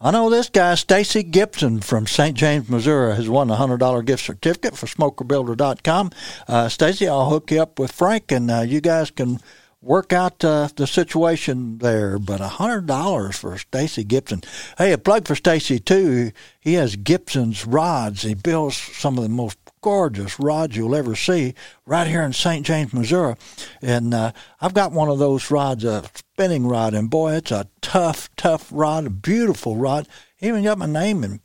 I 0.00 0.10
know 0.10 0.28
this 0.28 0.48
guy, 0.48 0.74
Stacy 0.74 1.22
Gibson 1.22 1.80
from 1.80 2.06
St. 2.06 2.36
James, 2.36 2.68
Missouri, 2.68 3.14
has 3.14 3.28
won 3.28 3.48
a 3.48 3.56
$100 3.56 4.04
gift 4.04 4.24
certificate 4.24 4.76
for 4.76 4.86
SmokerBuilder.com. 4.86 6.10
Uh, 6.48 6.68
Stacy, 6.68 7.06
I'll 7.06 7.30
hook 7.30 7.50
you 7.52 7.62
up 7.62 7.78
with 7.78 7.92
Frank, 7.92 8.32
and 8.32 8.50
uh, 8.50 8.60
you 8.62 8.80
guys 8.80 9.12
can 9.12 9.38
work 9.80 10.12
out 10.12 10.44
uh, 10.44 10.68
the 10.74 10.86
situation 10.86 11.78
there. 11.78 12.18
But 12.18 12.40
a 12.40 12.48
hundred 12.48 12.86
dollars 12.86 13.36
for 13.36 13.56
Stacy 13.56 14.02
Gibson. 14.02 14.42
Hey, 14.76 14.92
a 14.92 14.98
plug 14.98 15.28
for 15.28 15.36
Stacy 15.36 15.78
too. 15.78 16.32
He 16.58 16.74
has 16.74 16.96
Gibson's 16.96 17.64
rods. 17.64 18.22
He 18.22 18.34
builds 18.34 18.76
some 18.76 19.16
of 19.16 19.22
the 19.22 19.30
most 19.30 19.58
gorgeous 19.84 20.40
rods 20.40 20.74
you'll 20.74 20.94
ever 20.94 21.14
see 21.14 21.52
right 21.84 22.06
here 22.06 22.22
in 22.22 22.32
St. 22.32 22.64
James, 22.64 22.94
Missouri. 22.94 23.34
And 23.82 24.14
uh, 24.14 24.32
I've 24.58 24.72
got 24.72 24.92
one 24.92 25.10
of 25.10 25.18
those 25.18 25.50
rods, 25.50 25.84
a 25.84 26.02
spinning 26.14 26.66
rod, 26.66 26.94
and 26.94 27.10
boy, 27.10 27.34
it's 27.34 27.52
a 27.52 27.68
tough, 27.82 28.30
tough 28.34 28.70
rod, 28.72 29.04
a 29.04 29.10
beautiful 29.10 29.76
rod. 29.76 30.08
Even 30.40 30.64
got 30.64 30.78
my 30.78 30.86
name 30.86 31.22
in, 31.22 31.40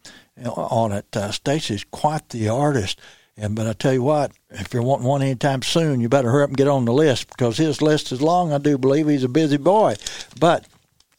on 0.46 0.94
it. 0.94 1.06
Uh, 1.14 1.32
Stacy's 1.32 1.84
quite 1.92 2.30
the 2.30 2.48
artist. 2.48 3.02
And 3.36 3.56
but 3.56 3.68
I 3.68 3.74
tell 3.74 3.92
you 3.92 4.04
what, 4.04 4.32
if 4.52 4.74
you're 4.74 4.84
wanting 4.84 5.08
one 5.08 5.22
anytime 5.22 5.62
soon, 5.62 6.00
you 6.00 6.08
better 6.08 6.32
hurry 6.32 6.44
up 6.44 6.50
and 6.52 6.58
get 6.58 6.70
on 6.70 6.86
the 6.86 6.94
list 6.94 7.28
because 7.28 7.58
his 7.58 7.82
list 7.82 8.14
is 8.14 8.22
long. 8.22 8.54
I 8.54 8.58
do 8.58 8.78
believe 8.78 9.10
he's 9.10 9.26
a 9.26 9.30
busy 9.30 9.58
boy, 9.58 9.96
but 10.40 10.66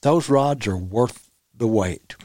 those 0.00 0.30
rods 0.30 0.66
are 0.66 0.76
worth 0.76 1.30
the 1.61 1.68
wait. 1.68 2.16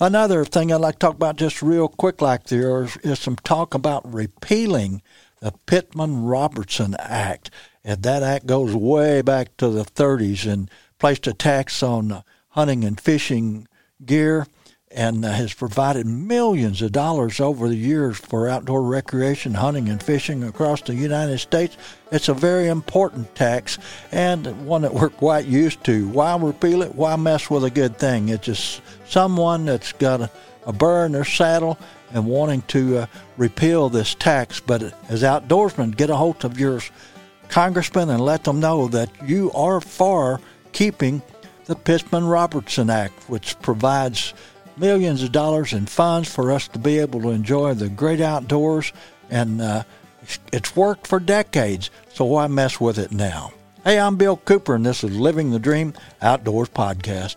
Another 0.00 0.44
thing 0.44 0.72
I'd 0.72 0.80
like 0.80 0.96
to 0.96 0.98
talk 0.98 1.14
about 1.14 1.36
just 1.36 1.62
real 1.62 1.86
quick, 1.86 2.20
like 2.20 2.44
there 2.44 2.88
is, 3.04 3.20
some 3.20 3.36
talk 3.36 3.74
about 3.74 4.12
repealing 4.12 5.02
the 5.40 5.52
Pittman 5.66 6.24
Robertson 6.24 6.96
Act, 6.98 7.50
and 7.84 8.02
that 8.02 8.24
act 8.24 8.46
goes 8.46 8.74
way 8.74 9.22
back 9.22 9.56
to 9.58 9.68
the 9.68 9.84
30s 9.84 10.50
and 10.50 10.68
placed 10.98 11.28
a 11.28 11.32
tax 11.32 11.80
on 11.82 12.24
hunting 12.48 12.82
and 12.82 13.00
fishing 13.00 13.68
gear 14.04 14.46
and 14.90 15.24
uh, 15.24 15.30
has 15.30 15.52
provided 15.52 16.06
millions 16.06 16.80
of 16.80 16.92
dollars 16.92 17.40
over 17.40 17.68
the 17.68 17.76
years 17.76 18.16
for 18.16 18.48
outdoor 18.48 18.82
recreation, 18.82 19.54
hunting, 19.54 19.88
and 19.88 20.02
fishing 20.02 20.42
across 20.42 20.80
the 20.82 20.94
United 20.94 21.38
States. 21.38 21.76
It's 22.10 22.28
a 22.28 22.34
very 22.34 22.68
important 22.68 23.34
tax 23.34 23.78
and 24.12 24.66
one 24.66 24.82
that 24.82 24.94
we're 24.94 25.10
quite 25.10 25.44
used 25.46 25.84
to. 25.84 26.08
Why 26.08 26.36
repeal 26.36 26.82
it? 26.82 26.94
Why 26.94 27.16
mess 27.16 27.50
with 27.50 27.64
a 27.64 27.70
good 27.70 27.98
thing? 27.98 28.30
It's 28.30 28.46
just 28.46 28.82
someone 29.06 29.66
that's 29.66 29.92
got 29.92 30.22
a, 30.22 30.30
a 30.66 30.72
burr 30.72 31.06
in 31.06 31.12
their 31.12 31.24
saddle 31.24 31.78
and 32.12 32.26
wanting 32.26 32.62
to 32.68 32.98
uh, 32.98 33.06
repeal 33.36 33.90
this 33.90 34.14
tax. 34.14 34.60
But 34.60 34.82
as 35.08 35.22
outdoorsmen, 35.22 35.96
get 35.96 36.08
a 36.08 36.16
hold 36.16 36.44
of 36.44 36.58
your 36.58 36.80
congressman 37.48 38.08
and 38.08 38.24
let 38.24 38.44
them 38.44 38.60
know 38.60 38.88
that 38.88 39.10
you 39.26 39.52
are 39.52 39.80
for 39.80 40.40
keeping 40.72 41.22
the 41.66 41.76
Pittman 41.76 42.24
Robertson 42.24 42.88
Act, 42.88 43.28
which 43.28 43.58
provides 43.60 44.32
millions 44.78 45.22
of 45.22 45.32
dollars 45.32 45.72
in 45.72 45.86
funds 45.86 46.32
for 46.32 46.52
us 46.52 46.68
to 46.68 46.78
be 46.78 46.98
able 46.98 47.20
to 47.22 47.30
enjoy 47.30 47.74
the 47.74 47.88
great 47.88 48.20
outdoors, 48.20 48.92
and 49.30 49.60
uh, 49.60 49.82
it's, 50.52 50.76
worked 50.76 51.06
for 51.06 51.20
decades. 51.20 51.90
So 52.14 52.24
why 52.24 52.46
mess 52.46 52.80
with 52.80 52.98
it 52.98 53.12
now? 53.12 53.52
Hey, 53.84 53.98
I'm 53.98 54.16
Bill 54.16 54.36
Cooper, 54.36 54.74
and 54.74 54.84
this 54.84 55.02
is 55.02 55.16
Living 55.16 55.50
the 55.50 55.58
Dream 55.58 55.94
Outdoors 56.20 56.68
Podcast. 56.68 57.36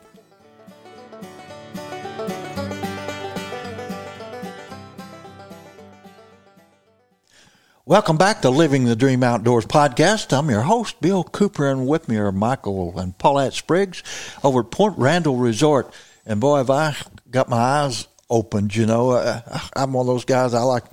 Welcome 7.86 8.18
back 8.18 8.42
to 8.44 8.50
Living 8.50 8.86
the 8.86 8.96
Dream 8.96 9.24
Outdoors 9.24 9.66
podcast. 9.66 10.38
I'm 10.38 10.50
your 10.50 10.62
host, 10.62 11.02
Bill 11.02 11.24
Cooper, 11.24 11.70
and 11.70 11.88
with 11.88 12.08
me 12.08 12.16
are 12.18 12.32
Michael 12.32 12.98
and 12.98 13.18
Paulette 13.18 13.54
Spriggs 13.54 14.02
over 14.44 14.62
at 14.62 14.72
Point 14.72 14.98
Randall 14.98 15.36
Resort. 15.36 15.92
And 16.26 16.40
boy, 16.40 16.58
have 16.58 16.70
I 16.70 16.96
got 17.30 17.50
my 17.50 17.58
eyes 17.58 18.08
opened. 18.32 18.76
You 18.76 18.88
know, 18.88 19.12
uh, 19.12 19.42
I'm 19.76 19.94
one 19.94 20.04
of 20.04 20.08
those 20.08 20.26
guys. 20.26 20.56
I 20.56 20.62
like. 20.62 20.86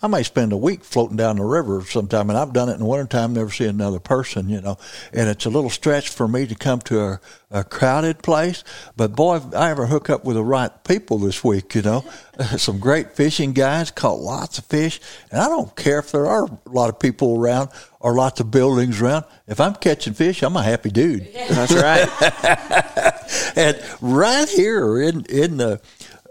I 0.00 0.06
may 0.06 0.22
spend 0.22 0.52
a 0.52 0.56
week 0.56 0.84
floating 0.84 1.16
down 1.16 1.36
the 1.36 1.44
river 1.44 1.82
sometime, 1.82 2.30
and 2.30 2.38
I've 2.38 2.52
done 2.52 2.68
it 2.68 2.74
in 2.74 2.80
the 2.80 2.84
wintertime. 2.84 3.32
Never 3.32 3.50
see 3.50 3.66
another 3.66 3.98
person. 3.98 4.48
You 4.48 4.60
know, 4.60 4.78
and 5.12 5.28
it's 5.28 5.46
a 5.46 5.50
little 5.50 5.70
stretch 5.70 6.10
for 6.10 6.28
me 6.28 6.46
to 6.46 6.54
come 6.54 6.80
to 6.82 7.00
a, 7.00 7.20
a 7.50 7.64
crowded 7.64 8.22
place. 8.22 8.62
But 8.96 9.16
boy, 9.16 9.38
if 9.38 9.54
I 9.54 9.70
ever 9.70 9.86
hook 9.86 10.10
up 10.10 10.24
with 10.24 10.36
the 10.36 10.44
right 10.44 10.70
people 10.84 11.18
this 11.18 11.42
week. 11.42 11.74
You 11.74 11.82
know, 11.82 12.04
some 12.56 12.78
great 12.78 13.12
fishing 13.12 13.52
guys 13.54 13.90
caught 13.90 14.20
lots 14.20 14.58
of 14.58 14.66
fish, 14.66 15.00
and 15.30 15.40
I 15.40 15.48
don't 15.48 15.74
care 15.74 15.98
if 15.98 16.12
there 16.12 16.26
are 16.26 16.44
a 16.44 16.58
lot 16.70 16.90
of 16.90 17.00
people 17.00 17.38
around 17.38 17.70
or 18.00 18.14
lots 18.14 18.40
of 18.40 18.50
buildings 18.50 19.00
around. 19.00 19.24
If 19.46 19.60
I'm 19.60 19.74
catching 19.74 20.14
fish, 20.14 20.42
I'm 20.42 20.56
a 20.56 20.62
happy 20.62 20.90
dude. 20.90 21.32
That's 21.32 21.72
right. 21.72 23.56
and 23.56 23.82
right 24.00 24.48
here 24.48 25.00
in 25.00 25.24
in 25.26 25.56
the 25.56 25.80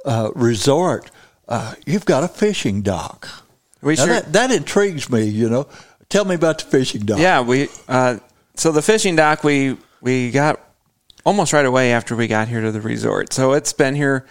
uh, 0.05 0.31
resort, 0.35 1.11
uh, 1.47 1.75
you've 1.85 2.05
got 2.05 2.23
a 2.23 2.27
fishing 2.27 2.81
dock. 2.81 3.27
We 3.81 3.95
Now 3.95 4.05
sure. 4.05 4.13
that, 4.13 4.33
that 4.33 4.51
intrigues 4.51 5.09
me. 5.09 5.25
You 5.25 5.49
know, 5.49 5.67
tell 6.09 6.25
me 6.25 6.35
about 6.35 6.59
the 6.59 6.65
fishing 6.65 7.01
dock. 7.01 7.19
Yeah, 7.19 7.41
we. 7.41 7.69
Uh, 7.87 8.17
so 8.55 8.71
the 8.71 8.81
fishing 8.81 9.15
dock 9.15 9.43
we 9.43 9.77
we 10.01 10.31
got 10.31 10.59
almost 11.25 11.53
right 11.53 11.65
away 11.65 11.93
after 11.93 12.15
we 12.15 12.27
got 12.27 12.47
here 12.47 12.61
to 12.61 12.71
the 12.71 12.81
resort. 12.81 13.33
So 13.33 13.53
it's 13.53 13.73
been 13.73 13.95
here 13.95 14.25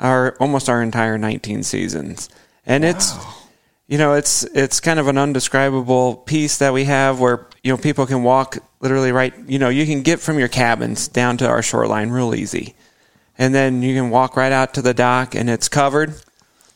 our 0.00 0.36
almost 0.40 0.68
our 0.68 0.82
entire 0.82 1.18
19 1.18 1.62
seasons, 1.62 2.28
and 2.66 2.84
it's 2.84 3.14
you 3.86 3.98
know 3.98 4.14
it's 4.14 4.44
it's 4.44 4.80
kind 4.80 4.98
of 5.00 5.08
an 5.08 5.18
undescribable 5.18 6.16
piece 6.16 6.58
that 6.58 6.72
we 6.72 6.84
have 6.84 7.20
where 7.20 7.46
you 7.62 7.72
know 7.72 7.76
people 7.76 8.06
can 8.06 8.22
walk 8.22 8.58
literally 8.80 9.12
right. 9.12 9.34
You 9.46 9.58
know 9.58 9.68
you 9.68 9.86
can 9.86 10.02
get 10.02 10.20
from 10.20 10.38
your 10.38 10.48
cabins 10.48 11.08
down 11.08 11.36
to 11.38 11.48
our 11.48 11.62
shoreline 11.62 12.10
real 12.10 12.34
easy, 12.34 12.74
and 13.38 13.54
then 13.54 13.82
you 13.82 13.94
can 13.94 14.10
walk 14.10 14.36
right 14.36 14.52
out 14.52 14.74
to 14.74 14.82
the 14.82 14.92
dock, 14.94 15.34
and 15.34 15.48
it's 15.48 15.68
covered, 15.68 16.14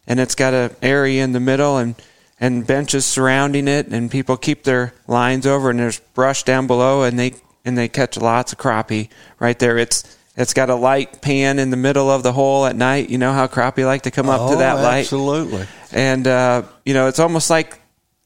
and 0.07 0.19
it's 0.21 0.35
got 0.35 0.55
an 0.55 0.75
area 0.81 1.23
in 1.25 1.33
the 1.33 1.41
middle 1.41 1.77
and 1.79 1.95
and 2.41 2.67
benches 2.67 3.05
surrounding 3.07 3.69
it, 3.69 3.87
and 3.89 4.11
people 4.11 4.37
keep 4.37 4.65
their 4.65 4.93
lines 5.07 5.47
over, 5.47 5.71
and 5.71 5.79
there's 5.79 6.01
brush 6.15 6.43
down 6.43 6.67
below, 6.67 7.03
and 7.05 7.19
they 7.19 7.35
and 7.65 7.79
they 7.79 7.89
catch 7.89 8.17
lots 8.17 8.53
of 8.53 8.59
crappie 8.59 9.09
right 9.39 9.59
there. 9.59 9.79
It's 9.79 10.19
it's 10.37 10.55
got 10.55 10.71
a 10.71 10.75
light 10.75 11.21
pan 11.23 11.59
in 11.59 11.71
the 11.71 11.77
middle 11.77 12.11
of 12.11 12.23
the 12.23 12.33
hole 12.33 12.65
at 12.67 12.75
night. 12.75 13.11
You 13.11 13.19
know 13.19 13.33
how 13.33 13.47
crappie 13.47 13.85
like 13.87 14.03
to 14.03 14.11
come 14.11 14.29
up 14.29 14.49
to 14.51 14.55
Oh, 14.55 14.59
that 14.59 14.75
light, 14.83 15.01
absolutely. 15.01 15.67
and 15.93 16.27
uh, 16.27 16.63
you 16.85 16.95
know 16.95 17.07
it's 17.09 17.19
almost 17.21 17.49
like 17.51 17.81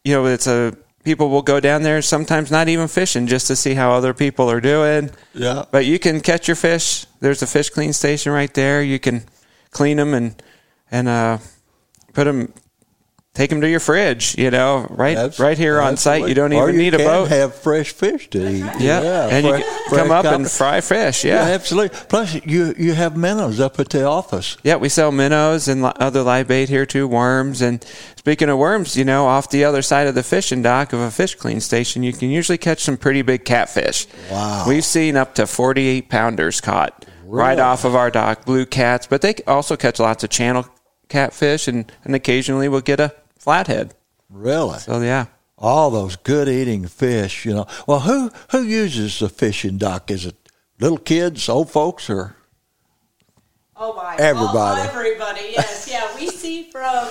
you 0.04 0.14
know 0.14 0.24
it's 0.26 0.46
a 0.46 0.74
people 1.06 1.28
will 1.28 1.40
go 1.40 1.60
down 1.60 1.84
there 1.84 2.02
sometimes 2.02 2.50
not 2.50 2.68
even 2.68 2.88
fishing 2.88 3.28
just 3.28 3.46
to 3.46 3.54
see 3.54 3.74
how 3.74 3.92
other 3.92 4.12
people 4.12 4.50
are 4.50 4.60
doing. 4.60 5.08
Yeah. 5.34 5.64
But 5.70 5.86
you 5.86 6.00
can 6.00 6.20
catch 6.20 6.48
your 6.48 6.56
fish. 6.56 7.06
There's 7.20 7.42
a 7.42 7.46
fish 7.46 7.70
clean 7.70 7.92
station 7.92 8.32
right 8.32 8.52
there. 8.52 8.82
You 8.82 8.98
can 8.98 9.22
clean 9.70 9.98
them 9.98 10.14
and 10.14 10.42
and 10.90 11.06
uh, 11.06 11.38
put 12.12 12.24
them, 12.24 12.52
take 13.36 13.50
them 13.50 13.60
to 13.60 13.68
your 13.68 13.80
fridge. 13.80 14.34
You 14.38 14.50
know, 14.50 14.86
right 14.90 15.16
Abs- 15.16 15.38
right 15.38 15.56
here 15.58 15.80
on 15.80 15.96
site. 15.96 16.22
absolutely. 16.22 16.30
You 16.30 16.34
don't 16.34 16.52
Or 16.54 16.68
even 16.70 16.78
need 16.80 16.94
a 16.94 16.96
can 16.96 17.06
boat. 17.06 17.28
Have 17.28 17.54
fresh 17.54 17.92
fish 17.92 18.28
to 18.30 18.38
eat. 18.50 18.64
yeah. 18.80 19.28
and 19.30 19.46
you 19.46 19.52
fresh- 19.52 19.64
can 19.88 19.96
come 19.98 20.10
up 20.10 20.24
and 20.24 20.50
fry 20.50 20.80
fish. 20.80 21.24
Yeah, 21.24 21.46
Yeah. 21.46 21.54
absolutely. 21.54 21.96
Plus, 22.08 22.34
you 22.44 22.74
you 22.78 22.94
have 22.94 23.16
minnows 23.16 23.60
up 23.60 23.78
at 23.78 23.90
the 23.90 24.04
office. 24.04 24.56
Yeah, 24.64 24.76
we 24.76 24.88
sell 24.88 25.12
minnows 25.12 25.68
and 25.68 25.84
other 25.84 26.22
live 26.22 26.48
bait 26.48 26.68
here 26.68 26.86
too, 26.86 27.06
worms. 27.06 27.60
And 27.62 27.84
speaking 28.16 28.48
of 28.48 28.58
worms, 28.58 28.96
you 28.96 29.04
know, 29.04 29.26
off 29.26 29.50
the 29.50 29.64
other 29.64 29.82
side 29.82 30.06
of 30.06 30.14
the 30.14 30.22
fishing 30.22 30.62
dock 30.62 30.92
of 30.92 31.00
a 31.00 31.10
fish 31.10 31.34
clean 31.34 31.60
station, 31.60 32.02
you 32.02 32.12
can 32.12 32.30
usually 32.30 32.58
catch 32.58 32.82
some 32.82 32.96
pretty 32.96 33.22
big 33.22 33.44
catfish. 33.44 34.06
Wow. 34.30 34.64
We've 34.66 34.84
seen 34.84 35.16
up 35.16 35.34
to 35.36 35.46
48 35.46 36.08
pounders 36.08 36.60
caught 36.60 37.04
right 37.24 37.58
off 37.58 37.84
of 37.84 37.94
our 37.94 38.10
dock, 38.10 38.44
blue 38.44 38.64
cats, 38.64 39.06
but 39.06 39.20
they 39.20 39.34
also 39.46 39.76
catch 39.76 39.98
lots 39.98 40.22
of 40.24 40.30
channel 40.30 40.64
catfish 41.08 41.68
and, 41.68 41.90
and 42.04 42.14
occasionally 42.14 42.68
we'll 42.68 42.80
get 42.80 42.98
a 43.00 43.12
flathead. 43.46 43.94
Really, 44.28 44.80
So, 44.80 45.00
yeah. 45.00 45.26
all 45.56 45.88
those 45.90 46.16
good 46.16 46.48
eating 46.48 46.88
fish. 46.88 47.44
You 47.46 47.54
know. 47.54 47.66
Well, 47.86 48.00
who 48.00 48.32
who 48.50 48.62
uses 48.64 49.20
the 49.20 49.28
fishing 49.28 49.78
dock? 49.78 50.10
Is 50.10 50.26
it 50.26 50.34
little 50.80 50.98
kids, 50.98 51.48
old 51.48 51.70
folks, 51.70 52.10
or 52.10 52.34
Oh 53.76 53.94
my! 53.94 54.16
Everybody. 54.18 54.80
Oh, 54.80 54.84
everybody, 54.88 55.52
yes, 55.52 55.86
yeah. 55.88 56.12
We 56.16 56.26
see 56.42 56.70
from. 56.72 57.06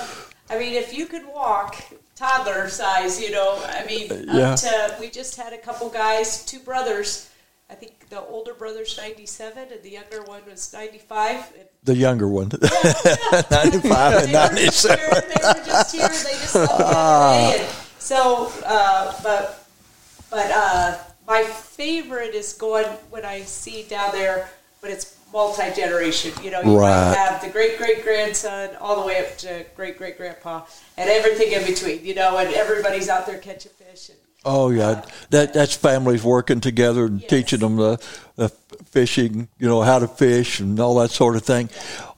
I 0.50 0.58
mean, 0.58 0.74
if 0.74 0.92
you 0.96 1.06
could 1.06 1.26
walk, 1.26 1.82
toddler 2.16 2.68
size, 2.68 3.18
you 3.20 3.30
know. 3.30 3.58
I 3.66 3.86
mean, 3.86 4.08
Yeah. 4.28 4.50
up 4.52 4.58
to 4.60 4.96
we 5.00 5.08
just 5.08 5.36
had 5.36 5.54
a 5.54 5.58
couple 5.58 5.88
guys, 5.88 6.44
two 6.44 6.58
brothers. 6.60 7.30
I 7.68 7.74
think 7.74 8.08
the 8.10 8.20
older 8.20 8.54
brother's 8.54 8.96
ninety-seven, 8.96 9.68
and 9.72 9.82
the 9.82 9.90
younger 9.90 10.22
one 10.22 10.42
was 10.48 10.72
ninety-five. 10.72 11.52
And 11.58 11.68
the 11.82 11.96
younger 11.96 12.28
one? 12.28 12.48
Ninety-five 13.50 14.22
and 14.24 14.32
ninety-seven. 14.32 14.98
here. 14.98 15.20
They 15.22 15.42
were 15.60 15.66
just 15.66 15.94
here. 15.94 16.08
They 16.08 16.38
just. 16.38 16.56
And 16.56 17.68
so, 17.98 18.52
uh, 18.64 19.14
but 19.22 19.66
but 20.30 20.50
uh, 20.52 20.98
my 21.26 21.42
favorite 21.42 22.34
is 22.34 22.52
going 22.52 22.86
when 23.10 23.24
I 23.24 23.40
see 23.42 23.82
down 23.84 24.12
there, 24.12 24.48
but 24.80 24.90
it's 24.90 25.16
multi 25.32 25.72
generation. 25.74 26.32
You 26.42 26.52
know, 26.52 26.62
you 26.62 26.78
Right. 26.78 27.14
have 27.16 27.42
the 27.42 27.48
great 27.48 27.78
great 27.78 28.04
grandson 28.04 28.76
all 28.80 29.00
the 29.00 29.06
way 29.06 29.18
up 29.26 29.36
to 29.38 29.66
great 29.74 29.98
great 29.98 30.16
grandpa, 30.16 30.64
and 30.96 31.10
everything 31.10 31.50
in 31.52 31.64
between. 31.66 32.04
You 32.04 32.14
know, 32.14 32.38
and 32.38 32.52
everybody's 32.54 33.08
out 33.08 33.26
there 33.26 33.38
catching 33.38 33.72
fish. 33.72 34.10
And, 34.10 34.18
Oh 34.48 34.70
yeah, 34.70 35.04
that 35.30 35.52
that's 35.52 35.74
families 35.74 36.22
working 36.22 36.60
together 36.60 37.04
and 37.06 37.20
Yes. 37.20 37.28
teaching 37.30 37.58
them 37.58 37.76
the, 37.76 37.98
the 38.36 38.48
fishing, 38.90 39.48
you 39.58 39.66
know, 39.66 39.82
how 39.82 39.98
to 39.98 40.06
fish 40.06 40.60
and 40.60 40.78
all 40.78 40.94
that 41.00 41.10
sort 41.10 41.34
of 41.34 41.42
thing. 41.42 41.68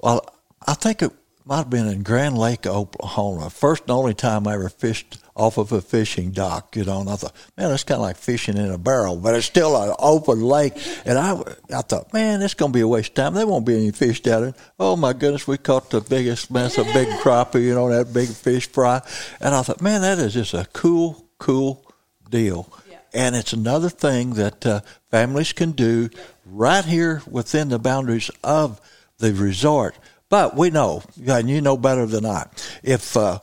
Well, 0.01 0.29
I 0.67 0.75
think 0.75 1.01
it 1.01 1.11
might 1.47 1.57
have 1.57 1.71
been 1.71 1.89
in 1.89 2.03
Grand 2.03 2.37
Lake, 2.37 2.67
Oklahoma. 2.67 3.49
First 3.49 3.85
and 3.85 3.93
only 3.93 4.13
time 4.13 4.47
I 4.47 4.55
ever 4.55 4.69
fished 4.69 5.17
off 5.35 5.57
of 5.57 5.73
a 5.73 5.81
fishing 5.81 6.31
dock, 6.33 6.77
you 6.77 6.85
know. 6.85 7.01
And 7.01 7.09
I 7.09 7.17
thought, 7.17 7.33
man, 7.57 7.71
that's 7.71 7.85
kind 7.85 7.97
of 7.97 8.03
like 8.03 8.19
fishing 8.19 8.59
in 8.59 8.71
a 8.71 8.77
barrel, 8.77 9.17
but 9.17 9.35
it's 9.35 9.47
still 9.47 9.75
an 9.81 9.95
open 9.99 10.43
lake. 10.43 10.75
And 11.07 11.17
I, 11.17 11.41
I 11.75 11.81
thought, 11.81 12.13
man, 12.13 12.43
it's 12.43 12.53
going 12.53 12.73
to 12.73 12.77
be 12.77 12.83
a 12.83 12.89
waste 12.89 13.13
of 13.13 13.15
time. 13.15 13.33
There 13.35 13.47
won't 13.47 13.65
be 13.65 13.75
any 13.77 13.91
fish 13.93 14.21
down 14.21 14.43
there. 14.43 14.55
Oh 14.79 14.97
my 14.97 15.15
goodness, 15.15 15.47
we 15.49 15.57
caught 15.57 15.89
the 15.89 16.03
biggest 16.03 16.51
mess 16.51 16.77
of 16.77 16.85
big 16.93 17.09
crappie, 17.23 17.63
you 17.63 17.75
know, 17.75 17.89
that 17.89 18.13
big 18.13 18.29
fish 18.29 18.69
fry. 18.69 19.01
And 19.41 19.55
I 19.55 19.63
thought, 19.63 19.81
man, 19.81 20.03
that 20.03 20.19
is 20.19 20.35
just 20.35 20.53
a 20.53 20.67
cool, 20.75 21.25
cool 21.39 21.88
deal. 22.31 22.73
Yeah. 22.91 22.99
And 23.13 23.37
it's 23.37 23.53
another 23.53 23.89
thing 23.89 24.35
that 24.35 24.67
uh, 24.67 24.81
families 25.11 25.53
can 25.53 25.73
do 25.73 26.11
right 26.47 26.85
here 26.85 27.23
within 27.31 27.69
the 27.69 27.79
boundaries 27.79 28.31
of 28.43 28.81
the 29.19 29.33
resort. 29.33 29.95
But 30.29 30.57
we 30.57 30.71
know, 30.71 31.03
and 31.27 31.49
you 31.49 31.61
know 31.61 31.77
better 31.77 32.05
than 32.07 32.27
I, 32.27 32.47
if 32.83 33.17
uh, 33.17 33.39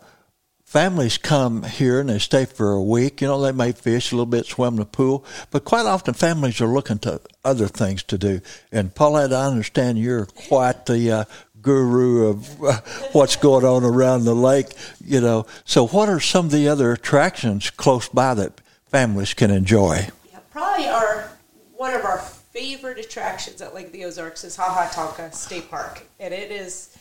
families 0.63 1.17
come 1.17 1.63
here 1.63 1.99
and 1.99 2.09
they 2.09 2.19
stay 2.19 2.45
for 2.45 2.73
a 2.73 2.83
week, 2.83 3.21
you 3.21 3.27
know, 3.27 3.41
they 3.41 3.51
may 3.51 3.71
fish 3.71 4.11
a 4.11 4.15
little 4.15 4.25
bit, 4.25 4.45
swim 4.45 4.73
in 4.73 4.79
the 4.81 4.86
pool, 4.86 5.25
but 5.49 5.65
quite 5.65 5.86
often 5.86 6.13
families 6.13 6.61
are 6.61 6.67
looking 6.67 6.99
to 6.99 7.21
other 7.43 7.67
things 7.67 8.03
to 8.03 8.17
do. 8.17 8.41
And 8.71 8.93
Paulette, 8.93 9.33
I 9.33 9.45
understand 9.45 9.97
you're 9.97 10.25
quite 10.25 10.86
the 10.86 11.11
uh, 11.11 11.25
guru 11.61 12.27
of 12.27 12.63
uh, 12.63 12.81
what's 13.13 13.36
going 13.36 13.65
on 13.65 13.83
around 13.83 14.25
the 14.25 14.36
lake, 14.36 14.67
you 15.03 15.21
know. 15.21 15.47
So, 15.65 15.88
what 15.88 16.09
are 16.09 16.19
some 16.19 16.45
of 16.45 16.51
the 16.51 16.67
other 16.67 16.91
attractions 16.91 17.71
close 17.71 18.07
by 18.07 18.36
that 18.36 18.61
families 18.95 19.33
can 19.33 19.51
enjoy? 19.51 20.07
yeah, 20.31 20.39
probably 20.51 20.87
our 20.87 21.29
one 21.75 21.93
of 21.93 22.05
our 22.05 22.19
favorite 22.19 22.97
attractions 22.97 23.61
at 23.61 23.75
Lake 23.75 23.87
of 23.87 23.91
the 23.91 24.05
Ozarks 24.05 24.45
is 24.45 24.55
Haha 24.55 24.85
Ha 24.85 25.13
Tonka 25.13 25.33
State 25.33 25.69
Park, 25.69 26.03
and 26.17 26.33
it 26.33 26.49
is 26.49 26.97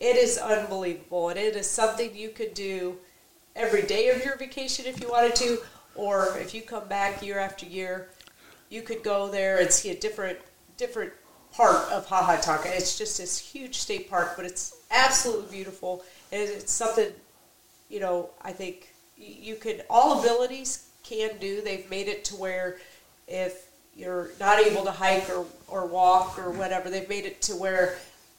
it 0.00 0.16
is 0.16 0.36
unbelievable, 0.36 1.28
and 1.28 1.38
it 1.38 1.54
is 1.54 1.70
something 1.70 2.12
you 2.12 2.30
could 2.30 2.54
do 2.54 2.96
every 3.54 3.82
day 3.82 4.08
of 4.08 4.24
your 4.24 4.36
vacation 4.36 4.84
if 4.86 5.00
you 5.00 5.08
wanted 5.08 5.36
to, 5.36 5.58
or 5.94 6.36
if 6.38 6.52
you 6.54 6.60
come 6.60 6.88
back 6.88 7.22
year 7.22 7.38
after 7.38 7.66
year, 7.66 8.08
you 8.68 8.82
could 8.82 9.04
go 9.04 9.28
there 9.28 9.60
and 9.60 9.70
see 9.70 9.90
a 9.90 9.96
different 9.96 10.40
different 10.76 11.12
part 11.52 11.88
of 11.92 12.04
Ha 12.06 12.20
Ha 12.20 12.36
Tonka. 12.38 12.66
It's 12.66 12.98
just 12.98 13.16
this 13.16 13.38
huge 13.38 13.76
state 13.76 14.10
park, 14.10 14.32
but 14.34 14.44
it's 14.44 14.74
absolutely 14.90 15.58
beautiful, 15.58 16.02
and 16.32 16.42
it's 16.42 16.72
something 16.72 17.12
you 17.88 18.00
know, 18.00 18.30
I 18.42 18.50
think 18.50 18.92
you 19.16 19.54
could 19.54 19.84
all 19.88 20.20
abilities 20.20 20.87
can 21.08 21.38
do. 21.38 21.60
They've 21.62 21.88
made 21.88 22.08
it 22.08 22.24
to 22.26 22.36
where 22.36 22.78
if 23.26 23.66
you're 23.94 24.30
not 24.38 24.58
able 24.60 24.84
to 24.84 24.92
hike 24.92 25.28
or, 25.30 25.46
or 25.66 25.86
walk 25.86 26.38
or 26.38 26.50
whatever, 26.50 26.90
they've 26.90 27.08
made 27.08 27.24
it 27.24 27.42
to 27.42 27.52
where 27.56 27.96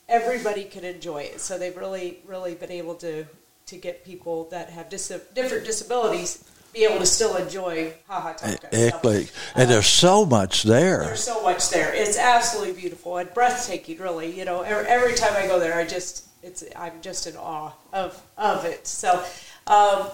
everybody 0.07 0.63
can 0.63 0.84
enjoy 0.84 1.24
it. 1.24 1.41
So 1.41 1.57
they've 1.57 1.76
really, 1.76 2.20
really 2.26 2.55
been 2.55 2.72
able 2.72 2.95
to 2.95 3.26
to 3.67 3.78
get 3.78 4.03
people 4.03 4.45
that 4.49 4.72
have 4.72 4.89
dis- 4.89 5.13
different 5.36 5.63
disabilities 5.63 6.43
be 6.74 6.86
able 6.86 6.99
to 6.99 7.05
still 7.05 7.36
enjoy 7.36 7.93
Ha 8.07 8.20
Ha 8.20 8.36
Exactly. 8.43 9.26
So, 9.26 9.32
And 9.55 9.70
there's 9.70 9.88
so 9.88 10.26
much 10.26 10.63
there. 10.63 11.03
there's 11.03 11.24
so 11.24 11.41
much 11.43 11.70
there. 11.70 11.93
It's 11.93 12.17
absolutely 12.17 12.80
beautiful 12.80 13.17
and 13.17 13.34
breathtaking, 13.34 13.97
really. 13.97 14.38
You 14.38 14.45
know, 14.45 14.61
every, 14.61 14.86
every 14.88 15.15
time 15.15 15.34
I 15.36 15.47
go 15.47 15.59
there, 15.59 15.76
I 15.76 15.86
just 15.86 16.28
it's 16.43 16.63
I'm 16.76 17.01
just 17.01 17.28
in 17.28 17.36
awe 17.36 17.72
of 17.91 18.22
of 18.38 18.65
it. 18.65 18.88
So, 18.88 19.24
um, 19.67 20.07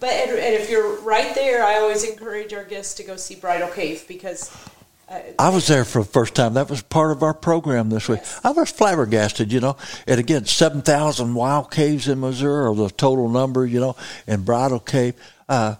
but 0.00 0.10
and, 0.10 0.30
and 0.30 0.54
if 0.54 0.70
you're 0.70 1.00
right 1.00 1.34
there, 1.34 1.64
I 1.64 1.76
always 1.76 2.04
encourage 2.04 2.52
our 2.52 2.64
guests 2.64 2.94
to 2.94 3.04
go 3.04 3.16
see 3.16 3.34
Bridal 3.34 3.68
Cave 3.68 4.04
because 4.06 4.54
uh, 5.08 5.20
I 5.38 5.48
was 5.48 5.66
there 5.66 5.84
for 5.84 6.02
the 6.02 6.08
first 6.08 6.34
time. 6.34 6.54
That 6.54 6.68
was 6.68 6.82
part 6.82 7.12
of 7.12 7.22
our 7.22 7.34
program 7.34 7.88
this 7.88 8.08
week. 8.08 8.20
Yes. 8.20 8.40
I 8.44 8.50
was 8.50 8.70
flabbergasted, 8.70 9.52
you 9.52 9.60
know. 9.60 9.76
And 10.06 10.20
again, 10.20 10.44
7,000 10.44 11.34
wild 11.34 11.70
caves 11.70 12.08
in 12.08 12.20
Missouri, 12.20 12.74
the 12.76 12.90
total 12.90 13.28
number, 13.28 13.64
you 13.66 13.80
know, 13.80 13.96
and 14.26 14.44
Bridal 14.44 14.80
Cave. 14.80 15.14
Uh, 15.48 15.76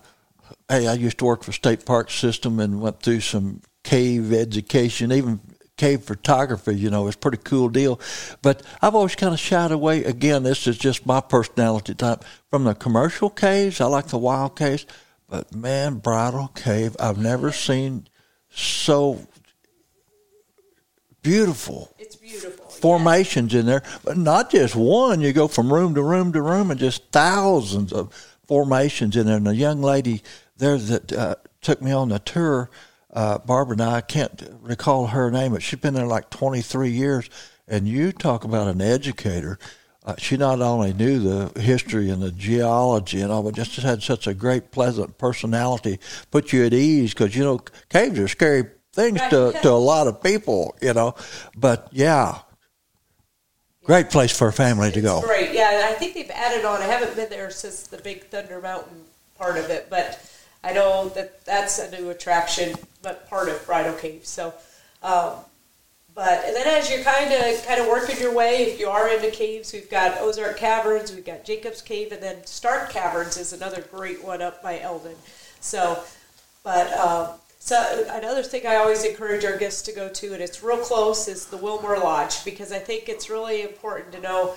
hey, 0.69 0.87
I 0.87 0.95
used 0.95 1.19
to 1.19 1.27
work 1.27 1.45
for 1.45 1.53
State 1.53 1.85
Park 1.85 2.11
System 2.11 2.59
and 2.59 2.81
went 2.81 3.03
through 3.03 3.21
some 3.21 3.61
cave 3.85 4.33
education, 4.33 5.13
even 5.13 5.41
cave 5.79 6.05
photography, 6.05 6.77
you 6.77 6.91
know, 6.91 7.07
it's 7.07 7.17
a 7.17 7.19
pretty 7.19 7.39
cool 7.39 7.71
deal. 7.71 7.99
But 8.43 8.63
I've 8.83 8.95
always 8.95 9.15
kind 9.15 9.33
of 9.33 9.41
shied 9.41 9.73
away. 9.73 10.05
Again, 10.05 10.43
this 10.43 10.67
is 10.67 10.77
just 10.77 11.07
my 11.07 11.23
personality 11.23 11.95
type. 11.95 12.25
From 12.51 12.65
the 12.65 12.75
commercial 12.75 13.31
caves, 13.31 13.81
I 13.81 13.87
like 13.87 14.09
the 14.09 14.19
wild 14.19 14.57
caves. 14.57 14.85
But 15.29 15.55
man, 15.55 15.97
Bridal 15.97 16.49
Cave, 16.49 16.97
I've 16.99 17.19
never 17.19 17.53
seen 17.53 18.09
so 18.51 19.27
beautiful 21.23 21.95
it's 21.99 22.17
beautiful. 22.17 22.67
yeah. 22.71 22.81
formations 22.81 23.55
in 23.55 23.67
there, 23.67 23.83
but 24.05 24.17
not 24.17 24.51
just 24.51 24.75
one. 24.75 25.21
You 25.21 25.33
go 25.33 25.47
from 25.49 25.73
room 25.73 25.95
to 25.95 26.03
room 26.03 26.33
to 26.33 26.41
room, 26.41 26.71
and 26.71 26.81
just 26.81 27.11
thousands 27.13 27.93
of 27.93 28.15
formations 28.47 29.17
in 29.17 29.27
there. 29.27 29.37
And 29.37 29.49
a 29.49 29.55
young 29.55 29.83
lady 29.83 30.23
there 30.57 30.79
that 30.79 31.13
uh, 31.13 31.35
took 31.61 31.83
me 31.83 31.93
on 31.93 32.09
the 32.09 32.19
tour, 32.19 32.71
uh, 33.13 33.39
Barbara 33.39 33.75
and 33.75 33.83
I, 33.83 33.97
I 33.97 34.01
can't 34.01 34.43
recall 34.61 35.09
her 35.09 35.31
name, 35.31 35.53
but 35.53 35.63
she's 35.63 35.81
been 35.81 35.95
there 35.95 36.07
like 36.07 36.31
23 36.31 36.91
years. 36.91 37.29
And 37.67 37.87
you 37.87 38.13
talk 38.13 38.45
about 38.45 38.69
an 38.69 38.81
educator. 38.81 39.59
Uh, 40.05 40.15
she 40.17 40.37
not 40.39 40.61
only 40.61 40.95
knew 40.95 41.19
the 41.19 41.61
history 41.61 42.09
and 42.09 42.23
the 42.23 42.31
geology 42.31 43.21
and 43.21 43.31
all, 43.31 43.43
but 43.43 43.55
just 43.55 43.77
had 43.77 44.03
such 44.03 44.27
a 44.27 44.33
great, 44.33 44.71
pleasant 44.71 45.19
personality. 45.19 45.99
Put 46.31 46.53
you 46.53 46.65
at 46.65 46.73
ease 46.73 47.13
because 47.13 47.37
you 47.37 47.45
know 47.45 47.61
caves 47.91 48.19
are 48.19 48.29
scary 48.29 48.65
things 48.95 49.21
to 49.29 49.53
to 49.63 49.71
a 49.71 49.73
lot 49.73 50.07
of 50.07 50.23
people, 50.23 50.75
you 50.81 50.95
know. 50.95 51.15
But 51.55 51.89
yeah, 51.93 52.39
great 53.85 54.09
place 54.09 54.35
for 54.35 54.49
a 54.49 54.53
family 54.53 54.91
to 54.93 55.01
go. 55.03 55.21
Great. 55.21 55.53
Yeah, 55.53 55.91
I 55.91 55.93
think 55.93 56.15
they've 56.15 56.31
added 56.31 56.65
on. 56.65 56.81
I 56.81 56.87
haven't 56.87 57.15
been 57.15 57.29
there 57.29 57.51
since 57.51 57.87
the 57.87 57.99
Big 57.99 58.25
Thunder 58.25 58.63
Mountain 58.63 59.05
part 59.37 59.59
of 59.59 59.69
it, 59.69 59.89
but 59.91 60.19
I 60.65 60.73
know 60.73 61.09
that 61.11 61.45
that's 61.45 61.79
a 61.79 61.91
new 61.91 62.11
attraction, 62.11 62.75
but 63.03 63.29
part 63.29 63.49
of 63.49 63.65
Bridal 63.67 63.95
Cave. 63.95 64.27
So, 64.27 64.55
um, 65.03 65.35
but 66.15 66.45
and 66.45 66.57
then 66.57 66.67
as 66.67 66.91
you're 66.91 67.05
kind 67.05 67.33
of 67.33 67.67
kind 67.67 67.81
of 67.81 67.87
working 67.87 68.19
your 68.19 68.35
way, 68.35 68.65
if 68.65 68.81
you 68.81 68.89
are 68.89 69.09
into 69.09 69.31
caves, 69.31 69.73
we've 69.73 69.91
got 69.91 70.19
Ozark 70.21 70.57
Caverns, 70.57 71.15
we've 71.15 71.25
got 71.25 71.45
Jacobs 71.45 71.81
Cave, 71.81 72.13
and 72.13 72.23
then 72.23 72.45
Stark 72.45 72.91
Caverns 72.91 73.37
is 73.37 73.53
another 73.53 73.83
great 73.93 74.25
one 74.25 74.43
up 74.43 74.63
by 74.63 74.81
Eldon. 74.81 75.15
So, 75.61 76.03
but 76.65 76.93
um, 76.95 77.29
so 77.61 78.07
another 78.11 78.43
thing 78.43 78.67
I 78.67 78.77
always 78.77 79.05
encourage 79.05 79.45
our 79.45 79.57
guests 79.57 79.83
to 79.83 79.93
go 79.93 80.09
to, 80.09 80.33
and 80.33 80.43
it's 80.43 80.63
real 80.63 80.79
close, 80.79 81.29
is 81.29 81.47
the 81.47 81.59
Willmore 81.59 82.03
Lodge 82.03 82.45
because 82.45 82.73
I 82.73 82.79
think 82.79 83.09
it's 83.09 83.31
really 83.31 83.63
important 83.63 84.13
to 84.13 84.21
know 84.21 84.55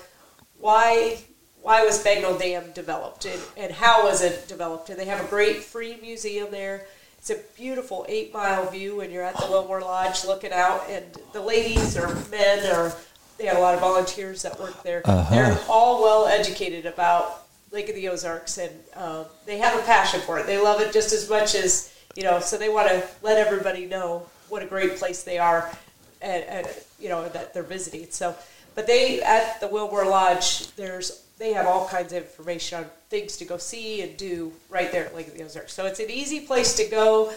why 0.59 1.19
why 1.61 1.85
was 1.85 2.03
Bagnell 2.03 2.39
Dam 2.39 2.71
developed 2.73 3.25
and, 3.25 3.39
and 3.55 3.71
how 3.71 4.05
was 4.05 4.21
it 4.21 4.47
developed. 4.47 4.89
And 4.89 4.97
they 4.97 5.05
have 5.05 5.23
a 5.23 5.27
great 5.27 5.57
free 5.57 5.97
museum 6.01 6.49
there. 6.49 6.87
It's 7.21 7.29
a 7.29 7.37
beautiful 7.55 8.03
eight 8.09 8.33
mile 8.33 8.67
view 8.71 8.95
when 8.95 9.11
you're 9.11 9.21
at 9.23 9.35
the 9.35 9.43
Willmore 9.43 9.81
Lodge 9.81 10.25
looking 10.25 10.51
out, 10.51 10.89
and 10.89 11.05
the 11.33 11.41
ladies 11.41 11.95
or 11.95 12.15
men 12.31 12.65
or 12.75 12.93
they 13.37 13.45
have 13.45 13.57
a 13.57 13.59
lot 13.59 13.75
of 13.75 13.79
volunteers 13.79 14.41
that 14.41 14.59
work 14.59 14.81
there. 14.81 15.03
They're 15.29 15.59
all 15.69 16.01
well 16.01 16.25
educated 16.25 16.87
about 16.87 17.45
Lake 17.71 17.89
of 17.89 17.95
the 17.95 18.09
Ozarks, 18.09 18.57
and 18.57 18.71
um, 18.95 19.25
they 19.45 19.59
have 19.59 19.77
a 19.77 19.83
passion 19.83 20.19
for 20.21 20.39
it. 20.39 20.47
They 20.47 20.57
love 20.59 20.81
it 20.81 20.91
just 20.91 21.13
as 21.13 21.29
much 21.29 21.53
as 21.53 21.93
you 22.15 22.23
know. 22.23 22.39
So 22.39 22.57
they 22.57 22.69
want 22.69 22.87
to 22.89 23.07
let 23.21 23.37
everybody 23.37 23.85
know 23.85 24.25
what 24.49 24.63
a 24.63 24.65
great 24.65 24.97
place 24.97 25.21
they 25.21 25.37
are, 25.37 25.71
and, 26.23 26.43
and 26.45 26.67
you 26.99 27.09
know 27.09 27.29
that 27.29 27.53
they're 27.53 27.61
visiting. 27.61 28.07
So, 28.09 28.35
but 28.73 28.87
they 28.87 29.21
at 29.21 29.61
the 29.61 29.67
Willmore 29.67 30.09
Lodge, 30.09 30.73
there's 30.75 31.23
they 31.41 31.53
have 31.53 31.65
all 31.65 31.87
kinds 31.87 32.13
of 32.13 32.21
information 32.21 32.83
on 32.83 32.85
things 33.09 33.35
to 33.35 33.45
go 33.45 33.57
see 33.57 34.03
and 34.03 34.15
do 34.15 34.53
right 34.69 34.91
there 34.91 35.07
at 35.07 35.15
Lake 35.15 35.27
of 35.27 35.33
the 35.33 35.43
Ozarks. 35.43 35.73
So 35.73 35.87
it's 35.87 35.99
an 35.99 36.11
easy 36.11 36.41
place 36.41 36.75
to 36.75 36.85
go. 36.85 37.33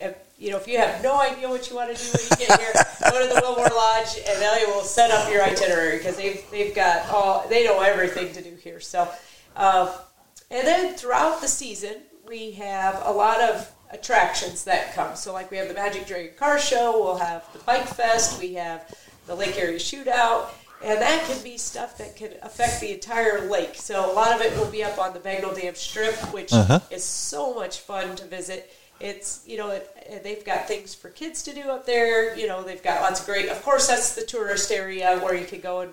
If, 0.00 0.16
you 0.40 0.50
know, 0.50 0.56
if 0.56 0.66
you 0.66 0.76
have 0.78 1.04
no 1.04 1.20
idea 1.20 1.48
what 1.48 1.70
you 1.70 1.76
want 1.76 1.96
to 1.96 2.02
do 2.02 2.10
when 2.10 2.24
you 2.24 2.46
get 2.48 2.60
here, 2.60 2.72
go 3.12 3.22
to 3.22 3.32
the 3.32 3.40
Willmore 3.40 3.70
Lodge 3.70 4.18
and 4.28 4.42
they 4.42 4.64
will 4.66 4.82
set 4.82 5.12
up 5.12 5.30
your 5.30 5.40
itinerary 5.44 5.98
because 5.98 6.16
they've 6.16 6.44
they've 6.50 6.74
got 6.74 7.08
all 7.10 7.46
they 7.48 7.64
know 7.64 7.80
everything 7.80 8.32
to 8.32 8.42
do 8.42 8.56
here. 8.56 8.80
So, 8.80 9.08
um, 9.54 9.88
and 10.50 10.66
then 10.66 10.96
throughout 10.96 11.40
the 11.40 11.46
season, 11.46 11.98
we 12.26 12.50
have 12.52 13.00
a 13.04 13.12
lot 13.12 13.40
of 13.40 13.70
attractions 13.92 14.64
that 14.64 14.96
come. 14.96 15.14
So, 15.14 15.32
like 15.32 15.52
we 15.52 15.58
have 15.58 15.68
the 15.68 15.74
Magic 15.74 16.08
Dragon 16.08 16.32
Car 16.36 16.58
Show, 16.58 17.00
we'll 17.00 17.18
have 17.18 17.44
the 17.52 17.60
Bike 17.60 17.86
Fest, 17.86 18.40
we 18.40 18.54
have 18.54 18.92
the 19.28 19.34
Lake 19.36 19.56
Area 19.56 19.78
Shootout, 19.78 20.48
and 20.84 21.00
that 21.00 21.24
can 21.26 21.42
be 21.42 21.56
stuff 21.56 21.96
that 21.98 22.14
can 22.16 22.32
affect 22.42 22.80
the 22.80 22.92
entire 22.92 23.48
lake. 23.48 23.74
So, 23.74 24.10
a 24.10 24.12
lot 24.12 24.34
of 24.34 24.40
it 24.42 24.56
will 24.58 24.70
be 24.70 24.84
up 24.84 24.98
on 24.98 25.14
the 25.14 25.20
Bagnell 25.20 25.58
Dam 25.58 25.74
Strip, 25.74 26.14
which 26.32 26.52
is 26.90 27.02
so 27.04 27.54
much 27.54 27.80
fun 27.80 28.16
to 28.16 28.24
visit. 28.26 28.72
It's 29.00 29.42
you 29.46 29.56
know 29.56 29.70
it, 29.70 30.22
they've 30.22 30.44
got 30.44 30.68
things 30.68 30.94
for 30.94 31.08
kids 31.08 31.42
to 31.44 31.54
do 31.54 31.62
up 31.62 31.86
there. 31.86 32.36
You 32.36 32.46
know 32.46 32.62
they've 32.62 32.82
got 32.82 33.00
lots 33.02 33.20
of 33.20 33.26
great. 33.26 33.48
Of 33.48 33.62
course, 33.62 33.88
that's 33.88 34.14
the 34.14 34.24
tourist 34.24 34.70
area 34.70 35.18
where 35.18 35.34
you 35.34 35.46
can 35.46 35.60
go 35.60 35.80
and 35.80 35.92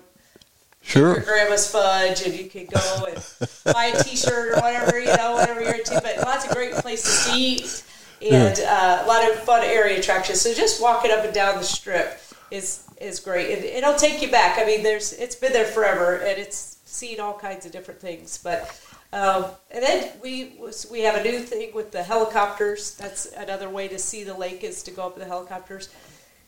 your 0.94 1.16
Sure. 1.16 1.20
grandma's 1.22 1.70
fudge, 1.70 2.24
and 2.26 2.34
you 2.34 2.50
can 2.50 2.66
go 2.66 3.06
and 3.06 3.24
buy 3.74 3.86
a 3.86 4.04
T-shirt 4.04 4.58
or 4.58 4.62
whatever 4.62 5.00
you 5.00 5.16
know, 5.16 5.34
whatever 5.34 5.62
you're 5.62 5.76
into. 5.76 6.00
But 6.02 6.20
lots 6.26 6.46
of 6.46 6.52
great 6.52 6.74
places 6.74 7.26
to 7.26 7.38
eat 7.38 7.84
and 8.22 8.60
uh, 8.60 9.02
a 9.04 9.08
lot 9.08 9.30
of 9.30 9.40
fun 9.40 9.64
area 9.64 10.00
attractions. 10.00 10.42
So 10.42 10.54
just 10.54 10.82
walking 10.82 11.12
up 11.12 11.24
and 11.24 11.34
down 11.34 11.58
the 11.58 11.64
strip 11.64 12.20
is 12.52 12.84
is 13.00 13.20
great, 13.20 13.56
and 13.58 13.66
it'll 13.66 13.96
take 13.96 14.22
you 14.22 14.30
back. 14.30 14.60
I 14.60 14.66
mean, 14.66 14.84
there's 14.84 15.14
it's 15.14 15.36
been 15.36 15.54
there 15.54 15.66
forever, 15.66 16.18
and 16.18 16.38
it's 16.38 16.78
seen 16.86 17.20
all 17.20 17.34
kinds 17.38 17.66
of 17.66 17.72
different 17.72 18.00
things. 18.02 18.38
But 18.44 18.80
um, 19.14 19.46
and 19.72 19.84
then 19.84 20.12
we 20.22 20.54
we 20.92 21.02
have 21.02 21.16
a 21.16 21.24
new 21.24 21.40
thing 21.40 21.72
with 21.74 21.92
the 21.92 22.04
helicopters. 22.04 22.96
That's 22.96 23.26
another 23.34 23.70
way 23.70 23.88
to 23.88 23.98
see 23.98 24.24
the 24.24 24.34
lake 24.38 24.64
is 24.64 24.84
to 24.84 24.92
go 24.92 25.08
up 25.08 25.14
in 25.14 25.20
the 25.20 25.26
helicopters. 25.26 25.90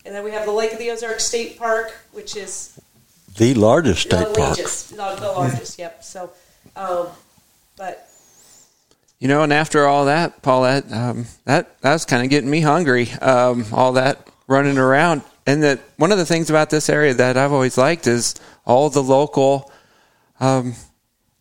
And 0.06 0.14
then 0.14 0.26
we 0.26 0.32
have 0.32 0.45
the 0.45 0.51
Lake 0.51 0.74
of 0.74 0.80
the 0.80 0.91
Ozark 0.91 1.22
State 1.22 1.58
Park, 1.58 1.93
which 2.12 2.36
is 2.36 2.78
The 3.38 3.54
largest 3.54 4.01
state 4.01 4.20
the 4.20 4.26
park. 4.26 4.38
largest, 4.38 4.97
not 4.97 5.18
the 5.18 5.32
largest. 5.32 5.80
Yep. 5.80 6.04
So, 6.04 6.30
um, 6.76 7.08
but 7.78 8.10
You 9.20 9.30
know, 9.30 9.43
and 9.43 9.54
after 9.54 9.88
all 9.88 10.04
that, 10.06 10.41
Paulette, 10.41 10.91
um, 10.91 11.26
that 11.45 11.80
that 11.82 11.93
was 11.93 12.04
kind 12.04 12.22
of 12.22 12.30
getting 12.30 12.49
me 12.49 12.60
hungry. 12.60 13.10
Um, 13.22 13.66
all 13.72 13.93
that 13.93 14.28
running 14.47 14.78
around, 14.78 15.22
and 15.46 15.64
that 15.64 15.80
one 15.98 16.12
of 16.12 16.18
the 16.18 16.26
things 16.26 16.50
about 16.50 16.70
this 16.70 16.89
area 16.89 17.14
that 17.16 17.38
I've 17.38 17.52
always 17.52 17.78
liked 17.78 18.08
is 18.08 18.36
all 18.66 18.89
the 18.89 19.04
local, 19.04 19.72
um, 20.39 20.74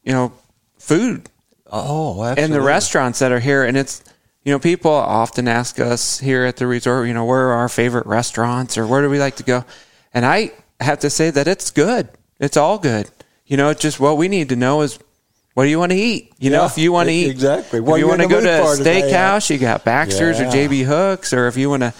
you 0.02 0.12
know, 0.12 0.32
food 0.78 1.28
Oh, 1.70 2.22
absolutely. 2.22 2.44
and 2.44 2.52
the 2.54 2.60
restaurants 2.60 3.20
that 3.20 3.32
are 3.32 3.40
here. 3.40 3.64
And 3.64 3.76
it's, 3.76 4.02
you 4.44 4.52
know, 4.52 4.58
people 4.58 4.90
often 4.90 5.46
ask 5.48 5.78
us 5.78 6.18
here 6.18 6.44
at 6.44 6.56
the 6.56 6.66
resort, 6.66 7.06
you 7.08 7.14
know, 7.14 7.24
where 7.24 7.48
are 7.48 7.54
our 7.54 7.68
favorite 7.68 8.06
restaurants 8.06 8.76
or 8.76 8.86
where 8.86 9.02
do 9.02 9.08
we 9.08 9.18
like 9.18 9.36
to 9.36 9.42
go? 9.44 9.64
And 10.12 10.26
I 10.26 10.52
have 10.80 10.98
to 11.00 11.10
say 11.10 11.30
that 11.30 11.46
it's 11.46 11.70
good. 11.70 12.08
It's 12.40 12.56
all 12.56 12.78
good. 12.78 13.08
You 13.46 13.56
know, 13.56 13.72
just 13.72 14.00
what 14.00 14.16
we 14.16 14.28
need 14.28 14.48
to 14.48 14.56
know 14.56 14.80
is 14.82 14.98
what 15.54 15.64
do 15.64 15.70
you 15.70 15.78
want 15.78 15.92
to 15.92 15.98
eat? 15.98 16.32
You 16.38 16.50
know, 16.50 16.64
if 16.64 16.76
you 16.78 16.90
want 16.92 17.08
to 17.08 17.14
eat, 17.14 17.30
exactly. 17.30 17.78
If 17.78 17.84
What 17.84 17.96
you 17.96 18.04
you 18.04 18.08
want 18.08 18.22
to 18.22 18.28
go 18.28 18.40
to 18.40 18.48
a 18.48 18.76
yeah. 18.76 18.82
steakhouse, 19.02 19.50
you 19.50 19.58
got 19.58 19.84
Baxter's 19.84 20.40
or 20.40 20.44
JB 20.46 20.84
Hooks, 20.84 21.32
or 21.32 21.46
if 21.46 21.56
you 21.56 21.68
want 21.70 21.82
to, 21.82 21.92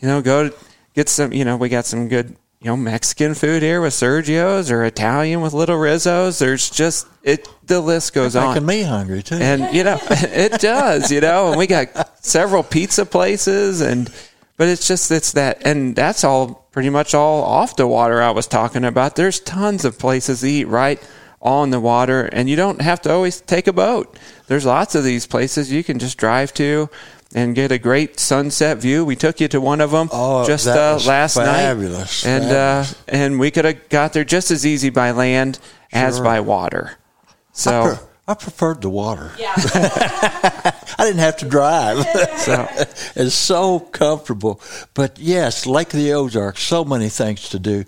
you 0.00 0.08
know, 0.08 0.20
go 0.22 0.48
to 0.48 0.56
get 0.94 1.08
some, 1.08 1.32
you 1.32 1.44
know, 1.44 1.56
we 1.56 1.68
got 1.68 1.86
some 1.86 2.08
good, 2.08 2.36
you 2.60 2.66
know, 2.66 2.76
Mexican 2.76 3.34
food 3.34 3.62
here 3.62 3.80
with 3.80 3.94
Sergio's 3.94 4.70
or 4.70 4.84
Italian 4.84 5.40
with 5.40 5.52
Little 5.52 5.76
Rizzo's. 5.76 6.38
There's 6.38 6.68
just 6.70 7.06
it. 7.22 7.48
The 7.66 7.80
list 7.80 8.12
goes 8.12 8.36
on 8.36 8.54
making 8.54 8.66
me 8.66 8.82
hungry 8.82 9.22
too. 9.22 9.36
and 9.36 9.74
you 9.74 9.84
know 9.84 9.98
it 10.10 10.60
does 10.60 11.12
you 11.12 11.20
know 11.20 11.48
and 11.50 11.56
we 11.58 11.66
got 11.68 11.88
several 12.24 12.62
pizza 12.64 13.06
places 13.06 13.80
and 13.80 14.10
but 14.56 14.66
it's 14.68 14.88
just 14.88 15.10
it's 15.12 15.32
that 15.32 15.64
and 15.64 15.94
that's 15.94 16.24
all 16.24 16.66
pretty 16.72 16.90
much 16.90 17.14
all 17.14 17.44
off 17.44 17.76
the 17.76 17.86
water 17.86 18.20
i 18.20 18.30
was 18.30 18.48
talking 18.48 18.84
about 18.84 19.14
there's 19.14 19.38
tons 19.40 19.84
of 19.84 19.98
places 20.00 20.40
to 20.40 20.48
eat 20.48 20.64
right 20.64 21.00
on 21.40 21.70
the 21.70 21.78
water 21.78 22.22
and 22.32 22.50
you 22.50 22.56
don't 22.56 22.80
have 22.80 23.00
to 23.00 23.10
always 23.12 23.40
take 23.42 23.68
a 23.68 23.72
boat 23.72 24.18
there's 24.48 24.66
lots 24.66 24.96
of 24.96 25.04
these 25.04 25.26
places 25.28 25.70
you 25.70 25.84
can 25.84 25.98
just 26.00 26.18
drive 26.18 26.52
to 26.52 26.88
and 27.34 27.54
get 27.54 27.70
a 27.72 27.78
great 27.78 28.18
sunset 28.18 28.78
view. 28.78 29.04
We 29.04 29.16
took 29.16 29.40
you 29.40 29.48
to 29.48 29.60
one 29.60 29.80
of 29.80 29.90
them 29.92 30.08
Oh, 30.12 30.46
just 30.46 30.64
that 30.64 30.76
uh, 30.78 30.94
was 30.94 31.06
last 31.06 31.34
fabulous, 31.36 32.24
night, 32.24 32.30
and 32.30 32.44
fabulous. 32.44 32.92
Uh, 32.92 32.96
and 33.08 33.38
we 33.40 33.50
could 33.50 33.64
have 33.64 33.88
got 33.88 34.12
there 34.12 34.24
just 34.24 34.50
as 34.50 34.66
easy 34.66 34.90
by 34.90 35.12
land 35.12 35.58
as 35.92 36.20
by 36.20 36.40
water. 36.40 36.92
I, 37.28 37.32
So, 37.52 37.82
pre- 37.96 38.06
I 38.28 38.34
preferred 38.34 38.82
the 38.82 38.90
water. 38.90 39.32
Yeah. 39.38 39.52
I 40.98 41.04
didn't 41.04 41.20
have 41.20 41.36
to 41.38 41.48
drive. 41.48 42.04
so 42.38 42.68
it's 43.16 43.34
so 43.34 43.80
comfortable. 43.80 44.60
But 44.94 45.18
yes, 45.18 45.66
Lake 45.66 45.92
of 45.94 46.00
the 46.00 46.12
Ozarks, 46.12 46.62
so 46.62 46.84
many 46.84 47.08
things 47.08 47.48
to 47.50 47.58
do. 47.58 47.84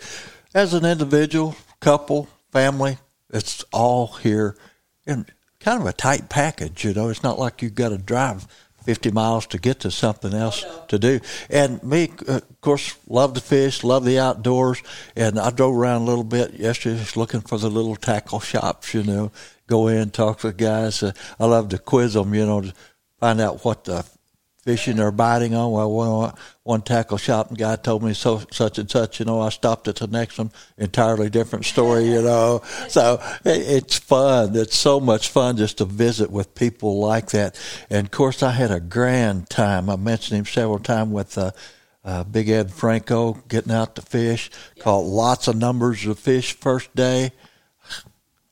As 0.55 0.75
an 0.75 0.85
individual, 0.85 1.57
couple, 1.81 2.29
family, 2.53 2.99
it's 3.33 3.65
all 3.73 4.09
here 4.09 4.57
in 5.07 5.27
kind 5.61 5.81
of 5.81 5.87
a 5.87 5.93
tight 5.93 6.29
package. 6.29 6.85
You 6.85 6.93
know, 6.95 7.09
it's 7.09 7.23
not 7.23 7.39
like 7.39 7.63
you've 7.63 7.75
got 7.75 7.89
to 7.91 7.99
drive 7.99 8.47
50 8.83 9.11
miles 9.11 9.47
to 9.49 9.59
get 9.59 9.81
to 9.81 9.91
something 9.91 10.35
else 10.35 10.65
to 10.89 10.99
do. 10.99 11.21
And 11.51 11.83
me, 11.83 12.13
uh, 12.29 12.37
of 12.37 12.61
course, 12.61 12.97
love 13.07 13.35
to 13.35 13.41
fish, 13.41 13.85
love 13.85 14.05
the 14.05 14.19
outdoors. 14.19 14.83
And 15.17 15.39
I 15.39 15.51
drove 15.51 15.77
around 15.77 16.03
a 16.03 16.05
little 16.05 16.25
bit 16.25 16.55
yesterday 16.55 16.99
just 16.99 17.17
looking 17.17 17.41
for 17.41 17.59
the 17.59 17.71
little 17.71 17.97
tackle 17.97 18.41
shops, 18.41 18.95
you 18.95 19.03
know, 19.03 19.33
go 19.67 19.89
in, 19.89 20.11
talk 20.11 20.41
to 20.41 20.49
the 20.49 20.53
guys. 20.53 21.03
Uh, 21.03 21.13
I 21.39 21.47
love 21.47 21.69
to 21.71 21.79
quiz 21.79 22.15
them, 22.15 22.35
you 22.35 22.47
know, 22.47 22.61
to 22.61 22.75
find 23.19 23.41
out 23.41 23.65
what 23.65 23.85
the 23.85 24.05
fishing 24.63 25.01
or 25.01 25.11
biting 25.11 25.55
on. 25.55 25.73
Well, 25.73 25.91
one, 25.91 26.35
one 26.63 26.83
tackle 26.83 27.19
shop 27.19 27.49
and 27.49 27.59
guy 27.59 27.77
told 27.77 28.03
me 28.03 28.15
so 28.15 28.43
such 28.51 28.79
and 28.79 28.91
such. 28.91 29.19
You 29.19 29.27
know, 29.27 29.41
I 29.41 29.51
stopped 29.51 29.89
at 29.89 29.97
the 29.97 30.07
next 30.07 30.39
one, 30.39 30.53
entirely 30.79 31.29
different 31.29 31.65
story. 31.65 32.07
You 32.07 32.23
know, 32.23 32.63
so 32.89 33.21
it, 33.45 33.61
it's 33.61 33.99
fun. 33.99 34.57
It's 34.57 34.77
so 34.77 35.01
much 35.01 35.29
fun 35.29 35.57
just 35.57 35.79
to 35.79 35.85
visit 35.85 36.31
with 36.31 36.55
people 36.55 36.99
like 36.99 37.31
that. 37.31 37.59
And 37.91 38.07
of 38.07 38.11
course, 38.11 38.43
I 38.43 38.53
had 38.53 38.71
a 38.71 38.81
grand 38.81 39.51
time. 39.51 39.91
I 39.91 39.97
mentioned 39.97 40.39
him 40.39 40.47
several 40.47 40.79
times 40.79 41.13
with. 41.13 41.37
Uh, 41.37 41.51
uh, 42.05 42.25
Big 42.25 42.49
Ed 42.49 42.73
Franco 42.73 43.35
getting 43.47 43.71
out 43.71 43.95
to 43.95 44.03
fish, 44.03 44.51
caught 44.81 45.05
lots 45.05 45.47
of 45.47 45.55
numbers 45.55 46.05
of 46.05 46.19
fish 46.19 46.53
first 46.53 46.93
day. 46.97 47.31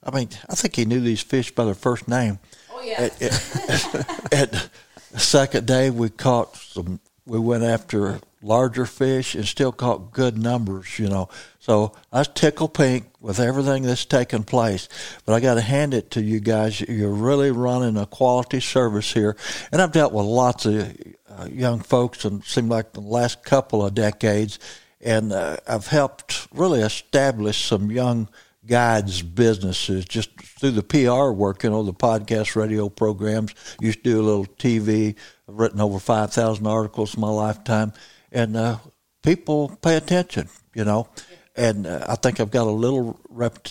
I 0.01 0.15
mean, 0.15 0.29
I 0.49 0.55
think 0.55 0.77
he 0.77 0.85
knew 0.85 1.01
these 1.01 1.21
fish 1.21 1.51
by 1.51 1.65
their 1.65 1.73
first 1.73 2.07
name. 2.07 2.39
Oh, 2.71 2.81
yeah. 2.81 3.01
At, 3.01 3.21
at, 3.21 4.33
at 4.33 4.69
the 5.11 5.19
second 5.19 5.67
day, 5.67 5.89
we 5.89 6.09
caught 6.09 6.55
some. 6.55 6.99
We 7.25 7.39
went 7.39 7.63
after 7.63 8.19
larger 8.41 8.87
fish 8.87 9.35
and 9.35 9.45
still 9.45 9.71
caught 9.71 10.11
good 10.11 10.37
numbers. 10.37 10.97
You 10.97 11.09
know, 11.09 11.29
so 11.59 11.93
I 12.11 12.19
was 12.19 12.27
tickle 12.29 12.67
pink 12.67 13.05
with 13.19 13.39
everything 13.39 13.83
that's 13.83 14.05
taken 14.05 14.43
place. 14.43 14.89
But 15.25 15.33
I 15.33 15.39
got 15.39 15.55
to 15.55 15.61
hand 15.61 15.93
it 15.93 16.11
to 16.11 16.21
you 16.21 16.39
guys. 16.39 16.81
You're 16.81 17.09
really 17.09 17.51
running 17.51 17.97
a 17.97 18.05
quality 18.05 18.59
service 18.59 19.13
here, 19.13 19.35
and 19.71 19.81
I've 19.81 19.91
dealt 19.91 20.13
with 20.13 20.25
lots 20.25 20.65
of 20.65 20.97
uh, 21.29 21.47
young 21.51 21.79
folks, 21.79 22.25
and 22.25 22.41
it 22.41 22.47
seemed 22.47 22.69
like 22.69 22.93
the 22.93 23.01
last 23.01 23.43
couple 23.43 23.85
of 23.85 23.93
decades, 23.93 24.59
and 24.99 25.31
uh, 25.31 25.57
I've 25.67 25.87
helped 25.87 26.47
really 26.53 26.81
establish 26.81 27.65
some 27.65 27.91
young 27.91 28.29
guides 28.65 29.21
businesses 29.21 30.05
just 30.05 30.29
through 30.41 30.71
the 30.71 30.83
PR 30.83 31.31
work, 31.31 31.63
you 31.63 31.69
know, 31.69 31.83
the 31.83 31.93
podcast 31.93 32.55
radio 32.55 32.89
programs. 32.89 33.55
Used 33.79 34.03
to 34.03 34.11
do 34.11 34.21
a 34.21 34.23
little 34.23 34.45
TV. 34.45 35.15
I've 35.47 35.55
written 35.55 35.81
over 35.81 35.99
5,000 35.99 36.67
articles 36.67 37.15
in 37.15 37.21
my 37.21 37.29
lifetime. 37.29 37.93
And 38.31 38.55
uh, 38.55 38.77
people 39.23 39.69
pay 39.81 39.97
attention, 39.97 40.49
you 40.73 40.85
know. 40.85 41.07
And 41.55 41.85
uh, 41.85 42.05
I 42.07 42.15
think 42.15 42.39
I've 42.39 42.51
got 42.51 42.67
a 42.67 42.71
little 42.71 43.19
rep- 43.29 43.67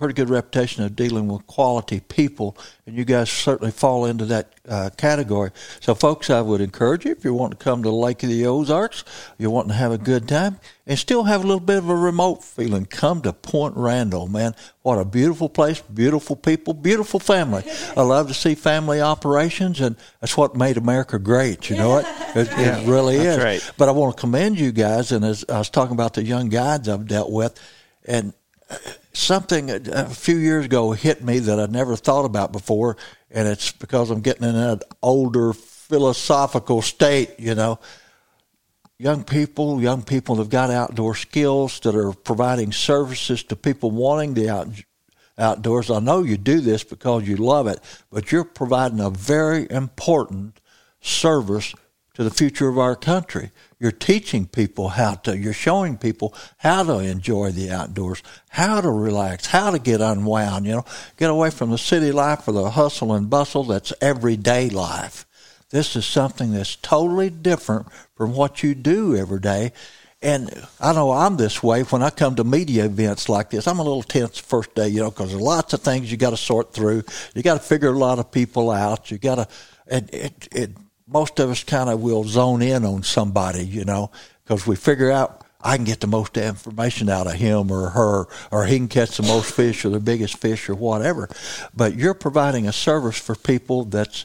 pretty 0.00 0.14
good 0.14 0.30
reputation 0.30 0.82
of 0.82 0.96
dealing 0.96 1.28
with 1.28 1.46
quality 1.46 2.00
people, 2.00 2.56
and 2.86 2.96
you 2.96 3.04
guys 3.04 3.30
certainly 3.30 3.70
fall 3.70 4.06
into 4.06 4.24
that 4.24 4.54
uh, 4.66 4.88
category. 4.96 5.50
So, 5.80 5.94
folks, 5.94 6.30
I 6.30 6.40
would 6.40 6.62
encourage 6.62 7.04
you 7.04 7.12
if 7.12 7.22
you 7.22 7.34
want 7.34 7.50
to 7.50 7.62
come 7.62 7.82
to 7.82 7.90
Lake 7.90 8.22
of 8.22 8.30
the 8.30 8.46
Ozarks, 8.46 9.04
you're 9.36 9.50
wanting 9.50 9.72
to 9.72 9.74
have 9.74 9.92
a 9.92 9.98
good 9.98 10.26
time, 10.26 10.58
and 10.86 10.98
still 10.98 11.24
have 11.24 11.44
a 11.44 11.46
little 11.46 11.60
bit 11.60 11.76
of 11.76 11.90
a 11.90 11.94
remote 11.94 12.42
feeling, 12.42 12.86
come 12.86 13.20
to 13.20 13.34
Point 13.34 13.76
Randall, 13.76 14.26
man. 14.26 14.54
What 14.80 14.98
a 14.98 15.04
beautiful 15.04 15.50
place, 15.50 15.82
beautiful 15.82 16.34
people, 16.34 16.72
beautiful 16.72 17.20
family. 17.20 17.62
I 17.94 18.00
love 18.00 18.28
to 18.28 18.34
see 18.34 18.54
family 18.54 19.02
operations, 19.02 19.82
and 19.82 19.96
that's 20.20 20.34
what 20.34 20.56
made 20.56 20.78
America 20.78 21.18
great. 21.18 21.68
You 21.68 21.76
know 21.76 21.98
it? 21.98 22.06
It, 22.34 22.48
it 22.52 22.88
really 22.88 23.18
that's 23.18 23.36
is. 23.36 23.44
right. 23.44 23.74
But 23.76 23.90
I 23.90 23.92
want 23.92 24.16
to 24.16 24.20
commend 24.20 24.58
you 24.58 24.72
guys, 24.72 25.12
and 25.12 25.26
as 25.26 25.44
I 25.46 25.58
was 25.58 25.68
talking 25.68 25.92
about 25.92 26.14
the 26.14 26.24
young 26.24 26.48
guides 26.48 26.88
I've 26.88 27.06
dealt 27.06 27.30
with, 27.30 27.60
and 28.06 28.32
something 29.12 29.70
a 29.70 30.08
few 30.08 30.36
years 30.36 30.66
ago 30.66 30.92
hit 30.92 31.22
me 31.22 31.38
that 31.40 31.58
I 31.58 31.66
never 31.66 31.96
thought 31.96 32.24
about 32.24 32.52
before, 32.52 32.96
and 33.30 33.48
it's 33.48 33.72
because 33.72 34.10
I'm 34.10 34.20
getting 34.20 34.44
in 34.44 34.54
that 34.54 34.84
older 35.02 35.52
philosophical 35.52 36.82
state, 36.82 37.38
you 37.38 37.54
know. 37.54 37.78
Young 38.98 39.24
people, 39.24 39.80
young 39.80 40.02
people 40.02 40.36
have 40.36 40.50
got 40.50 40.70
outdoor 40.70 41.14
skills 41.14 41.80
that 41.80 41.94
are 41.94 42.12
providing 42.12 42.70
services 42.70 43.42
to 43.44 43.56
people 43.56 43.90
wanting 43.90 44.34
the 44.34 44.50
out, 44.50 44.68
outdoors. 45.38 45.90
I 45.90 46.00
know 46.00 46.22
you 46.22 46.36
do 46.36 46.60
this 46.60 46.84
because 46.84 47.26
you 47.26 47.36
love 47.36 47.66
it, 47.66 47.80
but 48.10 48.30
you're 48.30 48.44
providing 48.44 49.00
a 49.00 49.10
very 49.10 49.66
important 49.70 50.60
service 51.00 51.74
to 52.14 52.22
the 52.22 52.30
future 52.30 52.68
of 52.68 52.78
our 52.78 52.94
country. 52.94 53.50
You're 53.80 53.92
teaching 53.92 54.46
people 54.46 54.90
how 54.90 55.14
to, 55.14 55.36
you're 55.36 55.54
showing 55.54 55.96
people 55.96 56.34
how 56.58 56.82
to 56.82 56.98
enjoy 56.98 57.50
the 57.50 57.70
outdoors, 57.70 58.22
how 58.50 58.82
to 58.82 58.90
relax, 58.90 59.46
how 59.46 59.70
to 59.70 59.78
get 59.78 60.02
unwound, 60.02 60.66
you 60.66 60.72
know, 60.72 60.84
get 61.16 61.30
away 61.30 61.48
from 61.48 61.70
the 61.70 61.78
city 61.78 62.12
life 62.12 62.46
or 62.46 62.52
the 62.52 62.70
hustle 62.70 63.14
and 63.14 63.30
bustle 63.30 63.64
that's 63.64 63.94
everyday 64.02 64.68
life. 64.68 65.24
This 65.70 65.96
is 65.96 66.04
something 66.04 66.52
that's 66.52 66.76
totally 66.76 67.30
different 67.30 67.86
from 68.16 68.34
what 68.34 68.62
you 68.62 68.74
do 68.74 69.16
every 69.16 69.40
day. 69.40 69.72
And 70.20 70.50
I 70.78 70.92
know 70.92 71.12
I'm 71.12 71.38
this 71.38 71.62
way 71.62 71.82
when 71.84 72.02
I 72.02 72.10
come 72.10 72.36
to 72.36 72.44
media 72.44 72.84
events 72.84 73.30
like 73.30 73.48
this. 73.48 73.66
I'm 73.66 73.78
a 73.78 73.82
little 73.82 74.02
tense 74.02 74.38
first 74.38 74.74
day, 74.74 74.88
you 74.88 75.00
know, 75.00 75.10
because 75.10 75.30
there's 75.30 75.40
lots 75.40 75.72
of 75.72 75.80
things 75.80 76.10
you 76.10 76.18
got 76.18 76.30
to 76.30 76.36
sort 76.36 76.74
through. 76.74 77.04
You 77.34 77.42
got 77.42 77.54
to 77.54 77.60
figure 77.60 77.88
a 77.88 77.98
lot 77.98 78.18
of 78.18 78.30
people 78.30 78.70
out. 78.70 79.10
You 79.10 79.16
got 79.16 79.36
to, 79.36 79.48
and 79.86 80.76
most 81.10 81.38
of 81.40 81.50
us 81.50 81.64
kind 81.64 81.90
of 81.90 82.00
will 82.00 82.24
zone 82.24 82.62
in 82.62 82.84
on 82.84 83.02
somebody, 83.02 83.64
you 83.64 83.84
know, 83.84 84.10
because 84.44 84.66
we 84.66 84.76
figure 84.76 85.10
out 85.10 85.44
I 85.62 85.76
can 85.76 85.84
get 85.84 86.00
the 86.00 86.06
most 86.06 86.36
information 86.36 87.08
out 87.10 87.26
of 87.26 87.34
him 87.34 87.70
or 87.70 87.90
her, 87.90 88.26
or 88.50 88.64
he 88.64 88.78
can 88.78 88.88
catch 88.88 89.16
the 89.16 89.22
most 89.22 89.52
fish 89.52 89.84
or 89.84 89.90
the 89.90 90.00
biggest 90.00 90.38
fish 90.38 90.68
or 90.68 90.74
whatever. 90.74 91.28
But 91.74 91.96
you're 91.96 92.14
providing 92.14 92.66
a 92.66 92.72
service 92.72 93.18
for 93.18 93.34
people 93.34 93.84
that's 93.84 94.24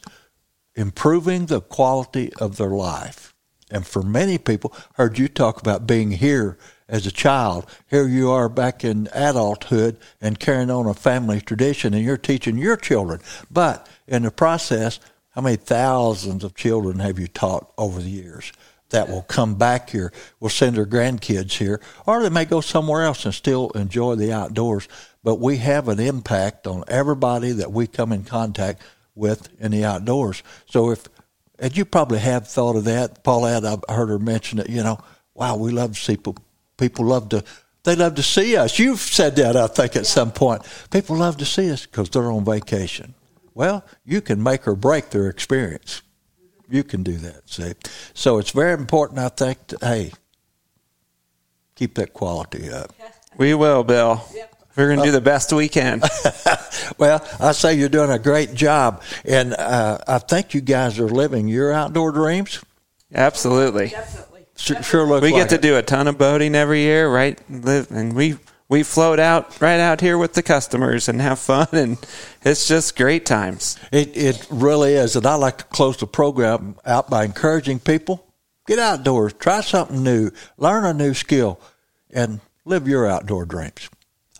improving 0.75 1.47
the 1.47 1.61
quality 1.61 2.31
of 2.39 2.57
their 2.57 2.69
life. 2.69 3.33
And 3.69 3.85
for 3.85 4.03
many 4.03 4.37
people, 4.37 4.73
heard 4.93 5.17
you 5.17 5.27
talk 5.27 5.59
about 5.59 5.87
being 5.87 6.11
here 6.11 6.57
as 6.87 7.05
a 7.05 7.11
child. 7.11 7.65
Here 7.87 8.07
you 8.07 8.29
are 8.29 8.47
back 8.47 8.85
in 8.85 9.09
adulthood 9.11 9.97
and 10.21 10.39
carrying 10.39 10.69
on 10.69 10.85
a 10.85 10.93
family 10.93 11.41
tradition, 11.41 11.93
and 11.93 12.05
you're 12.05 12.15
teaching 12.15 12.57
your 12.57 12.77
children. 12.77 13.21
But 13.51 13.87
in 14.07 14.23
the 14.23 14.31
process, 14.31 14.99
how 15.35 15.41
many 15.41 15.57
thousands 15.57 16.43
of 16.43 16.55
children 16.55 16.99
have 16.99 17.19
you 17.19 17.27
taught 17.27 17.71
over 17.77 18.01
the 18.01 18.09
years 18.09 18.53
that 18.89 19.09
will 19.09 19.23
come 19.23 19.55
back 19.55 19.89
here, 19.89 20.13
will 20.39 20.49
send 20.49 20.77
their 20.77 20.85
grandkids 20.85 21.57
here, 21.57 21.81
or 22.05 22.23
they 22.23 22.29
may 22.29 22.45
go 22.45 22.61
somewhere 22.61 23.03
else 23.03 23.25
and 23.25 23.33
still 23.33 23.69
enjoy 23.71 24.15
the 24.15 24.31
outdoors? 24.31 24.87
But 25.23 25.39
we 25.39 25.57
have 25.57 25.89
an 25.89 25.99
impact 25.99 26.65
on 26.65 26.85
everybody 26.87 27.51
that 27.51 27.71
we 27.71 27.85
come 27.85 28.11
in 28.11 28.23
contact 28.23 28.81
with 29.13 29.49
in 29.59 29.71
the 29.71 29.83
outdoors. 29.83 30.41
So 30.67 30.91
if 30.91 31.07
and 31.59 31.75
you 31.75 31.85
probably 31.85 32.19
have 32.19 32.47
thought 32.47 32.75
of 32.75 32.85
that, 32.85 33.23
Paulette. 33.23 33.65
I've 33.65 33.83
heard 33.87 34.09
her 34.09 34.19
mention 34.19 34.59
it. 34.59 34.69
You 34.69 34.83
know, 34.83 34.99
wow, 35.33 35.55
we 35.55 35.71
love 35.71 35.93
to 35.93 35.99
see 35.99 36.17
people. 36.17 36.37
People 36.77 37.05
love 37.05 37.29
to. 37.29 37.43
They 37.83 37.95
love 37.95 38.15
to 38.15 38.23
see 38.23 38.57
us. 38.57 38.79
You've 38.79 38.99
said 38.99 39.35
that, 39.37 39.55
I 39.55 39.67
think, 39.67 39.95
at 39.95 40.05
some 40.05 40.31
point. 40.31 40.63
People 40.91 41.17
love 41.17 41.37
to 41.37 41.45
see 41.45 41.71
us 41.71 41.85
because 41.85 42.09
they're 42.09 42.31
on 42.31 42.43
vacation. 42.43 43.13
Well, 43.55 43.83
you 44.05 44.21
can 44.21 44.43
make 44.43 44.67
or 44.67 44.75
break 44.75 45.09
their 45.09 45.27
experience. 45.27 46.03
You 46.69 46.83
can 46.83 47.01
do 47.01 47.17
that. 47.17 47.49
See, 47.49 47.73
so 48.13 48.37
it's 48.37 48.51
very 48.51 48.73
important. 48.73 49.19
I 49.19 49.29
think. 49.29 49.65
To, 49.67 49.77
hey, 49.81 50.11
keep 51.75 51.95
that 51.95 52.13
quality 52.13 52.69
up. 52.69 52.93
we 53.37 53.53
will, 53.53 53.83
Bill. 53.83 54.23
We're 54.75 54.87
going 54.87 54.99
to 54.99 55.05
do 55.05 55.11
the 55.11 55.21
best 55.21 55.51
we 55.53 55.69
can. 55.69 56.01
Well, 56.97 57.25
I 57.39 57.51
say 57.53 57.73
you're 57.73 57.89
doing 57.89 58.11
a 58.11 58.19
great 58.19 58.53
job, 58.53 59.01
and 59.25 59.53
uh, 59.53 59.97
I 60.07 60.19
think 60.19 60.53
you 60.53 60.61
guys 60.61 60.99
are 60.99 61.09
living 61.09 61.47
your 61.47 61.73
outdoor 61.73 62.11
dreams. 62.11 62.63
Absolutely. 63.13 63.89
Definitely. 63.89 64.45
Sure, 64.55 64.83
sure 64.83 65.05
looks 65.07 65.23
We 65.23 65.31
like 65.31 65.41
get 65.43 65.49
to 65.49 65.55
it. 65.55 65.61
do 65.61 65.77
a 65.77 65.81
ton 65.81 66.07
of 66.07 66.17
boating 66.17 66.53
every 66.53 66.81
year, 66.81 67.09
right? 67.09 67.39
Live 67.49 67.89
and 67.91 68.13
we 68.13 68.37
we 68.67 68.83
float 68.83 69.19
out 69.19 69.61
right 69.61 69.79
out 69.79 70.01
here 70.01 70.17
with 70.17 70.33
the 70.33 70.43
customers 70.43 71.07
and 71.07 71.21
have 71.21 71.39
fun, 71.39 71.67
and 71.71 71.97
it's 72.43 72.67
just 72.67 72.97
great 72.97 73.25
times. 73.25 73.77
It 73.91 74.15
it 74.15 74.47
really 74.49 74.93
is, 74.93 75.15
and 75.15 75.25
I 75.25 75.35
like 75.35 75.59
to 75.59 75.63
close 75.65 75.97
the 75.97 76.07
program 76.07 76.75
out 76.85 77.09
by 77.09 77.25
encouraging 77.25 77.79
people 77.79 78.25
get 78.67 78.79
outdoors, 78.79 79.33
try 79.33 79.61
something 79.61 80.03
new, 80.03 80.31
learn 80.57 80.85
a 80.85 80.93
new 80.93 81.13
skill, 81.13 81.59
and 82.11 82.39
live 82.65 82.87
your 82.87 83.07
outdoor 83.07 83.45
dreams. 83.45 83.89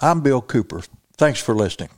I'm 0.01 0.21
Bill 0.21 0.41
Cooper. 0.41 0.81
Thanks 1.17 1.39
for 1.39 1.55
listening. 1.55 1.89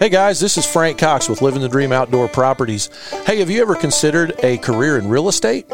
Hey 0.00 0.08
guys, 0.08 0.40
this 0.40 0.58
is 0.58 0.66
Frank 0.66 0.98
Cox 0.98 1.28
with 1.28 1.40
Living 1.40 1.62
the 1.62 1.68
Dream 1.68 1.92
Outdoor 1.92 2.28
Properties. 2.28 2.90
Hey, 3.24 3.38
have 3.38 3.48
you 3.48 3.62
ever 3.62 3.76
considered 3.76 4.34
a 4.42 4.58
career 4.58 4.98
in 4.98 5.08
real 5.08 5.28
estate? 5.28 5.66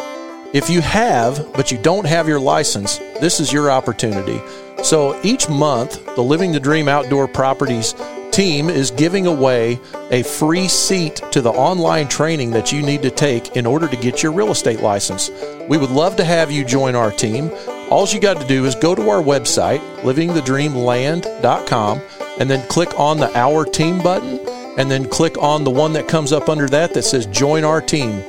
If 0.53 0.68
you 0.68 0.80
have, 0.80 1.53
but 1.53 1.70
you 1.70 1.78
don't 1.78 2.07
have 2.07 2.26
your 2.26 2.40
license, 2.40 2.98
this 3.20 3.38
is 3.38 3.53
your 3.53 3.70
opportunity. 3.70 4.40
So 4.82 5.16
each 5.22 5.48
month, 5.48 6.05
the 6.16 6.22
Living 6.22 6.51
the 6.51 6.59
Dream 6.59 6.88
Outdoor 6.88 7.28
Properties 7.28 7.94
team 8.32 8.68
is 8.68 8.90
giving 8.90 9.28
away 9.28 9.78
a 10.11 10.24
free 10.24 10.66
seat 10.66 11.22
to 11.30 11.40
the 11.40 11.51
online 11.51 12.09
training 12.09 12.51
that 12.51 12.72
you 12.72 12.82
need 12.82 13.01
to 13.03 13.12
take 13.12 13.57
in 13.57 13.64
order 13.64 13.86
to 13.86 13.96
get 13.96 14.24
your 14.24 14.32
real 14.32 14.51
estate 14.51 14.80
license. 14.80 15.30
We 15.68 15.78
would 15.78 15.90
love 15.90 16.16
to 16.16 16.24
have 16.24 16.51
you 16.51 16.64
join 16.64 16.96
our 16.96 17.12
team. 17.12 17.53
All 17.88 18.09
you 18.09 18.18
got 18.18 18.40
to 18.40 18.46
do 18.48 18.64
is 18.64 18.74
go 18.74 18.96
to 18.96 19.09
our 19.09 19.22
website, 19.22 19.78
livingthedreamland.com, 20.01 22.01
and 22.40 22.51
then 22.51 22.66
click 22.66 22.98
on 22.98 23.18
the 23.18 23.30
Our 23.38 23.64
Team 23.64 24.03
button, 24.03 24.40
and 24.78 24.90
then 24.90 25.09
click 25.09 25.38
on 25.38 25.62
the 25.62 25.70
one 25.70 25.92
that 25.92 26.09
comes 26.09 26.32
up 26.32 26.48
under 26.48 26.68
that 26.70 26.92
that 26.94 27.03
says 27.03 27.26
Join 27.26 27.62
Our 27.62 27.80
Team. 27.80 28.24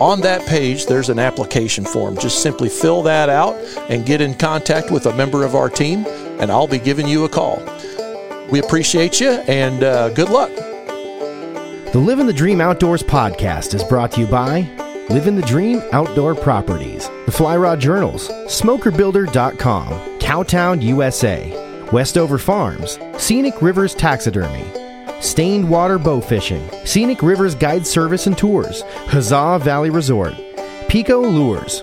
On 0.00 0.20
that 0.20 0.46
page, 0.46 0.84
there's 0.84 1.08
an 1.08 1.18
application 1.18 1.84
form. 1.84 2.18
Just 2.18 2.42
simply 2.42 2.68
fill 2.68 3.02
that 3.04 3.30
out 3.30 3.54
and 3.88 4.04
get 4.04 4.20
in 4.20 4.34
contact 4.34 4.90
with 4.90 5.06
a 5.06 5.16
member 5.16 5.42
of 5.42 5.54
our 5.54 5.70
team, 5.70 6.04
and 6.38 6.50
I'll 6.50 6.66
be 6.66 6.78
giving 6.78 7.08
you 7.08 7.24
a 7.24 7.28
call. 7.30 7.62
We 8.50 8.60
appreciate 8.60 9.20
you 9.20 9.30
and 9.48 9.82
uh, 9.82 10.10
good 10.10 10.28
luck. 10.28 10.54
The 10.54 11.98
Living 11.98 12.26
the 12.26 12.32
Dream 12.34 12.60
Outdoors 12.60 13.02
podcast 13.02 13.74
is 13.74 13.82
brought 13.84 14.12
to 14.12 14.20
you 14.20 14.26
by 14.26 14.68
Living 15.08 15.34
the 15.34 15.46
Dream 15.46 15.82
Outdoor 15.92 16.34
Properties, 16.34 17.08
the 17.24 17.32
Fly 17.32 17.56
Rod 17.56 17.80
Journals, 17.80 18.28
SmokerBuilder.com, 18.28 20.18
Cowtown, 20.18 20.82
USA, 20.82 21.86
Westover 21.90 22.36
Farms, 22.36 22.98
Scenic 23.16 23.62
Rivers 23.62 23.94
Taxidermy, 23.94 24.64
Stainwater 25.26 26.02
Bow 26.02 26.20
Fishing, 26.20 26.70
Scenic 26.84 27.20
Rivers 27.20 27.56
Guide 27.56 27.84
Service 27.84 28.28
and 28.28 28.38
Tours, 28.38 28.82
Huzzah 29.08 29.58
Valley 29.60 29.90
Resort, 29.90 30.34
Pico 30.88 31.20
Lures, 31.20 31.82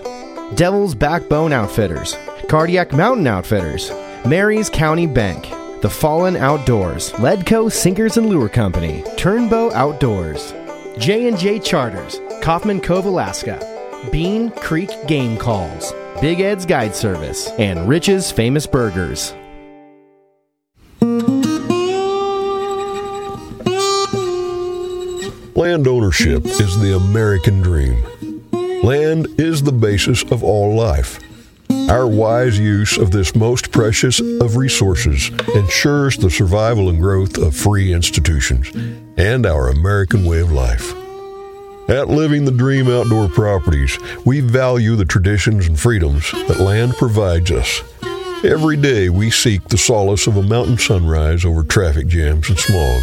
Devil's 0.54 0.94
Backbone 0.94 1.52
Outfitters, 1.52 2.16
Cardiac 2.48 2.94
Mountain 2.94 3.26
Outfitters, 3.26 3.92
Maries 4.24 4.70
County 4.70 5.06
Bank, 5.06 5.42
The 5.82 5.90
Fallen 5.90 6.36
Outdoors, 6.36 7.12
Ledco 7.12 7.70
Sinkers 7.70 8.16
and 8.16 8.30
Lure 8.30 8.48
Company, 8.48 9.02
Turnbow 9.18 9.70
Outdoors, 9.72 10.54
J&J 10.98 11.58
Charters, 11.58 12.20
Coffman 12.40 12.82
Cove, 12.82 13.04
Alaska, 13.04 13.60
Bean 14.10 14.50
Creek 14.52 14.90
Game 15.06 15.36
Calls, 15.36 15.92
Big 16.18 16.40
Ed's 16.40 16.64
Guide 16.64 16.96
Service, 16.96 17.48
and 17.58 17.86
Rich's 17.86 18.32
Famous 18.32 18.66
Burgers. 18.66 19.34
Land 25.56 25.86
ownership 25.86 26.44
is 26.46 26.80
the 26.80 26.96
American 26.96 27.60
dream. 27.60 28.02
Land 28.82 29.28
is 29.38 29.62
the 29.62 29.70
basis 29.70 30.24
of 30.24 30.42
all 30.42 30.74
life. 30.74 31.20
Our 31.70 32.08
wise 32.08 32.58
use 32.58 32.98
of 32.98 33.12
this 33.12 33.36
most 33.36 33.70
precious 33.70 34.18
of 34.18 34.56
resources 34.56 35.30
ensures 35.54 36.16
the 36.16 36.28
survival 36.28 36.88
and 36.88 37.00
growth 37.00 37.38
of 37.38 37.54
free 37.54 37.92
institutions 37.92 38.68
and 39.16 39.46
our 39.46 39.68
American 39.68 40.24
way 40.24 40.40
of 40.40 40.50
life. 40.50 40.92
At 41.88 42.08
Living 42.08 42.46
the 42.46 42.50
Dream 42.50 42.88
Outdoor 42.88 43.28
Properties, 43.28 43.96
we 44.24 44.40
value 44.40 44.96
the 44.96 45.04
traditions 45.04 45.68
and 45.68 45.78
freedoms 45.78 46.32
that 46.48 46.58
land 46.58 46.96
provides 46.96 47.52
us. 47.52 47.80
Every 48.44 48.76
day 48.76 49.08
we 49.08 49.30
seek 49.30 49.68
the 49.68 49.78
solace 49.78 50.26
of 50.26 50.36
a 50.36 50.42
mountain 50.42 50.78
sunrise 50.78 51.44
over 51.44 51.62
traffic 51.62 52.08
jams 52.08 52.48
and 52.48 52.58
smog, 52.58 53.02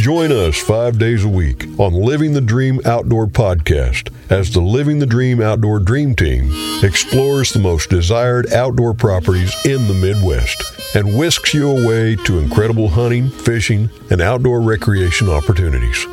Join 0.00 0.32
us 0.32 0.60
five 0.60 0.98
days 0.98 1.22
a 1.22 1.28
week 1.28 1.66
on 1.78 1.92
Living 1.92 2.32
the 2.32 2.40
Dream 2.40 2.80
Outdoor 2.84 3.28
Podcast 3.28 4.12
as 4.28 4.50
the 4.50 4.60
Living 4.60 4.98
the 4.98 5.06
Dream 5.06 5.40
Outdoor 5.40 5.78
Dream 5.78 6.16
Team 6.16 6.50
explores 6.82 7.52
the 7.52 7.60
most 7.60 7.90
desired 7.90 8.52
outdoor 8.52 8.92
properties 8.92 9.54
in 9.64 9.86
the 9.86 9.94
Midwest 9.94 10.64
and 10.96 11.16
whisks 11.16 11.54
you 11.54 11.70
away 11.70 12.16
to 12.24 12.40
incredible 12.40 12.88
hunting, 12.88 13.30
fishing, 13.30 13.88
and 14.10 14.20
outdoor 14.20 14.60
recreation 14.60 15.28
opportunities. 15.28 16.06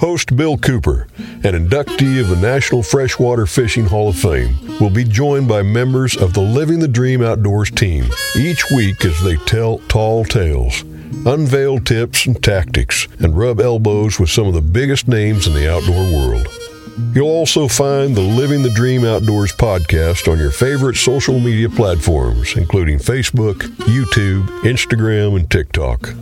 Host 0.00 0.34
Bill 0.34 0.56
Cooper, 0.56 1.06
an 1.18 1.52
inductee 1.52 2.20
of 2.20 2.30
the 2.30 2.36
National 2.36 2.82
Freshwater 2.82 3.44
Fishing 3.44 3.84
Hall 3.84 4.08
of 4.08 4.16
Fame, 4.16 4.56
will 4.80 4.90
be 4.90 5.04
joined 5.04 5.48
by 5.48 5.60
members 5.60 6.16
of 6.16 6.32
the 6.32 6.40
Living 6.40 6.78
the 6.78 6.88
Dream 6.88 7.22
Outdoors 7.22 7.70
team 7.70 8.06
each 8.36 8.64
week 8.70 9.04
as 9.04 9.22
they 9.22 9.36
tell 9.36 9.78
tall 9.80 10.24
tales, 10.24 10.82
unveil 11.26 11.78
tips 11.78 12.26
and 12.26 12.42
tactics, 12.42 13.08
and 13.18 13.36
rub 13.36 13.60
elbows 13.60 14.18
with 14.18 14.30
some 14.30 14.46
of 14.46 14.54
the 14.54 14.60
biggest 14.60 15.08
names 15.08 15.46
in 15.46 15.54
the 15.54 15.72
outdoor 15.72 16.04
world. 16.12 16.48
You'll 17.14 17.28
also 17.28 17.68
find 17.68 18.16
the 18.16 18.20
Living 18.20 18.62
the 18.62 18.70
Dream 18.70 19.04
Outdoors 19.04 19.52
podcast 19.52 20.30
on 20.30 20.38
your 20.38 20.50
favorite 20.50 20.96
social 20.96 21.38
media 21.38 21.68
platforms, 21.68 22.56
including 22.56 22.98
Facebook, 22.98 23.60
YouTube, 23.86 24.46
Instagram, 24.62 25.36
and 25.36 25.48
TikTok. 25.48 26.14